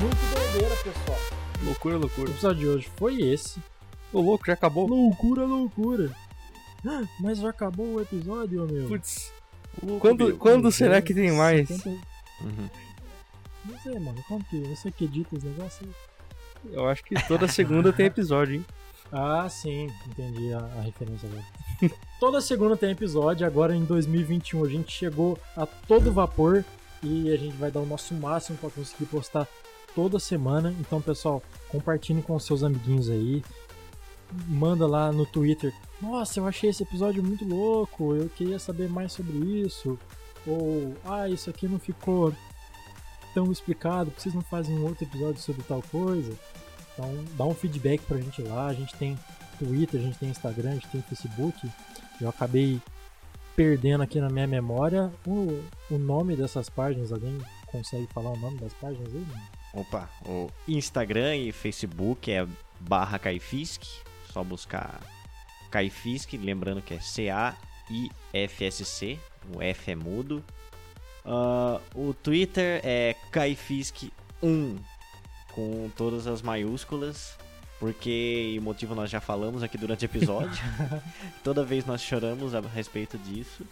Muito 0.00 0.16
doideira, 0.34 0.76
pessoal. 0.76 1.18
Loucura, 1.64 1.96
O 1.96 2.00
loucura. 2.00 2.30
episódio 2.30 2.60
de 2.60 2.68
hoje 2.68 2.90
foi 2.96 3.20
esse. 3.20 3.60
Ô 4.12 4.20
louco, 4.20 4.46
já 4.46 4.52
acabou? 4.52 4.86
Loucura, 4.86 5.44
loucura. 5.44 6.10
Ah, 6.86 7.02
Mas 7.20 7.38
já 7.38 7.50
acabou 7.50 7.94
o 7.94 8.00
episódio, 8.00 8.66
meu. 8.70 8.86
Putz, 8.88 9.32
quando, 10.00 10.26
meu. 10.26 10.38
quando 10.38 10.70
será 10.70 11.02
que 11.02 11.12
tem 11.12 11.32
mais? 11.32 11.68
70 11.68 11.88
Uhum. 12.40 12.70
Não 13.64 13.78
sei, 13.80 13.98
mano. 13.98 14.22
Como 14.28 14.44
que 14.44 14.60
você 14.60 14.92
que 14.92 15.04
edita 15.06 15.34
os 15.36 15.42
negócios? 15.42 15.82
aí? 15.82 16.72
Eu 16.72 16.88
acho 16.88 17.02
que 17.02 17.14
toda 17.26 17.48
segunda 17.48 17.92
tem 17.92 18.06
episódio, 18.06 18.54
hein? 18.56 18.66
Ah, 19.12 19.48
sim. 19.48 19.88
Entendi 20.06 20.52
a, 20.52 20.58
a 20.58 20.80
referência 20.82 21.28
agora. 21.28 21.44
Toda 22.20 22.40
segunda 22.40 22.76
tem 22.76 22.90
episódio. 22.90 23.46
Agora 23.46 23.74
em 23.74 23.84
2021 23.84 24.64
a 24.64 24.68
gente 24.68 24.92
chegou 24.92 25.38
a 25.56 25.66
todo 25.66 26.12
vapor. 26.12 26.64
E 27.02 27.30
a 27.32 27.36
gente 27.36 27.56
vai 27.56 27.70
dar 27.70 27.80
o 27.80 27.86
nosso 27.86 28.12
máximo 28.14 28.58
para 28.58 28.70
conseguir 28.70 29.06
postar 29.06 29.46
toda 29.94 30.18
semana. 30.18 30.74
Então, 30.80 31.00
pessoal, 31.00 31.42
compartilhem 31.68 32.22
com 32.22 32.38
seus 32.38 32.64
amiguinhos 32.64 33.08
aí. 33.08 33.42
Manda 34.48 34.86
lá 34.86 35.12
no 35.12 35.24
Twitter. 35.24 35.72
Nossa, 36.02 36.40
eu 36.40 36.46
achei 36.46 36.70
esse 36.70 36.82
episódio 36.82 37.22
muito 37.22 37.44
louco. 37.44 38.14
Eu 38.14 38.28
queria 38.28 38.58
saber 38.58 38.88
mais 38.88 39.12
sobre 39.12 39.36
isso. 39.36 39.98
Ou, 40.46 40.94
ah, 41.04 41.28
isso 41.28 41.48
aqui 41.48 41.68
não 41.68 41.78
ficou 41.78 42.32
tão 43.32 43.50
explicado. 43.52 44.10
Por 44.10 44.16
que 44.16 44.22
vocês 44.22 44.34
não 44.34 44.42
fazem 44.42 44.76
um 44.76 44.84
outro 44.84 45.04
episódio 45.04 45.40
sobre 45.40 45.62
tal 45.62 45.82
coisa? 45.90 46.32
Então, 46.98 47.24
dá 47.36 47.44
um 47.44 47.54
feedback 47.54 48.02
pra 48.02 48.18
gente 48.18 48.42
lá. 48.42 48.66
A 48.66 48.74
gente 48.74 48.92
tem 48.96 49.16
Twitter, 49.56 50.00
a 50.00 50.02
gente 50.02 50.18
tem 50.18 50.30
Instagram, 50.30 50.70
a 50.70 50.74
gente 50.74 50.88
tem 50.88 51.00
Facebook. 51.02 51.70
Eu 52.20 52.28
acabei 52.28 52.80
perdendo 53.54 54.02
aqui 54.02 54.20
na 54.20 54.28
minha 54.28 54.48
memória 54.48 55.12
o, 55.24 55.62
o 55.88 55.96
nome 55.96 56.34
dessas 56.34 56.68
páginas. 56.68 57.12
Alguém 57.12 57.38
consegue 57.66 58.08
falar 58.12 58.30
o 58.30 58.36
nome 58.36 58.58
das 58.58 58.74
páginas 58.74 59.14
aí? 59.14 59.24
Opa, 59.72 60.10
o 60.26 60.50
Instagram 60.66 61.36
e 61.36 61.52
Facebook 61.52 62.32
é 62.32 62.44
barra 62.80 63.16
Caifisk, 63.18 63.84
só 64.32 64.42
buscar 64.42 64.98
Caifisk, 65.70 66.32
lembrando 66.32 66.82
que 66.82 66.94
é 66.94 67.00
C-A-I-F-S-C, 67.00 67.60
o 69.54 69.62
F 69.62 69.90
é 69.92 69.94
mudo. 69.94 70.42
Ah, 71.24 71.80
o 71.94 72.12
Twitter 72.14 72.80
é 72.82 73.14
Caifisk1, 73.30 74.78
com 75.58 75.90
todas 75.96 76.28
as 76.28 76.40
maiúsculas, 76.40 77.36
porque 77.80 78.52
e 78.54 78.58
o 78.60 78.62
motivo 78.62 78.94
nós 78.94 79.10
já 79.10 79.20
falamos 79.20 79.60
aqui 79.60 79.76
durante 79.76 80.04
o 80.04 80.06
episódio. 80.06 80.62
Toda 81.42 81.64
vez 81.64 81.84
nós 81.84 82.00
choramos 82.00 82.54
a 82.54 82.60
respeito 82.60 83.18
disso. 83.18 83.64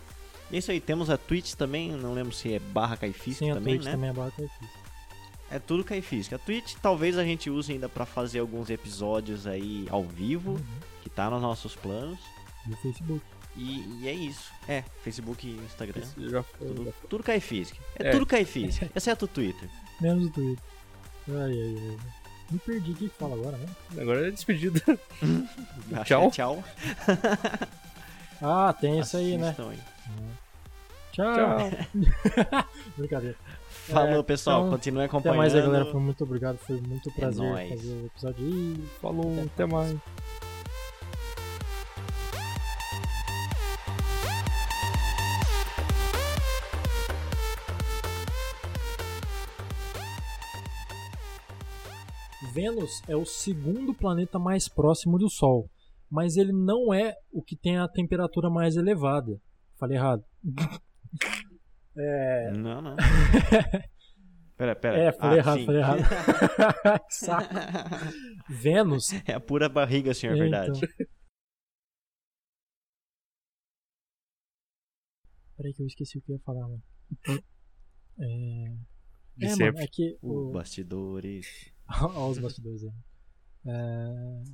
E 0.51 0.57
é 0.57 0.59
isso 0.59 0.73
aí, 0.73 0.81
temos 0.81 1.11
a 1.11 1.17
Twitch 1.17 1.55
também, 1.55 1.93
não 1.93 2.13
lembro 2.13 2.33
se 2.35 2.53
é 2.55 2.59
barra 2.59 2.97
Caifisk 2.97 3.39
Sim, 3.39 3.51
a 3.53 3.55
também, 3.55 3.75
Twitch 3.75 3.85
né? 3.87 3.93
também 3.93 4.11
é 4.11 4.13
barra 4.13 4.33
Caifis. 4.33 4.69
É 5.49 5.59
tudo 5.61 5.85
Caifisca. 5.85 6.35
A 6.35 6.39
Twitch 6.41 6.75
talvez 6.83 7.17
a 7.17 7.23
gente 7.25 7.49
use 7.49 7.71
ainda 7.73 7.89
pra 7.89 8.05
fazer 8.05 8.41
alguns 8.41 8.69
episódios 8.69 9.47
aí 9.47 9.87
ao 9.91 10.03
vivo, 10.03 10.53
Uhum. 10.53 10.59
que 11.05 11.09
tá 11.09 11.31
nos 11.31 11.41
nossos 11.41 11.77
planos. 11.77 12.19
E 12.69 12.73
o 12.73 12.77
Facebook. 12.79 13.23
E, 13.57 14.01
e 14.03 14.09
é 14.09 14.13
isso. 14.13 14.51
É, 14.69 14.83
Facebook 15.05 15.47
e 15.47 15.53
Instagram. 15.65 16.03
Foi. 16.03 16.25
Tudo, 16.67 16.85
já 16.85 16.93
tudo 17.09 17.23
Caifisca. 17.23 17.77
É, 17.97 18.09
É. 18.09 18.11
tudo 18.11 18.27
Caifisca, 18.27 18.91
exceto 18.95 19.25
o 19.25 19.29
Twitter. 19.29 19.69
Menos 20.01 20.27
o 20.27 20.31
Twitter. 20.31 20.65
Ai, 21.29 21.35
ai, 21.35 21.77
ai. 21.91 21.97
Me 22.51 22.59
perdi. 22.61 22.93
O 22.93 22.95
que 22.95 23.09
fala 23.09 23.35
agora, 23.35 23.57
né? 23.57 23.67
Agora 24.01 24.29
é 24.29 24.31
despedida. 24.31 24.81
Acho 25.93 26.05
Tchau. 26.05 26.27
é 26.27 26.31
Tchau. 26.31 26.65
Ah, 28.41 28.71
tem 28.79 29.01
isso 29.01 29.17
aí, 29.17 29.39
né? 29.39 29.57
Aí. 29.59 29.79
Tchau. 31.11 31.59
Brincadeira. 32.99 33.35
Falou, 33.71 34.21
É, 34.21 34.23
pessoal. 34.23 34.61
então, 34.61 34.71
Continue 34.73 35.01
Até 35.01 35.07
acompanhando. 35.07 35.39
mais 35.39 35.55
aí, 35.55 35.63
galera. 35.63 35.87
Foi 35.87 36.01
muito 36.01 36.23
obrigado. 36.23 36.59
Foi 36.59 36.79
muito 36.81 37.11
prazer 37.13 37.43
nóis. 37.51 37.69
fazer 37.71 37.93
o 37.93 38.07
episódio 38.07 38.47
aí. 38.47 38.85
Falou, 39.01 39.43
até 39.43 39.65
mais. 39.65 39.97
Vênus 52.57 53.03
é 53.07 53.15
o 53.15 53.27
segundo 53.27 53.93
planeta 53.95 54.39
mais 54.39 54.67
próximo 54.67 55.19
do 55.19 55.29
Sol, 55.29 55.69
mas 56.11 56.37
ele 56.39 56.53
não 56.53 56.93
é 56.95 57.15
o 57.31 57.43
que 57.43 57.55
tem 57.55 57.77
a 57.77 57.87
temperatura 57.87 58.49
mais 58.49 58.77
elevada. 58.77 59.39
Falei 59.79 59.99
errado. 59.99 60.25
É, 61.99 62.51
Não, 62.51 62.83
não. 62.83 62.95
Pera, 64.59 64.77
pera. 64.77 64.99
É, 64.99 65.13
falei 65.13 65.39
Ah, 65.39 65.41
errado, 65.41 65.59
sim. 65.61 65.65
falei 65.67 65.81
errado. 65.81 66.01
Saco. 67.09 67.55
Vênus. 68.51 69.05
É 69.27 69.33
a 69.33 69.41
pura 69.41 69.67
barriga, 69.67 70.13
senhor, 70.13 70.37
É, 70.37 70.39
verdade. 70.41 70.73
então. 70.77 71.07
Peraí 75.57 75.73
que 75.73 75.83
eu 75.83 75.87
esqueci 75.87 76.19
o 76.19 76.23
que 76.23 76.33
eu 76.33 76.37
ia 76.37 76.43
falar, 76.43 76.69
mano. 76.69 76.83
É, 77.29 77.35
De 79.37 79.47
é 79.47 79.49
mano, 79.49 79.57
sempre. 79.57 79.83
é 79.85 79.87
que... 79.91 80.19
O... 80.21 80.51
bastidores. 80.51 81.73
Olha 82.03 82.31
os 82.31 82.39
bastidores 82.39 82.83
aí. 82.85 82.93
É... 83.67 84.45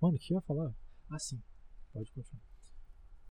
Mano, 0.00 0.16
o 0.16 0.18
que 0.18 0.32
eu 0.32 0.36
ia 0.36 0.42
falar? 0.42 0.72
Ah, 1.10 1.18
sim. 1.18 1.42
Pode 1.92 2.10
continuar. 2.12 2.47